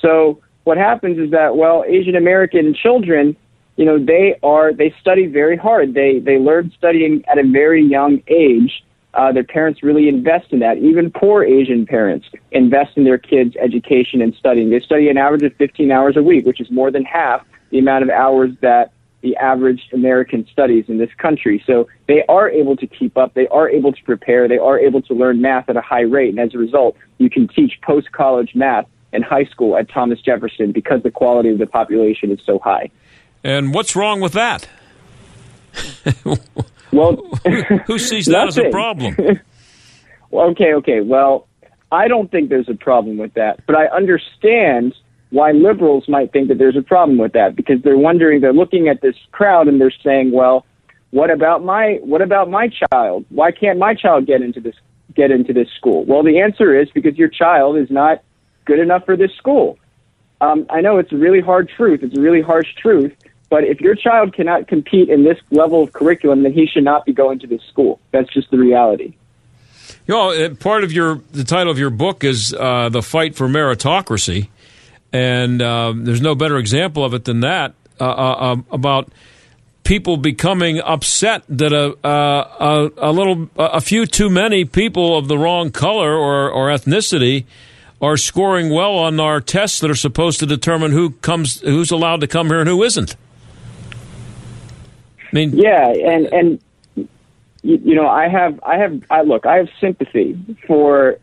So 0.02 0.40
what 0.64 0.76
happens 0.76 1.18
is 1.18 1.30
that, 1.30 1.56
well, 1.56 1.82
Asian 1.88 2.14
American 2.14 2.74
children, 2.74 3.34
you 3.76 3.86
know, 3.86 3.98
they 3.98 4.38
are, 4.42 4.74
they 4.74 4.94
study 5.00 5.26
very 5.26 5.56
hard. 5.56 5.94
They, 5.94 6.18
they 6.18 6.38
learn 6.38 6.70
studying 6.76 7.24
at 7.26 7.38
a 7.38 7.42
very 7.42 7.82
young 7.82 8.22
age. 8.28 8.84
Uh, 9.14 9.32
their 9.32 9.44
parents 9.44 9.82
really 9.82 10.08
invest 10.08 10.52
in 10.52 10.58
that. 10.58 10.76
Even 10.76 11.10
poor 11.10 11.42
Asian 11.42 11.86
parents 11.86 12.28
invest 12.52 12.98
in 12.98 13.04
their 13.04 13.18
kids' 13.18 13.56
education 13.58 14.20
and 14.20 14.34
studying. 14.34 14.68
They 14.68 14.80
study 14.80 15.08
an 15.08 15.16
average 15.16 15.42
of 15.42 15.56
15 15.56 15.90
hours 15.90 16.18
a 16.18 16.22
week, 16.22 16.44
which 16.44 16.60
is 16.60 16.70
more 16.70 16.90
than 16.90 17.04
half 17.04 17.44
the 17.70 17.78
amount 17.78 18.04
of 18.04 18.10
hours 18.10 18.50
that 18.60 18.92
the 19.22 19.36
average 19.36 19.82
American 19.92 20.46
studies 20.50 20.84
in 20.88 20.98
this 20.98 21.10
country. 21.18 21.62
So 21.66 21.88
they 22.08 22.22
are 22.28 22.48
able 22.48 22.76
to 22.76 22.86
keep 22.86 23.16
up. 23.16 23.34
They 23.34 23.46
are 23.48 23.68
able 23.68 23.92
to 23.92 24.02
prepare. 24.04 24.48
They 24.48 24.58
are 24.58 24.78
able 24.78 25.02
to 25.02 25.14
learn 25.14 25.40
math 25.42 25.68
at 25.68 25.76
a 25.76 25.82
high 25.82 26.02
rate. 26.02 26.30
And 26.30 26.40
as 26.40 26.54
a 26.54 26.58
result, 26.58 26.96
you 27.18 27.28
can 27.28 27.48
teach 27.48 27.72
post 27.82 28.12
college 28.12 28.54
math 28.54 28.86
in 29.12 29.22
high 29.22 29.44
school 29.44 29.76
at 29.76 29.90
Thomas 29.90 30.20
Jefferson 30.20 30.72
because 30.72 31.02
the 31.02 31.10
quality 31.10 31.50
of 31.50 31.58
the 31.58 31.66
population 31.66 32.30
is 32.30 32.38
so 32.46 32.58
high. 32.58 32.90
And 33.42 33.74
what's 33.74 33.96
wrong 33.96 34.20
with 34.20 34.32
that? 34.32 34.68
well, 36.92 37.16
who 37.86 37.98
sees 37.98 38.26
that 38.26 38.48
as 38.48 38.58
a 38.58 38.70
problem? 38.70 39.16
well, 40.30 40.50
okay, 40.50 40.74
okay. 40.74 41.00
Well, 41.00 41.46
I 41.92 42.08
don't 42.08 42.30
think 42.30 42.48
there's 42.48 42.68
a 42.68 42.74
problem 42.74 43.18
with 43.18 43.34
that, 43.34 43.66
but 43.66 43.76
I 43.76 43.86
understand 43.86 44.94
why 45.30 45.52
liberals 45.52 46.08
might 46.08 46.32
think 46.32 46.48
that 46.48 46.58
there's 46.58 46.76
a 46.76 46.82
problem 46.82 47.18
with 47.18 47.32
that 47.32 47.56
because 47.56 47.80
they're 47.82 47.96
wondering 47.96 48.40
they're 48.40 48.52
looking 48.52 48.88
at 48.88 49.00
this 49.00 49.16
crowd 49.32 49.68
and 49.68 49.80
they're 49.80 49.92
saying 50.02 50.32
well 50.32 50.66
what 51.10 51.30
about 51.30 51.64
my 51.64 51.98
what 52.02 52.22
about 52.22 52.50
my 52.50 52.68
child? 52.68 53.24
Why 53.30 53.50
can't 53.50 53.78
my 53.78 53.94
child 53.94 54.26
get 54.26 54.42
into 54.42 54.60
this 54.60 54.76
get 55.14 55.30
into 55.30 55.52
this 55.52 55.68
school? 55.76 56.04
Well 56.04 56.22
the 56.22 56.40
answer 56.40 56.78
is 56.78 56.88
because 56.90 57.18
your 57.18 57.28
child 57.28 57.76
is 57.76 57.90
not 57.90 58.22
good 58.64 58.78
enough 58.78 59.04
for 59.04 59.16
this 59.16 59.32
school. 59.32 59.78
Um, 60.42 60.66
i 60.70 60.80
know 60.80 60.96
it's 60.96 61.12
a 61.12 61.16
really 61.16 61.42
hard 61.42 61.68
truth 61.68 62.02
it's 62.02 62.16
a 62.16 62.20
really 62.20 62.40
harsh 62.40 62.74
truth 62.74 63.12
but 63.50 63.62
if 63.64 63.78
your 63.82 63.94
child 63.94 64.32
cannot 64.32 64.68
compete 64.68 65.10
in 65.10 65.22
this 65.22 65.36
level 65.50 65.82
of 65.82 65.92
curriculum 65.92 66.44
then 66.44 66.54
he 66.54 66.66
should 66.66 66.84
not 66.84 67.04
be 67.04 67.12
going 67.12 67.38
to 67.40 67.46
this 67.46 67.62
school. 67.64 68.00
That's 68.12 68.32
just 68.32 68.50
the 68.50 68.56
reality. 68.56 69.16
You 70.06 70.14
know, 70.14 70.54
part 70.54 70.82
of 70.84 70.92
your 70.92 71.20
the 71.32 71.44
title 71.44 71.70
of 71.70 71.78
your 71.78 71.90
book 71.90 72.24
is 72.24 72.54
uh, 72.54 72.88
the 72.88 73.02
fight 73.02 73.34
for 73.34 73.48
meritocracy, 73.48 74.48
and 75.12 75.60
uh, 75.60 75.92
there's 75.96 76.20
no 76.20 76.34
better 76.34 76.56
example 76.56 77.04
of 77.04 77.14
it 77.14 77.24
than 77.24 77.40
that 77.40 77.74
uh, 78.00 78.04
uh, 78.04 78.36
um, 78.40 78.66
about 78.70 79.10
people 79.82 80.16
becoming 80.16 80.80
upset 80.80 81.42
that 81.48 81.72
a, 81.72 81.96
a, 82.06 82.90
a 82.96 83.12
little, 83.12 83.48
a 83.56 83.80
few 83.80 84.06
too 84.06 84.30
many 84.30 84.64
people 84.64 85.16
of 85.16 85.28
the 85.28 85.36
wrong 85.36 85.70
color 85.70 86.14
or, 86.14 86.50
or 86.50 86.68
ethnicity 86.68 87.44
are 88.00 88.16
scoring 88.16 88.70
well 88.70 88.96
on 88.96 89.20
our 89.20 89.40
tests 89.40 89.80
that 89.80 89.90
are 89.90 89.96
supposed 89.96 90.38
to 90.40 90.46
determine 90.46 90.92
who 90.92 91.10
comes, 91.10 91.60
who's 91.60 91.90
allowed 91.90 92.20
to 92.20 92.26
come 92.26 92.48
here 92.48 92.60
and 92.60 92.68
who 92.68 92.82
isn't. 92.82 93.16
I 95.32 95.36
mean, 95.36 95.56
yeah, 95.56 95.88
and 95.88 96.26
and 96.32 96.60
you 97.62 97.94
know, 97.94 98.08
I 98.08 98.28
have, 98.28 98.58
I 98.64 98.78
have, 98.78 99.02
I 99.10 99.22
look, 99.22 99.46
I 99.46 99.56
have 99.56 99.68
sympathy 99.80 100.38
for 100.66 101.18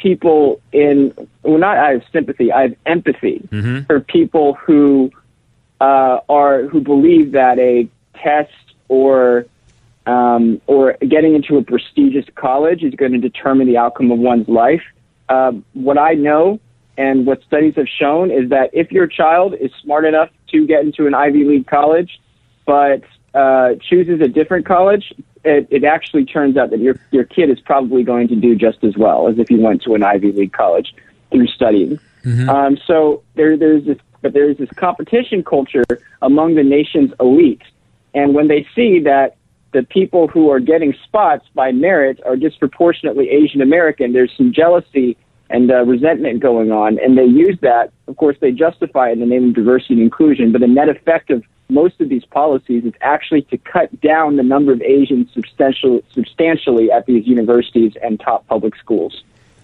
people 0.00 0.60
in 0.72 1.12
well 1.42 1.58
not 1.58 1.76
I 1.76 1.92
have 1.92 2.02
sympathy, 2.12 2.52
I 2.52 2.62
have 2.62 2.76
empathy 2.86 3.46
mm-hmm. 3.50 3.84
for 3.84 4.00
people 4.00 4.54
who 4.54 5.10
uh, 5.80 6.20
are 6.28 6.62
who 6.62 6.80
believe 6.80 7.32
that 7.32 7.58
a 7.58 7.88
test 8.14 8.52
or 8.88 9.46
um, 10.06 10.60
or 10.66 10.96
getting 11.06 11.34
into 11.34 11.58
a 11.58 11.62
prestigious 11.62 12.24
college 12.34 12.82
is 12.82 12.94
going 12.94 13.12
to 13.12 13.18
determine 13.18 13.66
the 13.66 13.76
outcome 13.76 14.10
of 14.10 14.18
one's 14.18 14.48
life. 14.48 14.82
Uh, 15.28 15.52
what 15.74 15.98
I 15.98 16.14
know 16.14 16.58
and 16.96 17.26
what 17.26 17.42
studies 17.42 17.74
have 17.76 17.88
shown 17.88 18.30
is 18.30 18.48
that 18.50 18.70
if 18.72 18.90
your 18.90 19.06
child 19.06 19.54
is 19.54 19.70
smart 19.82 20.04
enough 20.04 20.30
to 20.50 20.66
get 20.66 20.84
into 20.84 21.06
an 21.06 21.14
Ivy 21.14 21.44
League 21.44 21.66
college, 21.66 22.20
but 22.64 23.02
uh, 23.38 23.68
chooses 23.88 24.20
a 24.20 24.28
different 24.38 24.64
college, 24.66 25.06
it, 25.44 25.68
it 25.70 25.84
actually 25.84 26.24
turns 26.24 26.56
out 26.56 26.70
that 26.70 26.80
your 26.80 26.96
your 27.16 27.24
kid 27.24 27.48
is 27.54 27.60
probably 27.60 28.02
going 28.02 28.26
to 28.28 28.36
do 28.36 28.50
just 28.66 28.82
as 28.88 28.94
well 28.96 29.28
as 29.28 29.38
if 29.38 29.46
you 29.52 29.60
went 29.68 29.82
to 29.82 29.94
an 29.94 30.02
Ivy 30.02 30.32
League 30.32 30.52
college 30.52 30.88
through 31.30 31.46
studying. 31.46 31.92
Mm-hmm. 32.24 32.48
Um, 32.48 32.78
so 32.88 33.22
there 33.36 33.56
there's 33.56 33.84
this 33.84 33.98
but 34.22 34.32
there's 34.32 34.56
this 34.58 34.70
competition 34.70 35.44
culture 35.44 35.84
among 36.22 36.56
the 36.56 36.64
nation's 36.64 37.12
elite 37.20 37.62
And 38.14 38.34
when 38.34 38.48
they 38.48 38.66
see 38.74 39.00
that 39.00 39.36
the 39.72 39.82
people 39.82 40.28
who 40.28 40.50
are 40.50 40.60
getting 40.60 40.94
spots 41.04 41.46
by 41.54 41.72
merit 41.72 42.20
are 42.24 42.36
disproportionately 42.36 43.30
Asian 43.30 43.60
American, 43.60 44.12
there's 44.12 44.34
some 44.36 44.52
jealousy 44.52 45.16
and 45.50 45.70
uh, 45.70 45.84
resentment 45.84 46.40
going 46.40 46.70
on, 46.72 46.98
and 46.98 47.16
they 47.16 47.24
use 47.24 47.58
that. 47.62 47.92
Of 48.06 48.16
course, 48.16 48.36
they 48.40 48.52
justify 48.52 49.10
it 49.10 49.12
in 49.12 49.20
the 49.20 49.26
name 49.26 49.48
of 49.48 49.54
diversity 49.54 49.94
and 49.94 50.02
inclusion, 50.02 50.52
but 50.52 50.60
the 50.60 50.66
net 50.66 50.88
effect 50.88 51.30
of 51.30 51.42
most 51.68 52.00
of 52.00 52.08
these 52.08 52.24
policies 52.24 52.84
is 52.84 52.94
actually 53.00 53.42
to 53.42 53.58
cut 53.58 54.00
down 54.00 54.36
the 54.36 54.42
number 54.42 54.72
of 54.72 54.80
Asians 54.82 55.28
substantially, 55.32 56.02
substantially 56.12 56.90
at 56.90 57.06
these 57.06 57.26
universities 57.26 57.92
and 58.02 58.18
top 58.18 58.46
public 58.46 58.74
schools. 58.76 59.22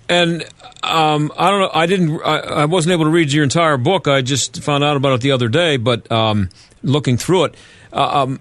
And 0.09 0.43
um, 0.83 1.33
I 1.37 1.51
don't 1.51 1.61
know. 1.61 1.71
I 1.73 1.87
didn't. 1.87 2.21
I, 2.23 2.39
I, 2.39 2.65
wasn't 2.67 2.93
able 2.93 3.05
to 3.05 3.11
read 3.11 3.33
your 3.33 3.43
entire 3.43 3.79
book. 3.79 4.07
I 4.07 4.21
just 4.21 4.63
found 4.63 4.85
out 4.85 4.99
about 4.99 5.15
it 5.15 5.21
the 5.23 5.33
other 5.33 5.49
day. 5.49 5.79
But 5.79 6.13
um, 6.13 6.51
looking 6.83 7.17
through 7.17 7.45
it, 7.45 7.55
uh, 7.91 8.23
um, 8.23 8.41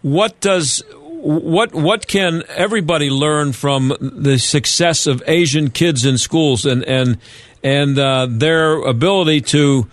what 0.00 0.40
does 0.40 0.82
what 1.20 1.74
what 1.74 2.06
can 2.06 2.44
everybody 2.48 3.10
learn 3.10 3.52
from 3.52 3.94
the 4.00 4.38
success 4.38 5.06
of 5.06 5.22
Asian 5.26 5.68
kids 5.68 6.06
in 6.06 6.16
schools 6.16 6.64
and 6.64 6.82
and 6.84 7.18
and 7.62 7.98
uh, 7.98 8.26
their 8.28 8.80
ability 8.82 9.42
to, 9.42 9.86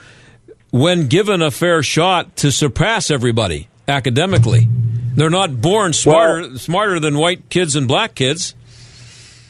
when 0.72 1.08
given 1.08 1.42
a 1.42 1.52
fair 1.52 1.84
shot, 1.84 2.36
to 2.38 2.52
surpass 2.52 3.12
everybody 3.12 3.70
academically? 3.88 4.68
They're 5.16 5.30
not 5.30 5.62
born 5.62 5.94
smarter 5.94 6.42
well, 6.42 6.58
smarter 6.58 7.00
than 7.00 7.18
white 7.18 7.50
kids 7.50 7.76
and 7.76 7.88
black 7.88 8.16
kids. 8.16 8.54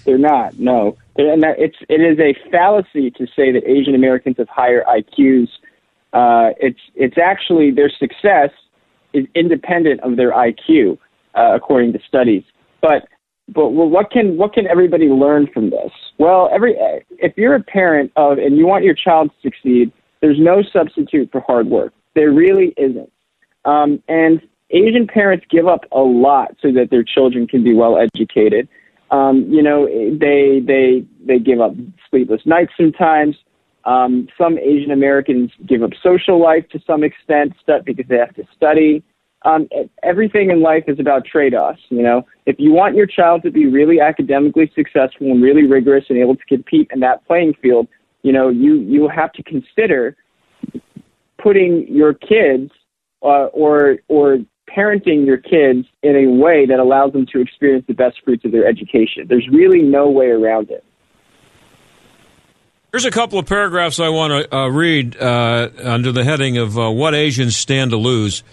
They're 0.06 0.18
not. 0.18 0.58
No 0.58 0.98
and 1.18 1.44
it's 1.58 1.78
it 1.90 2.02
is 2.02 2.20
a 2.20 2.36
fallacy 2.52 3.12
to 3.12 3.26
say 3.28 3.52
that 3.52 3.64
Asian 3.66 3.96
Americans 3.96 4.36
have 4.38 4.50
higher 4.50 4.84
IQs. 4.84 5.48
Uh, 6.14 6.54
it's 6.60 6.80
it's 6.96 7.18
actually 7.18 7.72
their 7.72 7.90
success 7.90 8.52
is 9.14 9.26
independent 9.36 10.02
of 10.02 10.16
their 10.16 10.32
IQ, 10.32 10.98
uh, 11.36 11.56
according 11.56 11.94
to 11.94 12.00
studies. 12.08 12.44
But 12.82 13.08
but 13.48 13.70
well, 13.70 13.90
what 13.90 14.12
can 14.12 14.38
what 14.38 14.54
can 14.54 14.68
everybody 14.68 15.08
learn 15.08 15.48
from 15.54 15.70
this? 15.70 15.92
Well, 16.20 16.50
every 16.54 16.76
if 17.12 17.34
you're 17.36 17.56
a 17.56 17.64
parent 17.64 18.12
of 18.16 18.38
and 18.38 18.58
you 18.58 18.68
want 18.68 18.84
your 18.84 18.96
child 18.96 19.32
to 19.32 19.50
succeed, 19.50 19.92
there's 20.22 20.40
no 20.40 20.64
substitute 20.74 21.32
for 21.32 21.42
hard 21.42 21.68
work. 21.68 21.94
There 22.16 22.32
really 22.32 22.74
isn't. 22.78 23.12
Um, 23.66 24.02
and 24.08 24.42
Asian 24.72 25.08
parents 25.08 25.46
give 25.50 25.68
up 25.68 25.86
a 25.92 26.00
lot 26.00 26.56
so 26.62 26.72
that 26.74 26.90
their 26.90 27.04
children 27.04 27.48
can 27.48 27.64
be 27.64 27.74
well 27.74 27.98
educated. 27.98 28.68
Um, 29.12 29.46
you 29.50 29.64
know, 29.64 29.88
they 29.88 30.62
they 30.66 31.06
they 31.26 31.40
give 31.40 31.62
up 31.62 31.74
sleepless 32.10 32.42
nights 32.46 32.74
sometimes. 32.76 33.36
Um, 33.86 34.28
some 34.38 34.58
Asian 34.58 34.92
Americans 34.92 35.52
give 35.66 35.82
up 35.82 35.92
social 36.04 36.42
life 36.42 36.68
to 36.72 36.80
some 36.86 37.04
extent 37.04 37.54
because 37.86 38.06
they 38.10 38.18
have 38.18 38.36
to 38.36 38.44
study. 38.56 39.04
Um, 39.44 39.70
everything 40.04 40.50
in 40.50 40.62
life 40.62 40.84
is 40.88 41.00
about 41.00 41.24
trade-offs. 41.24 41.80
You 41.88 42.02
know, 42.02 42.26
if 42.46 42.58
you 42.60 42.74
want 42.74 42.96
your 42.96 43.06
child 43.06 43.44
to 43.44 43.52
be 43.52 43.66
really 43.66 44.02
academically 44.02 44.70
successful 44.76 45.28
and 45.32 45.42
really 45.42 45.66
rigorous 45.66 46.06
and 46.10 46.18
able 46.18 46.36
to 46.36 46.46
compete 46.50 46.90
in 46.92 47.00
that 47.00 47.26
playing 47.28 47.54
field, 47.62 47.88
you 48.24 48.32
know, 48.32 48.50
you 48.50 48.76
you 48.76 49.08
have 49.08 49.32
to 49.34 49.44
consider 49.44 50.16
putting 51.38 51.88
your 51.88 52.14
kids 52.14 52.72
uh, 53.22 53.46
or 53.54 53.98
or 54.08 54.40
parenting 54.70 55.26
your 55.26 55.38
kids 55.38 55.88
in 56.04 56.16
a 56.16 56.28
way 56.28 56.66
that 56.66 56.80
allows 56.80 57.14
them 57.14 57.26
to 57.34 57.40
experience 57.40 57.86
the 57.88 57.94
best 57.94 58.18
fruits 58.24 58.44
of 58.46 58.52
their 58.52 58.68
education. 58.68 59.26
There's 59.28 59.48
really 59.50 59.82
no 59.82 60.10
way 60.10 60.28
around 60.28 60.70
it. 60.70 60.84
Here's 62.92 63.06
a 63.06 63.12
couple 63.12 63.38
of 63.38 63.46
paragraphs 63.46 64.00
I 64.00 64.10
want 64.10 64.32
to 64.32 64.56
uh, 64.56 64.68
read 64.70 65.18
uh, 65.18 65.70
under 65.84 66.12
the 66.12 66.24
heading 66.24 66.58
of 66.58 66.78
uh, 66.78 66.90
What 66.90 67.14
Asians 67.14 67.56
Stand 67.56 67.92
to 67.92 67.98
Lose. 67.98 68.44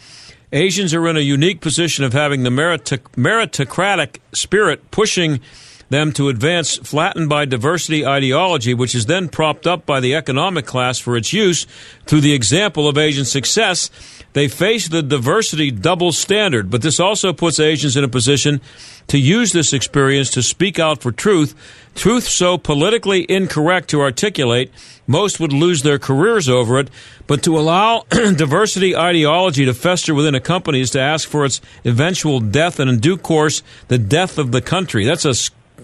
Asians 0.52 0.94
are 0.94 1.08
in 1.08 1.16
a 1.16 1.20
unique 1.20 1.60
position 1.60 2.04
of 2.04 2.12
having 2.12 2.42
the 2.42 2.50
meritocratic 2.50 4.18
spirit 4.32 4.90
pushing 4.90 5.40
them 5.88 6.12
to 6.12 6.28
advance 6.28 6.76
flattened 6.76 7.28
by 7.28 7.44
diversity 7.44 8.06
ideology, 8.06 8.74
which 8.74 8.94
is 8.94 9.06
then 9.06 9.28
propped 9.28 9.66
up 9.66 9.86
by 9.86 10.00
the 10.00 10.14
economic 10.14 10.66
class 10.66 10.98
for 10.98 11.16
its 11.16 11.32
use. 11.32 11.66
Through 12.06 12.22
the 12.22 12.34
example 12.34 12.88
of 12.88 12.98
Asian 12.98 13.24
success 13.24 13.90
they 14.34 14.48
face 14.48 14.88
the 14.88 15.02
diversity 15.02 15.70
double 15.70 16.10
standard, 16.10 16.68
but 16.68 16.82
this 16.82 16.98
also 16.98 17.32
puts 17.32 17.60
Asians 17.60 17.96
in 17.96 18.02
a 18.02 18.08
position 18.08 18.60
to 19.06 19.18
use 19.18 19.52
this 19.52 19.72
experience 19.72 20.28
to 20.30 20.42
speak 20.42 20.78
out 20.80 21.00
for 21.00 21.12
truth, 21.12 21.54
truth 21.94 22.24
so 22.24 22.58
politically 22.58 23.24
incorrect 23.28 23.90
to 23.90 24.00
articulate, 24.00 24.72
most 25.06 25.38
would 25.38 25.52
lose 25.52 25.82
their 25.82 26.00
careers 26.00 26.48
over 26.48 26.80
it, 26.80 26.90
but 27.28 27.44
to 27.44 27.56
allow 27.56 28.04
diversity 28.10 28.96
ideology 28.96 29.64
to 29.66 29.74
fester 29.74 30.14
within 30.14 30.34
a 30.34 30.40
company 30.40 30.80
is 30.80 30.90
to 30.90 31.00
ask 31.00 31.28
for 31.28 31.44
its 31.44 31.60
eventual 31.84 32.40
death 32.40 32.80
and 32.80 32.90
in 32.90 32.98
due 32.98 33.16
course 33.16 33.62
the 33.86 33.98
death 33.98 34.36
of 34.36 34.50
the 34.50 34.62
country. 34.62 35.04
That's 35.04 35.24
a 35.24 35.34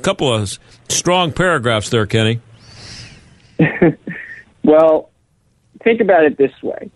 couple 0.01 0.33
of 0.33 0.59
strong 0.89 1.33
paragraphs 1.33 1.91
there, 1.91 2.07
Kenny. 2.07 2.41
well, 4.65 5.11
think 5.83 6.01
about 6.01 6.25
it 6.25 6.39
this 6.39 6.53
way 6.63 6.91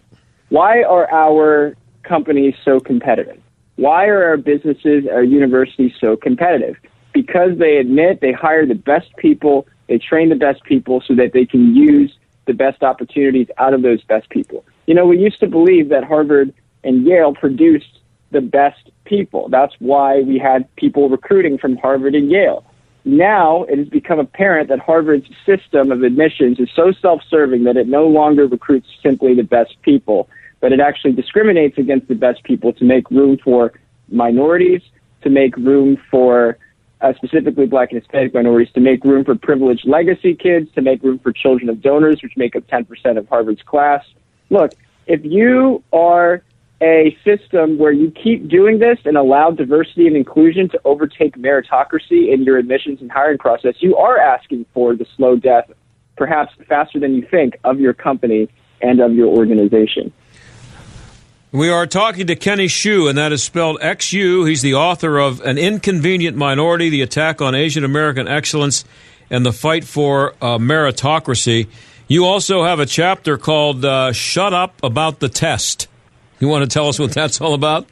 why 0.51 0.83
are 0.83 1.11
our 1.11 1.75
companies 2.05 2.55
so 2.65 2.79
competitive? 2.79 3.41
Why 3.77 4.07
are 4.07 4.23
our 4.23 4.37
businesses, 4.37 5.05
our 5.11 5.25
universities 5.25 5.93
so 6.01 6.17
competitive? 6.17 6.77
Because 7.13 7.59
they 7.59 7.79
admit 7.79 8.21
they 8.21 8.33
hire 8.33 8.65
the 8.65 8.75
best 8.75 9.17
people, 9.17 9.67
they 9.89 9.99
train 9.99 10.29
the 10.29 10.37
best 10.37 10.63
people 10.63 11.03
so 11.07 11.15
that 11.17 11.33
they 11.33 11.45
can 11.45 11.75
use 11.75 12.17
the 12.47 12.53
best 12.53 12.83
opportunities 12.83 13.49
out 13.59 13.75
of 13.75 13.83
those 13.83 14.03
best 14.05 14.29
people. 14.31 14.65
You 14.87 14.95
know, 14.95 15.07
we 15.07 15.19
used 15.19 15.41
to 15.41 15.47
believe 15.47 15.89
that 15.89 16.05
Harvard 16.05 16.55
and 16.85 17.05
Yale 17.05 17.35
produced 17.35 17.99
the 18.31 18.41
best 18.41 18.91
people. 19.05 19.49
That's 19.49 19.75
why 19.79 20.21
we 20.21 20.39
had 20.39 20.73
people 20.77 21.09
recruiting 21.09 21.59
from 21.59 21.77
Harvard 21.79 22.15
and 22.15 22.31
Yale. 22.31 22.65
Now 23.05 23.65
it 23.65 23.79
has 23.79 23.89
become 23.89 24.19
apparent 24.19 24.69
that 24.71 24.79
Harvard's 24.79 25.29
system 25.45 25.93
of 25.93 26.03
admissions 26.03 26.59
is 26.59 26.69
so 26.75 26.93
self 26.93 27.23
serving 27.29 27.65
that 27.65 27.77
it 27.77 27.87
no 27.89 28.07
longer 28.07 28.47
recruits 28.47 28.89
simply 29.03 29.35
the 29.35 29.43
best 29.43 29.75
people 29.83 30.29
but 30.65 30.73
it 30.73 30.81
actually 30.81 31.13
discriminates 31.13 31.77
against 31.77 32.09
the 32.09 32.15
best 32.15 32.43
people 32.43 32.73
to 32.73 32.87
make 32.87 33.11
room 33.11 33.37
for 33.37 33.75
minorities, 34.09 34.81
to 35.21 35.29
make 35.29 35.55
room 35.59 35.99
for 36.11 36.57
uh, 37.03 37.13
specifically 37.17 37.67
black 37.67 37.93
and 37.93 38.01
Hispanic 38.01 38.33
minorities, 38.33 38.73
to 38.73 38.81
make 38.81 39.05
room 39.05 39.27
for 39.27 39.35
privileged 39.35 39.87
legacy 39.87 40.35
kids, 40.35 40.73
to 40.75 40.81
make 40.81 41.03
room 41.03 41.19
for 41.19 41.33
children 41.33 41.69
of 41.69 41.83
donors, 41.83 42.23
which 42.23 42.33
make 42.39 42.57
up 42.57 42.67
10% 42.69 43.19
of 43.19 43.29
Harvard's 43.29 43.61
class. 43.61 44.03
Look, 44.49 44.73
if 45.07 45.23
you 45.23 45.85
are 45.93 46.43
a 46.85 47.17
system 47.25 47.79
where 47.79 47.93
you 47.93 48.11
keep 48.11 48.47
doing 48.47 48.79
this 48.79 48.99
and 49.07 49.17
allow 49.17 49.51
diversity 49.51 50.07
and 50.07 50.17
inclusion 50.17 50.69
to 50.69 50.81
overtake 50.85 51.35
meritocracy 51.39 52.31
in 52.33 52.43
your 52.43 52.59
admissions 52.59 53.01
and 53.01 53.11
hiring 53.11 53.39
process, 53.39 53.75
you 53.79 53.97
are 53.97 54.19
asking 54.19 54.67
for 54.75 54.95
the 54.95 55.07
slow 55.17 55.35
death, 55.35 55.71
perhaps 56.17 56.53
faster 56.69 57.01
than 57.01 57.15
you 57.15 57.27
think, 57.31 57.59
of 57.65 57.81
your 57.81 57.95
company 57.95 58.51
and 58.83 59.01
of 59.01 59.15
your 59.15 59.29
organization. 59.29 60.13
We 61.53 61.71
are 61.71 61.87
talking 61.87 62.27
to 62.27 62.37
Kenny 62.37 62.67
Xu, 62.67 63.09
and 63.09 63.17
that 63.17 63.33
is 63.33 63.43
spelled 63.43 63.79
X 63.81 64.13
U. 64.13 64.45
He's 64.45 64.61
the 64.61 64.75
author 64.75 65.19
of 65.19 65.41
An 65.41 65.57
Inconvenient 65.57 66.37
Minority 66.37 66.91
The 66.91 67.01
Attack 67.01 67.41
on 67.41 67.55
Asian 67.55 67.85
American 67.85 68.29
Excellence 68.29 68.85
and 69.31 69.47
the 69.47 69.53
Fight 69.53 69.85
for 69.85 70.35
uh, 70.43 70.59
Meritocracy. 70.59 71.69
You 72.09 72.27
also 72.27 72.65
have 72.65 72.81
a 72.81 72.87
chapter 72.87 73.39
called 73.39 73.85
uh, 73.85 74.13
Shut 74.13 74.53
Up 74.53 74.75
About 74.83 75.21
the 75.21 75.31
Test. 75.31 75.89
You 76.45 76.49
want 76.49 76.69
to 76.69 76.73
tell 76.73 76.89
us 76.89 76.99
what 76.99 77.13
that's 77.13 77.41
all 77.41 77.55
about? 77.55 77.87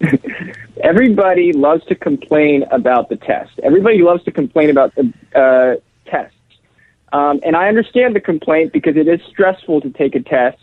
Everybody 0.82 1.52
loves 1.52 1.84
to 1.86 1.94
complain 1.94 2.64
about 2.70 3.08
the 3.08 3.16
test. 3.16 3.58
Everybody 3.62 4.02
loves 4.02 4.22
to 4.24 4.30
complain 4.30 4.68
about 4.70 4.94
the 4.94 5.12
uh, 5.34 6.10
tests. 6.10 6.36
Um, 7.12 7.40
and 7.42 7.56
I 7.56 7.68
understand 7.68 8.14
the 8.14 8.20
complaint 8.20 8.72
because 8.72 8.96
it 8.96 9.08
is 9.08 9.20
stressful 9.30 9.80
to 9.80 9.90
take 9.90 10.14
a 10.14 10.20
test 10.20 10.58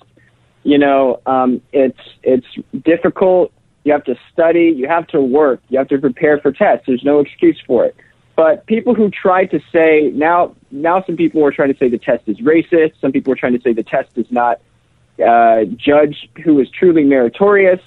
you 0.67 0.77
know, 0.77 1.21
um, 1.25 1.61
it's 1.71 1.99
it's 2.23 2.45
difficult. 2.83 3.53
You 3.85 3.93
have 3.93 4.03
to 4.03 4.15
study. 4.33 4.73
You 4.75 4.89
have 4.89 5.07
to 5.07 5.21
work. 5.21 5.61
You 5.69 5.77
have 5.77 5.87
to 5.87 5.97
prepare 5.97 6.41
for 6.41 6.51
tests. 6.51 6.87
There's 6.87 7.05
no 7.05 7.21
excuse 7.21 7.57
for 7.65 7.85
it. 7.85 7.95
But 8.35 8.65
people 8.65 8.93
who 8.93 9.09
try 9.09 9.45
to 9.45 9.61
say 9.71 10.11
now, 10.13 10.55
now 10.69 11.01
some 11.03 11.15
people 11.15 11.41
are 11.45 11.53
trying 11.53 11.71
to 11.71 11.79
say 11.79 11.87
the 11.87 11.97
test 11.97 12.27
is 12.27 12.39
racist. 12.39 12.99
Some 12.99 13.13
people 13.13 13.31
are 13.31 13.37
trying 13.37 13.53
to 13.53 13.61
say 13.61 13.71
the 13.71 13.81
test 13.81 14.09
is 14.17 14.29
not 14.29 14.59
uh, 15.25 15.65
judge 15.75 16.29
who 16.43 16.59
is 16.59 16.69
truly 16.69 17.03
meritorious. 17.03 17.81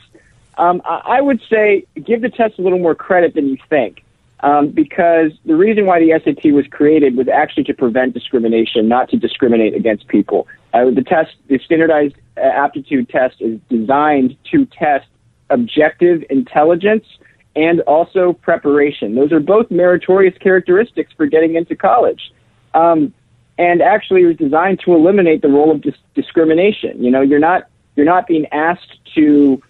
Um, 0.59 0.83
I 0.85 1.21
would 1.21 1.41
say 1.49 1.87
give 2.05 2.21
the 2.21 2.29
test 2.29 2.59
a 2.59 2.63
little 2.63 2.79
more 2.79 2.95
credit 2.95 3.35
than 3.35 3.49
you 3.49 3.57
think 3.69 4.05
um, 4.43 4.69
because 4.69 5.33
the 5.45 5.55
reason 5.55 5.87
why 5.87 6.01
the 6.01 6.19
SAT 6.23 6.53
was 6.53 6.67
created 6.67 7.17
was 7.17 7.29
actually 7.29 7.65
to 7.65 7.75
prevent 7.75 8.15
discrimination, 8.15 8.89
not 8.89 9.09
to 9.11 9.17
discriminate 9.17 9.75
against 9.75 10.09
people. 10.09 10.47
Uh, 10.73 10.91
the 10.91 11.03
test, 11.03 11.35
the 11.49 11.59
standardized 11.59 12.15
uh, 12.37 12.41
aptitude 12.41 13.09
test, 13.09 13.37
is 13.41 13.61
designed 13.69 14.37
to 14.51 14.67
test 14.67 15.07
objective 15.51 16.25
intelligence 16.31 17.05
and 17.57 17.81
also 17.81 18.33
preparation. 18.33 19.15
Those 19.15 19.33
are 19.33 19.41
both 19.41 19.71
meritorious 19.71 20.37
characteristics 20.39 21.13
for 21.17 21.27
getting 21.27 21.57
into 21.57 21.75
college. 21.75 22.33
Um, 22.75 23.13
and 23.61 23.83
actually, 23.83 24.25
was 24.25 24.37
designed 24.37 24.81
to 24.85 24.95
eliminate 24.95 25.43
the 25.43 25.49
role 25.49 25.71
of 25.71 25.83
dis- 25.83 25.95
discrimination. 26.15 27.03
You 27.03 27.11
know, 27.11 27.21
you're 27.21 27.39
not 27.39 27.65
you're 27.95 28.07
not 28.07 28.27
being 28.27 28.47
asked 28.53 28.99
to 29.15 29.63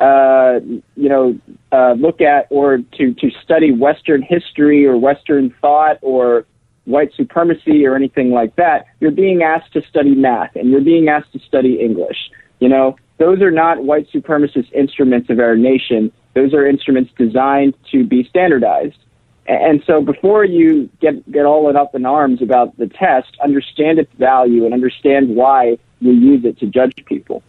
uh, 0.00 0.58
you 0.96 1.08
know, 1.08 1.38
uh, 1.72 1.92
look 1.92 2.20
at 2.20 2.46
or 2.50 2.78
to, 2.78 3.14
to 3.14 3.30
study 3.42 3.70
Western 3.70 4.22
history 4.22 4.84
or 4.84 4.96
Western 4.96 5.54
thought 5.60 5.98
or 6.02 6.46
white 6.84 7.12
supremacy 7.14 7.86
or 7.86 7.94
anything 7.94 8.30
like 8.30 8.56
that. 8.56 8.86
You're 9.00 9.12
being 9.12 9.42
asked 9.42 9.72
to 9.74 9.82
study 9.88 10.14
math 10.14 10.56
and 10.56 10.70
you're 10.70 10.80
being 10.80 11.08
asked 11.08 11.32
to 11.32 11.38
study 11.38 11.80
English. 11.80 12.16
You 12.60 12.68
know, 12.68 12.96
those 13.18 13.40
are 13.40 13.50
not 13.50 13.84
white 13.84 14.08
supremacist 14.10 14.72
instruments 14.72 15.30
of 15.30 15.38
our 15.38 15.56
nation. 15.56 16.12
Those 16.34 16.52
are 16.54 16.66
instruments 16.66 17.12
designed 17.16 17.74
to 17.92 18.04
be 18.04 18.24
standardized. 18.24 18.98
And 19.46 19.82
so 19.86 20.00
before 20.00 20.44
you 20.44 20.88
get, 21.00 21.30
get 21.30 21.44
all 21.44 21.74
up 21.76 21.94
in 21.94 22.06
arms 22.06 22.40
about 22.40 22.76
the 22.78 22.86
test, 22.86 23.36
understand 23.42 23.98
its 23.98 24.12
value 24.14 24.64
and 24.64 24.72
understand 24.72 25.36
why 25.36 25.78
you 26.00 26.12
use 26.12 26.44
it 26.44 26.58
to 26.60 26.66
judge 26.66 27.04
people. 27.04 27.42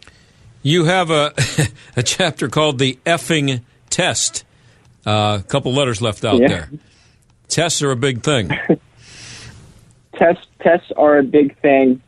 You 0.62 0.84
have 0.84 1.10
a, 1.10 1.32
a 1.96 2.02
chapter 2.02 2.48
called 2.48 2.78
The 2.78 2.98
Effing 3.06 3.62
Test. 3.88 4.44
Uh, 5.06 5.38
a 5.40 5.48
couple 5.48 5.72
letters 5.72 6.02
left 6.02 6.24
out 6.24 6.40
yeah. 6.40 6.48
there. 6.48 6.70
Tests 7.48 7.80
are 7.82 7.92
a 7.92 7.96
big 7.96 8.22
thing. 8.22 8.50
tests 10.14 10.46
tests 10.60 10.90
are 10.96 11.18
a 11.18 11.22
big 11.22 11.56
thing. 11.60 12.02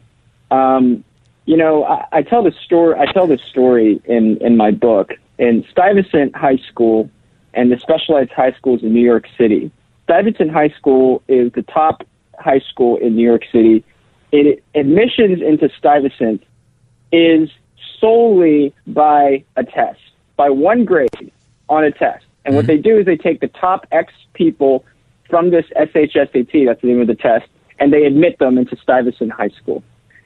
Um, 0.51 1.05
you 1.47 1.57
know, 1.57 1.85
I, 1.85 2.07
I 2.11 2.23
tell 2.23 2.43
the 2.43 2.53
story. 2.65 2.99
I 2.99 3.11
tell 3.13 3.29
this 3.29 3.43
story 3.43 4.03
in 4.05 4.39
in 4.39 4.57
my 4.57 4.73
book. 4.73 5.13
In 5.39 5.65
Stuyvesant 5.71 6.35
High 6.35 6.57
School 6.69 7.09
and 7.55 7.71
the 7.71 7.79
specialized 7.79 8.33
high 8.33 8.53
schools 8.53 8.83
in 8.83 8.93
New 8.93 9.05
York 9.05 9.27
City. 9.39 9.71
Stuyvesant 10.09 10.51
High 10.51 10.71
School 10.71 11.23
is 11.29 11.53
the 11.53 11.61
top 11.63 12.03
high 12.39 12.61
school 12.61 12.97
in 12.97 13.15
New 13.15 13.27
York 13.27 13.43
City. 13.53 13.85
It, 14.33 14.65
admissions 14.75 15.43
into 15.43 15.69
Stuyvesant 15.79 16.43
is 17.13 17.51
solely 18.01 18.75
by 18.87 19.45
a 19.57 19.65
test, 19.65 20.01
by 20.37 20.49
one 20.49 20.87
grade 20.87 21.31
on 21.69 21.85
a 21.85 21.91
test. 21.91 22.25
And 22.47 22.53
mm-hmm. 22.53 22.57
what 22.57 22.67
they 22.67 22.79
do 22.79 22.99
is 22.99 23.05
they 23.05 23.19
take 23.19 23.41
the 23.41 23.49
top 23.49 23.87
X 23.93 24.15
people 24.33 24.87
from 25.29 25.51
this 25.51 25.67
SHSAT, 25.77 26.67
that's 26.67 26.81
the 26.81 26.87
name 26.87 27.03
of 27.03 27.07
the 27.07 27.15
test, 27.15 27.47
and 27.79 27.93
they 27.93 28.07
admit 28.07 28.39
them 28.39 28.57
into 28.57 28.79
Stuyvesant 28.83 29.31
High 29.33 29.51
School. 29.61 29.83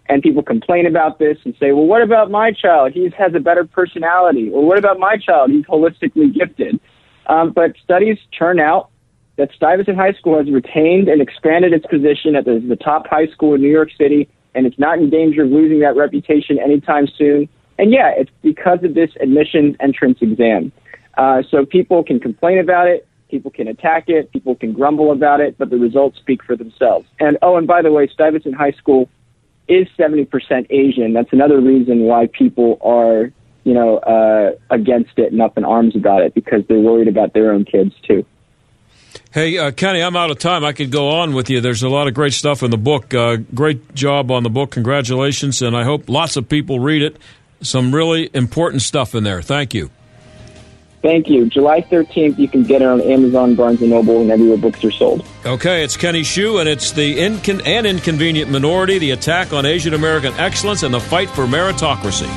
And 0.09 0.23
people 0.23 0.45
complain 0.45 0.87
about 0.87 1.19
this 1.19 1.39
and 1.45 1.57
say, 1.59 1.73
well, 1.73 1.87
what 1.87 2.03
about 2.03 2.31
my 2.31 2.53
child? 2.53 2.93
He 2.93 3.11
has 3.19 3.35
a 3.35 3.41
better 3.41 3.65
personality. 3.65 4.49
Or 4.49 4.65
what 4.65 4.79
about 4.79 5.01
my 5.01 5.17
child? 5.17 5.51
He's 5.51 5.65
holistically 5.65 6.33
gifted. 6.33 6.79
Um, 7.27 7.51
but 7.51 7.75
studies 7.83 8.19
turn 8.37 8.61
out 8.61 8.91
that 9.37 9.51
Stuyvesant 9.55 9.97
High 9.97 10.13
School 10.13 10.39
has 10.39 10.51
retained 10.51 11.09
and 11.09 11.23
expanded 11.23 11.73
its 11.73 11.87
position 11.87 12.37
at 12.37 12.45
the, 12.45 12.59
the 12.61 12.77
top 12.77 13.07
high 13.07 13.27
school 13.29 13.55
in 13.55 13.63
New 13.63 13.71
York 13.71 13.91
City, 13.99 14.29
and 14.55 14.67
it's 14.67 14.79
not 14.79 14.99
in 14.99 15.11
danger 15.11 15.45
of 15.45 15.51
losing 15.51 15.81
that 15.81 15.97
reputation 15.97 16.59
anytime 16.59 17.07
soon. 17.17 17.49
And 17.79 17.91
yeah, 17.91 18.13
it's 18.17 18.31
because 18.43 18.85
of 18.85 18.95
this 18.95 19.11
admissions 19.21 19.77
entrance 19.81 20.19
exam. 20.21 20.73
Uh, 21.17 21.43
so 21.51 21.65
people 21.65 22.05
can 22.05 22.21
complain 22.21 22.59
about 22.59 22.89
it, 22.89 23.07
people 23.31 23.51
can 23.51 23.69
attack 23.69 24.05
it, 24.09 24.31
people 24.33 24.55
can 24.55 24.73
grumble 24.73 25.11
about 25.11 25.41
it, 25.41 25.57
but 25.59 25.71
the 25.71 25.79
results 25.79 26.19
speak 26.19 26.45
for 26.45 26.57
themselves. 26.57 27.07
And 27.19 27.39
oh, 27.43 27.57
and 27.57 27.67
by 27.67 27.83
the 27.83 27.91
way, 27.91 28.09
Stuyvesant 28.09 28.55
High 28.55 28.73
School 28.73 29.09
is 29.69 29.89
70% 29.99 30.67
Asian. 30.71 31.13
That's 31.13 31.33
another 31.33 31.61
reason 31.61 32.01
why 32.01 32.27
people 32.27 32.79
are, 32.83 33.33
you 33.65 33.75
know, 33.75 33.99
uh, 33.99 34.53
against 34.71 35.19
it 35.19 35.33
and 35.33 35.41
up 35.41 35.57
in 35.57 35.65
arms 35.65 35.97
about 35.97 36.23
it 36.23 36.35
because 36.35 36.63
they're 36.69 36.81
worried 36.81 37.09
about 37.09 37.33
their 37.33 37.53
own 37.53 37.65
kids 37.65 37.95
too. 38.07 38.25
Hey, 39.33 39.57
uh, 39.57 39.71
Kenny, 39.71 40.03
I'm 40.03 40.15
out 40.15 40.31
of 40.31 40.39
time. 40.39 40.63
I 40.63 40.73
could 40.73 40.91
go 40.91 41.09
on 41.09 41.33
with 41.33 41.49
you. 41.49 41.63
There's 41.63 41.83
a 41.83 41.89
lot 41.89 42.07
of 42.07 42.13
great 42.13 42.35
stuff 42.35 42.63
in 42.63 42.71
the 42.71 42.77
book. 42.77 43.15
Uh, 43.15 43.37
great 43.55 43.95
job 43.95 44.31
on 44.31 44.43
the 44.43 44.51
book. 44.51 44.73
Congratulations. 44.73 45.63
And 45.63 45.75
I 45.75 45.85
hope 45.85 46.11
lots 46.11 46.37
of 46.37 46.51
people 46.51 46.81
read 46.81 47.01
it. 47.01 47.17
Some 47.63 47.95
really 47.95 48.29
important 48.35 48.83
stuff 48.83 49.15
in 49.15 49.25
there. 49.25 49.41
Thank 49.41 49.73
you. 49.73 49.91
Thank 51.01 51.31
you. 51.31 51.49
July 51.49 51.81
13th, 51.81 52.39
you 52.39 52.47
can 52.47 52.63
get 52.63 52.83
it 52.83 52.89
on 52.89 53.01
Amazon, 53.01 53.55
Barnes 53.55 53.81
& 53.81 53.83
Noble, 53.83 54.21
and 54.21 54.31
everywhere 54.31 54.59
books 54.59 54.85
are 54.85 54.91
sold. 54.91 55.27
Okay, 55.47 55.83
it's 55.83 55.97
Kenny 55.97 56.21
Xu, 56.21 56.61
and 56.61 56.69
it's 56.69 56.93
the 56.93 57.19
Incon- 57.19 57.67
and 57.67 57.87
Inconvenient 57.87 58.51
Minority, 58.51 58.99
the 58.99 59.13
attack 59.13 59.55
on 59.55 59.65
Asian 59.65 59.95
American 59.95 60.35
excellence, 60.35 60.83
and 60.83 60.93
the 60.93 61.01
fight 61.01 61.31
for 61.31 61.47
meritocracy. 61.47 62.29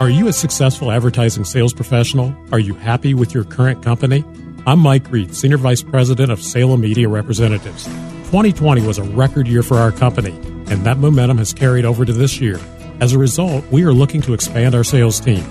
Are 0.00 0.08
you 0.08 0.28
a 0.28 0.32
successful 0.32 0.90
advertising 0.90 1.44
sales 1.44 1.74
professional? 1.74 2.34
Are 2.52 2.58
you 2.58 2.72
happy 2.72 3.12
with 3.12 3.34
your 3.34 3.44
current 3.44 3.82
company? 3.82 4.24
I'm 4.66 4.80
Mike 4.80 5.10
Reed, 5.10 5.34
Senior 5.34 5.56
Vice 5.56 5.82
President 5.82 6.30
of 6.30 6.42
Salem 6.42 6.82
Media 6.82 7.08
Representatives. 7.08 7.84
2020 8.26 8.86
was 8.86 8.98
a 8.98 9.02
record 9.02 9.48
year 9.48 9.62
for 9.62 9.78
our 9.78 9.90
company, 9.90 10.32
and 10.70 10.84
that 10.84 10.98
momentum 10.98 11.38
has 11.38 11.54
carried 11.54 11.86
over 11.86 12.04
to 12.04 12.12
this 12.12 12.42
year. 12.42 12.60
As 13.00 13.14
a 13.14 13.18
result, 13.18 13.64
we 13.70 13.84
are 13.84 13.92
looking 13.94 14.20
to 14.20 14.34
expand 14.34 14.74
our 14.74 14.84
sales 14.84 15.18
team. 15.18 15.42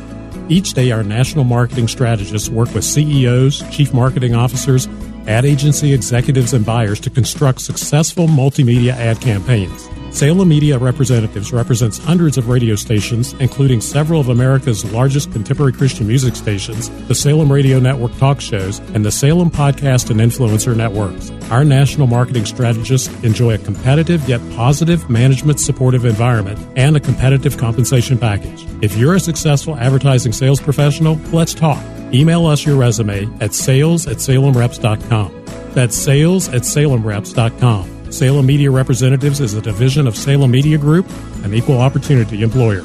Each 0.48 0.74
day, 0.74 0.92
our 0.92 1.02
national 1.02 1.44
marketing 1.44 1.88
strategists 1.88 2.50
work 2.50 2.72
with 2.76 2.84
CEOs, 2.84 3.68
chief 3.76 3.96
marketing 3.96 4.36
officers, 4.36 4.88
ad 5.26 5.44
agency 5.44 5.92
executives, 5.92 6.54
and 6.54 6.64
buyers 6.64 7.00
to 7.00 7.10
construct 7.10 7.62
successful 7.62 8.28
multimedia 8.28 8.92
ad 8.92 9.20
campaigns. 9.20 9.90
Salem 10.12 10.50
Media 10.50 10.78
Representatives 10.78 11.54
represents 11.54 11.98
hundreds 11.98 12.38
of 12.38 12.50
radio 12.50 12.76
stations, 12.76 13.34
including 13.34 13.80
several 13.80 14.20
of 14.20 14.30
America's 14.30 14.84
largest 14.92 15.32
contemporary 15.32 15.72
Christian 15.72 16.08
music 16.08 16.36
stations, 16.36 16.90
the 17.08 17.16
Salem 17.16 17.52
Radio 17.52 17.80
Network 17.80 18.16
talk 18.18 18.42
shows, 18.42 18.80
and 18.94 19.06
the 19.06 19.12
Salem 19.12 19.50
Podcast 19.52 20.10
and 20.10 20.20
Influencer 20.20 20.76
Networks. 20.76 21.32
Our 21.52 21.64
national 21.64 22.08
marketing 22.08 22.46
strategists 22.46 23.08
enjoy 23.24 23.54
a 23.54 23.58
competitive 23.60 24.28
yet 24.28 24.42
positive 24.56 25.10
management 25.10 25.60
supportive 25.60 26.06
environment 26.06 26.60
and 26.76 26.98
a 26.98 27.00
competitive 27.00 27.58
compensation 27.58 28.18
package. 28.18 28.66
If 28.82 28.98
you're 28.98 29.16
a 29.16 29.20
successful 29.20 29.78
advertising 29.78 30.34
sales 30.34 30.60
professional, 30.60 31.16
let's 31.32 31.54
talk. 31.54 31.84
Email 32.12 32.48
us 32.48 32.66
your 32.66 32.76
resume 32.76 33.30
at 33.40 33.54
sales 33.54 34.08
at 34.08 34.18
salemreps.com. 34.18 35.46
That's 35.74 35.96
sales 35.96 36.50
at 36.50 36.64
salemreps.com. 36.64 37.99
Salem 38.12 38.48
Media 38.48 38.72
Representatives 38.72 39.40
is 39.40 39.54
a 39.54 39.62
division 39.62 40.08
of 40.08 40.18
Salem 40.18 40.50
Media 40.50 40.80
Group, 40.80 41.08
an 41.44 41.54
equal 41.54 41.80
opportunity 41.80 42.42
employer. 42.42 42.84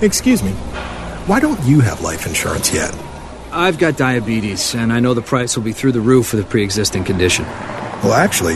Excuse 0.00 0.42
me, 0.42 0.52
why 1.26 1.38
don't 1.38 1.62
you 1.64 1.80
have 1.80 2.00
life 2.00 2.26
insurance 2.26 2.72
yet? 2.72 2.96
I've 3.52 3.78
got 3.78 3.98
diabetes, 3.98 4.74
and 4.74 4.92
I 4.92 5.00
know 5.00 5.12
the 5.12 5.22
price 5.22 5.54
will 5.54 5.64
be 5.64 5.72
through 5.72 5.92
the 5.92 6.00
roof 6.00 6.28
for 6.28 6.36
the 6.36 6.44
pre 6.44 6.64
existing 6.64 7.04
condition. 7.04 7.44
Well, 8.02 8.14
actually, 8.14 8.54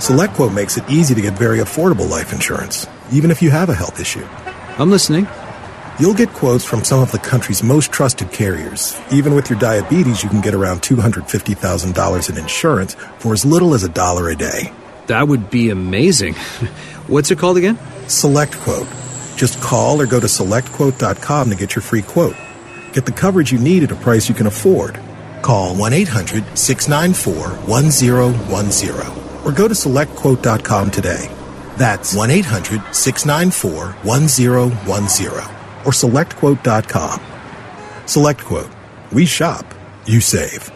SelectQuote 0.00 0.54
makes 0.54 0.78
it 0.78 0.88
easy 0.90 1.14
to 1.14 1.20
get 1.20 1.34
very 1.34 1.58
affordable 1.58 2.08
life 2.08 2.32
insurance, 2.32 2.86
even 3.12 3.30
if 3.30 3.42
you 3.42 3.50
have 3.50 3.68
a 3.68 3.74
health 3.74 4.00
issue. 4.00 4.26
I'm 4.78 4.90
listening. 4.90 5.26
You'll 6.00 6.14
get 6.14 6.32
quotes 6.32 6.64
from 6.64 6.82
some 6.82 7.02
of 7.02 7.12
the 7.12 7.18
country's 7.18 7.62
most 7.62 7.92
trusted 7.92 8.32
carriers. 8.32 8.98
Even 9.12 9.34
with 9.34 9.50
your 9.50 9.58
diabetes, 9.58 10.22
you 10.22 10.30
can 10.30 10.40
get 10.40 10.54
around 10.54 10.80
$250,000 10.80 12.30
in 12.30 12.38
insurance 12.38 12.94
for 13.18 13.34
as 13.34 13.44
little 13.44 13.74
as 13.74 13.84
a 13.84 13.88
dollar 13.90 14.30
a 14.30 14.34
day. 14.34 14.72
That 15.08 15.28
would 15.28 15.50
be 15.50 15.68
amazing. 15.68 16.32
What's 17.06 17.30
it 17.30 17.38
called 17.38 17.58
again? 17.58 17.78
Select 18.08 18.54
Quote. 18.60 18.88
Just 19.36 19.60
call 19.60 20.00
or 20.00 20.06
go 20.06 20.18
to 20.18 20.26
selectquote.com 20.26 21.50
to 21.50 21.54
get 21.54 21.74
your 21.74 21.82
free 21.82 22.00
quote. 22.00 22.36
Get 22.94 23.04
the 23.04 23.12
coverage 23.12 23.52
you 23.52 23.58
need 23.58 23.82
at 23.82 23.92
a 23.92 23.96
price 23.96 24.26
you 24.26 24.34
can 24.34 24.46
afford. 24.46 24.98
Call 25.42 25.76
1 25.76 25.92
800 25.92 26.56
694 26.56 27.34
1010 27.68 29.44
or 29.44 29.52
go 29.52 29.68
to 29.68 29.74
selectquote.com 29.74 30.90
today. 30.90 31.30
That's 31.76 32.14
1 32.14 32.30
800 32.30 32.94
694 32.94 33.92
1010 34.02 35.59
or 35.84 35.92
selectquote.com. 35.92 37.20
SelectQuote. 38.06 38.72
We 39.12 39.26
shop. 39.26 39.64
You 40.06 40.20
save. 40.20 40.70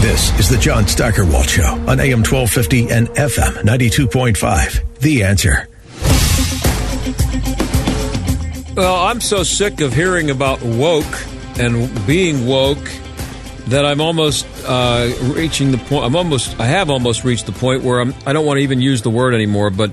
This 0.00 0.36
is 0.40 0.48
the 0.48 0.58
John 0.58 0.88
Steigerwald 0.88 1.48
Show 1.48 1.62
on 1.62 2.00
AM 2.00 2.24
1250 2.24 2.90
and 2.90 3.06
FM 3.10 3.62
92.5. 3.62 4.98
The 4.98 5.22
answer. 5.22 5.68
Well, 8.76 9.04
I'm 9.04 9.20
so 9.20 9.44
sick 9.44 9.80
of 9.80 9.94
hearing 9.94 10.30
about 10.30 10.60
woke 10.62 11.28
and 11.60 11.88
being 12.08 12.48
woke 12.48 12.90
that 13.70 13.86
I'm 13.86 14.00
almost 14.00 14.46
uh, 14.66 15.12
reaching 15.22 15.70
the 15.70 15.78
point. 15.78 16.04
I'm 16.04 16.16
almost. 16.16 16.58
I 16.60 16.66
have 16.66 16.90
almost 16.90 17.24
reached 17.24 17.46
the 17.46 17.52
point 17.52 17.82
where 17.82 18.00
I'm. 18.00 18.14
I 18.26 18.32
don't 18.32 18.46
want 18.46 18.58
to 18.58 18.62
even 18.62 18.80
use 18.80 19.02
the 19.02 19.10
word 19.10 19.34
anymore. 19.34 19.70
But 19.70 19.92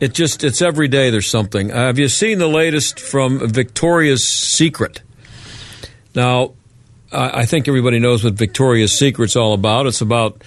it 0.00 0.14
just. 0.14 0.44
It's 0.44 0.62
every 0.62 0.88
day. 0.88 1.10
There's 1.10 1.26
something. 1.26 1.72
Uh, 1.72 1.86
have 1.86 1.98
you 1.98 2.08
seen 2.08 2.38
the 2.38 2.48
latest 2.48 3.00
from 3.00 3.46
Victoria's 3.48 4.26
Secret? 4.26 5.02
Now, 6.14 6.52
I 7.10 7.44
think 7.46 7.68
everybody 7.68 7.98
knows 7.98 8.24
what 8.24 8.34
Victoria's 8.34 8.96
Secret's 8.96 9.36
all 9.36 9.52
about. 9.52 9.86
It's 9.86 10.00
about 10.00 10.42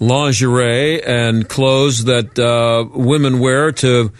lingerie 0.00 1.02
and 1.02 1.48
clothes 1.48 2.04
that 2.04 2.38
uh, 2.38 2.84
women 2.92 3.38
wear 3.38 3.72
to 3.72 4.12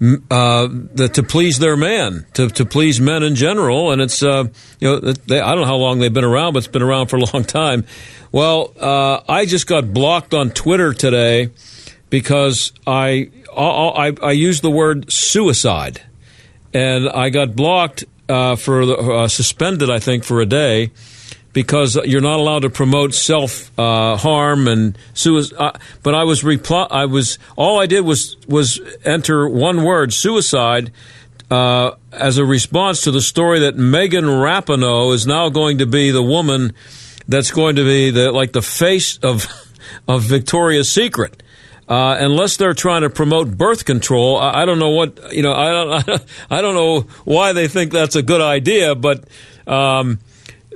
uh, 0.00 0.68
the, 0.70 1.10
to 1.14 1.22
please 1.22 1.58
their 1.58 1.76
man, 1.76 2.26
to, 2.34 2.48
to 2.48 2.64
please 2.64 3.00
men 3.00 3.22
in 3.22 3.34
general. 3.34 3.90
And 3.90 4.00
it's, 4.00 4.22
uh, 4.22 4.44
you 4.78 4.88
know, 4.88 4.98
they, 5.00 5.40
I 5.40 5.54
don't 5.54 5.62
know 5.62 5.66
how 5.66 5.76
long 5.76 5.98
they've 5.98 6.12
been 6.12 6.24
around, 6.24 6.52
but 6.52 6.58
it's 6.58 6.68
been 6.68 6.82
around 6.82 7.08
for 7.08 7.16
a 7.16 7.20
long 7.34 7.44
time. 7.44 7.84
Well, 8.30 8.72
uh, 8.78 9.20
I 9.28 9.44
just 9.46 9.66
got 9.66 9.92
blocked 9.92 10.34
on 10.34 10.50
Twitter 10.50 10.92
today 10.92 11.50
because 12.10 12.72
I, 12.86 13.30
I, 13.56 14.14
I 14.22 14.32
used 14.32 14.62
the 14.62 14.70
word 14.70 15.12
suicide. 15.12 16.02
And 16.74 17.08
I 17.08 17.30
got 17.30 17.56
blocked 17.56 18.04
uh, 18.28 18.54
for 18.56 18.84
the, 18.84 18.94
uh, 18.94 19.28
suspended, 19.28 19.90
I 19.90 19.98
think, 19.98 20.22
for 20.22 20.40
a 20.40 20.46
day 20.46 20.92
because 21.62 21.96
you're 22.04 22.20
not 22.20 22.38
allowed 22.38 22.62
to 22.62 22.70
promote 22.70 23.12
self 23.12 23.76
uh, 23.76 24.16
harm 24.16 24.68
and 24.68 24.96
suicide. 25.12 25.56
Uh, 25.58 25.72
but 26.04 26.14
I 26.14 26.22
was 26.22 26.44
reply. 26.44 26.86
I 26.88 27.06
was 27.06 27.36
all 27.56 27.80
I 27.80 27.86
did 27.86 28.02
was 28.02 28.36
was 28.46 28.80
enter 29.04 29.48
one 29.48 29.82
word 29.82 30.12
suicide. 30.12 30.92
Uh, 31.50 31.96
as 32.12 32.38
a 32.38 32.44
response 32.44 33.00
to 33.00 33.10
the 33.10 33.20
story 33.20 33.58
that 33.60 33.74
Megan 33.74 34.26
Rapinoe 34.26 35.12
is 35.12 35.26
now 35.26 35.48
going 35.48 35.78
to 35.78 35.86
be 35.86 36.12
the 36.12 36.22
woman 36.22 36.74
that's 37.26 37.50
going 37.50 37.74
to 37.74 37.84
be 37.84 38.10
the 38.10 38.30
like 38.30 38.52
the 38.52 38.62
face 38.62 39.18
of 39.18 39.44
of 40.08 40.22
Victoria's 40.22 40.88
Secret. 40.88 41.42
Uh, 41.88 42.18
unless 42.20 42.56
they're 42.56 42.74
trying 42.74 43.02
to 43.02 43.10
promote 43.10 43.50
birth 43.56 43.84
control, 43.84 44.36
I, 44.36 44.62
I, 44.62 44.64
don't 44.64 44.78
know 44.78 44.90
what 44.90 45.32
you 45.32 45.42
know. 45.42 45.54
I 45.54 45.72
don't. 45.72 46.24
I 46.50 46.60
don't 46.60 46.74
know 46.74 47.00
why 47.24 47.52
they 47.52 47.66
think 47.66 47.90
that's 47.90 48.14
a 48.14 48.22
good 48.22 48.42
idea, 48.42 48.94
but 48.94 49.24
um, 49.66 50.20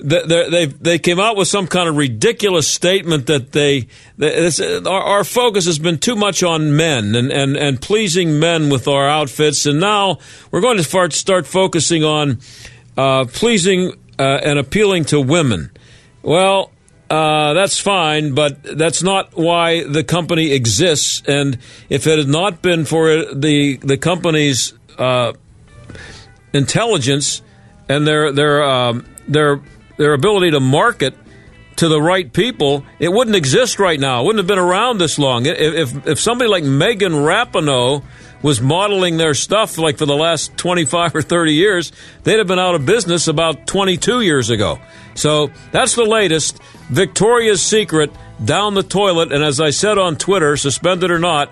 they, 0.02 0.48
they 0.50 0.66
they 0.66 0.98
came 0.98 1.20
out 1.20 1.36
with 1.36 1.48
some 1.48 1.66
kind 1.66 1.88
of 1.88 1.96
ridiculous 1.96 2.66
statement 2.66 3.26
that 3.26 3.52
they 3.52 3.86
this, 4.16 4.60
our, 4.60 5.02
our, 5.02 5.24
focus 5.24 5.66
has 5.66 5.78
been 5.78 5.98
too 5.98 6.16
much 6.16 6.42
on 6.42 6.76
men 6.76 7.14
and, 7.14 7.30
and, 7.30 7.56
and 7.56 7.80
pleasing 7.80 8.38
men 8.38 8.68
with 8.68 8.88
our 8.88 9.08
outfits, 9.08 9.64
and 9.66 9.80
now 9.80 10.18
we're 10.50 10.60
going 10.60 10.76
to 10.76 10.84
start 10.84 11.12
start 11.12 11.46
focusing 11.46 12.04
on 12.04 12.40
uh, 12.96 13.24
pleasing 13.26 13.92
uh, 14.18 14.22
and 14.22 14.58
appealing 14.58 15.04
to 15.06 15.20
women. 15.20 15.70
Well. 16.22 16.70
Uh, 17.10 17.52
that's 17.52 17.78
fine, 17.78 18.34
but 18.34 18.62
that's 18.62 19.02
not 19.02 19.36
why 19.36 19.84
the 19.84 20.02
company 20.02 20.52
exists. 20.52 21.22
And 21.28 21.58
if 21.90 22.06
it 22.06 22.18
had 22.18 22.26
not 22.26 22.62
been 22.62 22.86
for 22.86 23.34
the 23.34 23.76
the 23.82 23.98
company's 23.98 24.72
uh, 24.96 25.34
intelligence 26.54 27.42
and 27.86 28.06
their 28.06 28.32
their 28.32 28.62
um, 28.62 29.04
their 29.28 29.60
their 30.02 30.14
ability 30.14 30.50
to 30.50 30.60
market 30.60 31.14
to 31.76 31.88
the 31.88 32.00
right 32.00 32.32
people, 32.32 32.84
it 32.98 33.10
wouldn't 33.12 33.36
exist 33.36 33.78
right 33.78 33.98
now. 33.98 34.20
It 34.20 34.26
wouldn't 34.26 34.40
have 34.40 34.46
been 34.46 34.58
around 34.58 34.98
this 34.98 35.18
long. 35.18 35.46
If, 35.46 35.56
if, 35.58 36.06
if 36.06 36.20
somebody 36.20 36.50
like 36.50 36.64
Megan 36.64 37.12
Rapinoe 37.12 38.04
was 38.42 38.60
modeling 38.60 39.16
their 39.16 39.34
stuff 39.34 39.78
like 39.78 39.98
for 39.98 40.06
the 40.06 40.16
last 40.16 40.56
25 40.56 41.14
or 41.14 41.22
30 41.22 41.54
years, 41.54 41.92
they'd 42.24 42.38
have 42.38 42.46
been 42.46 42.58
out 42.58 42.74
of 42.74 42.84
business 42.84 43.28
about 43.28 43.66
22 43.66 44.20
years 44.20 44.50
ago. 44.50 44.78
So 45.14 45.50
that's 45.70 45.94
the 45.94 46.04
latest. 46.04 46.58
Victoria's 46.90 47.62
Secret 47.62 48.10
down 48.44 48.74
the 48.74 48.82
toilet. 48.82 49.32
And 49.32 49.42
as 49.42 49.60
I 49.60 49.70
said 49.70 49.98
on 49.98 50.16
Twitter, 50.16 50.56
suspended 50.56 51.10
or 51.10 51.18
not, 51.18 51.50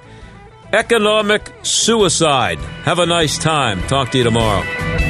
economic 0.72 1.50
suicide. 1.62 2.58
Have 2.84 2.98
a 2.98 3.06
nice 3.06 3.38
time. 3.38 3.82
Talk 3.86 4.10
to 4.10 4.18
you 4.18 4.24
tomorrow. 4.24 5.09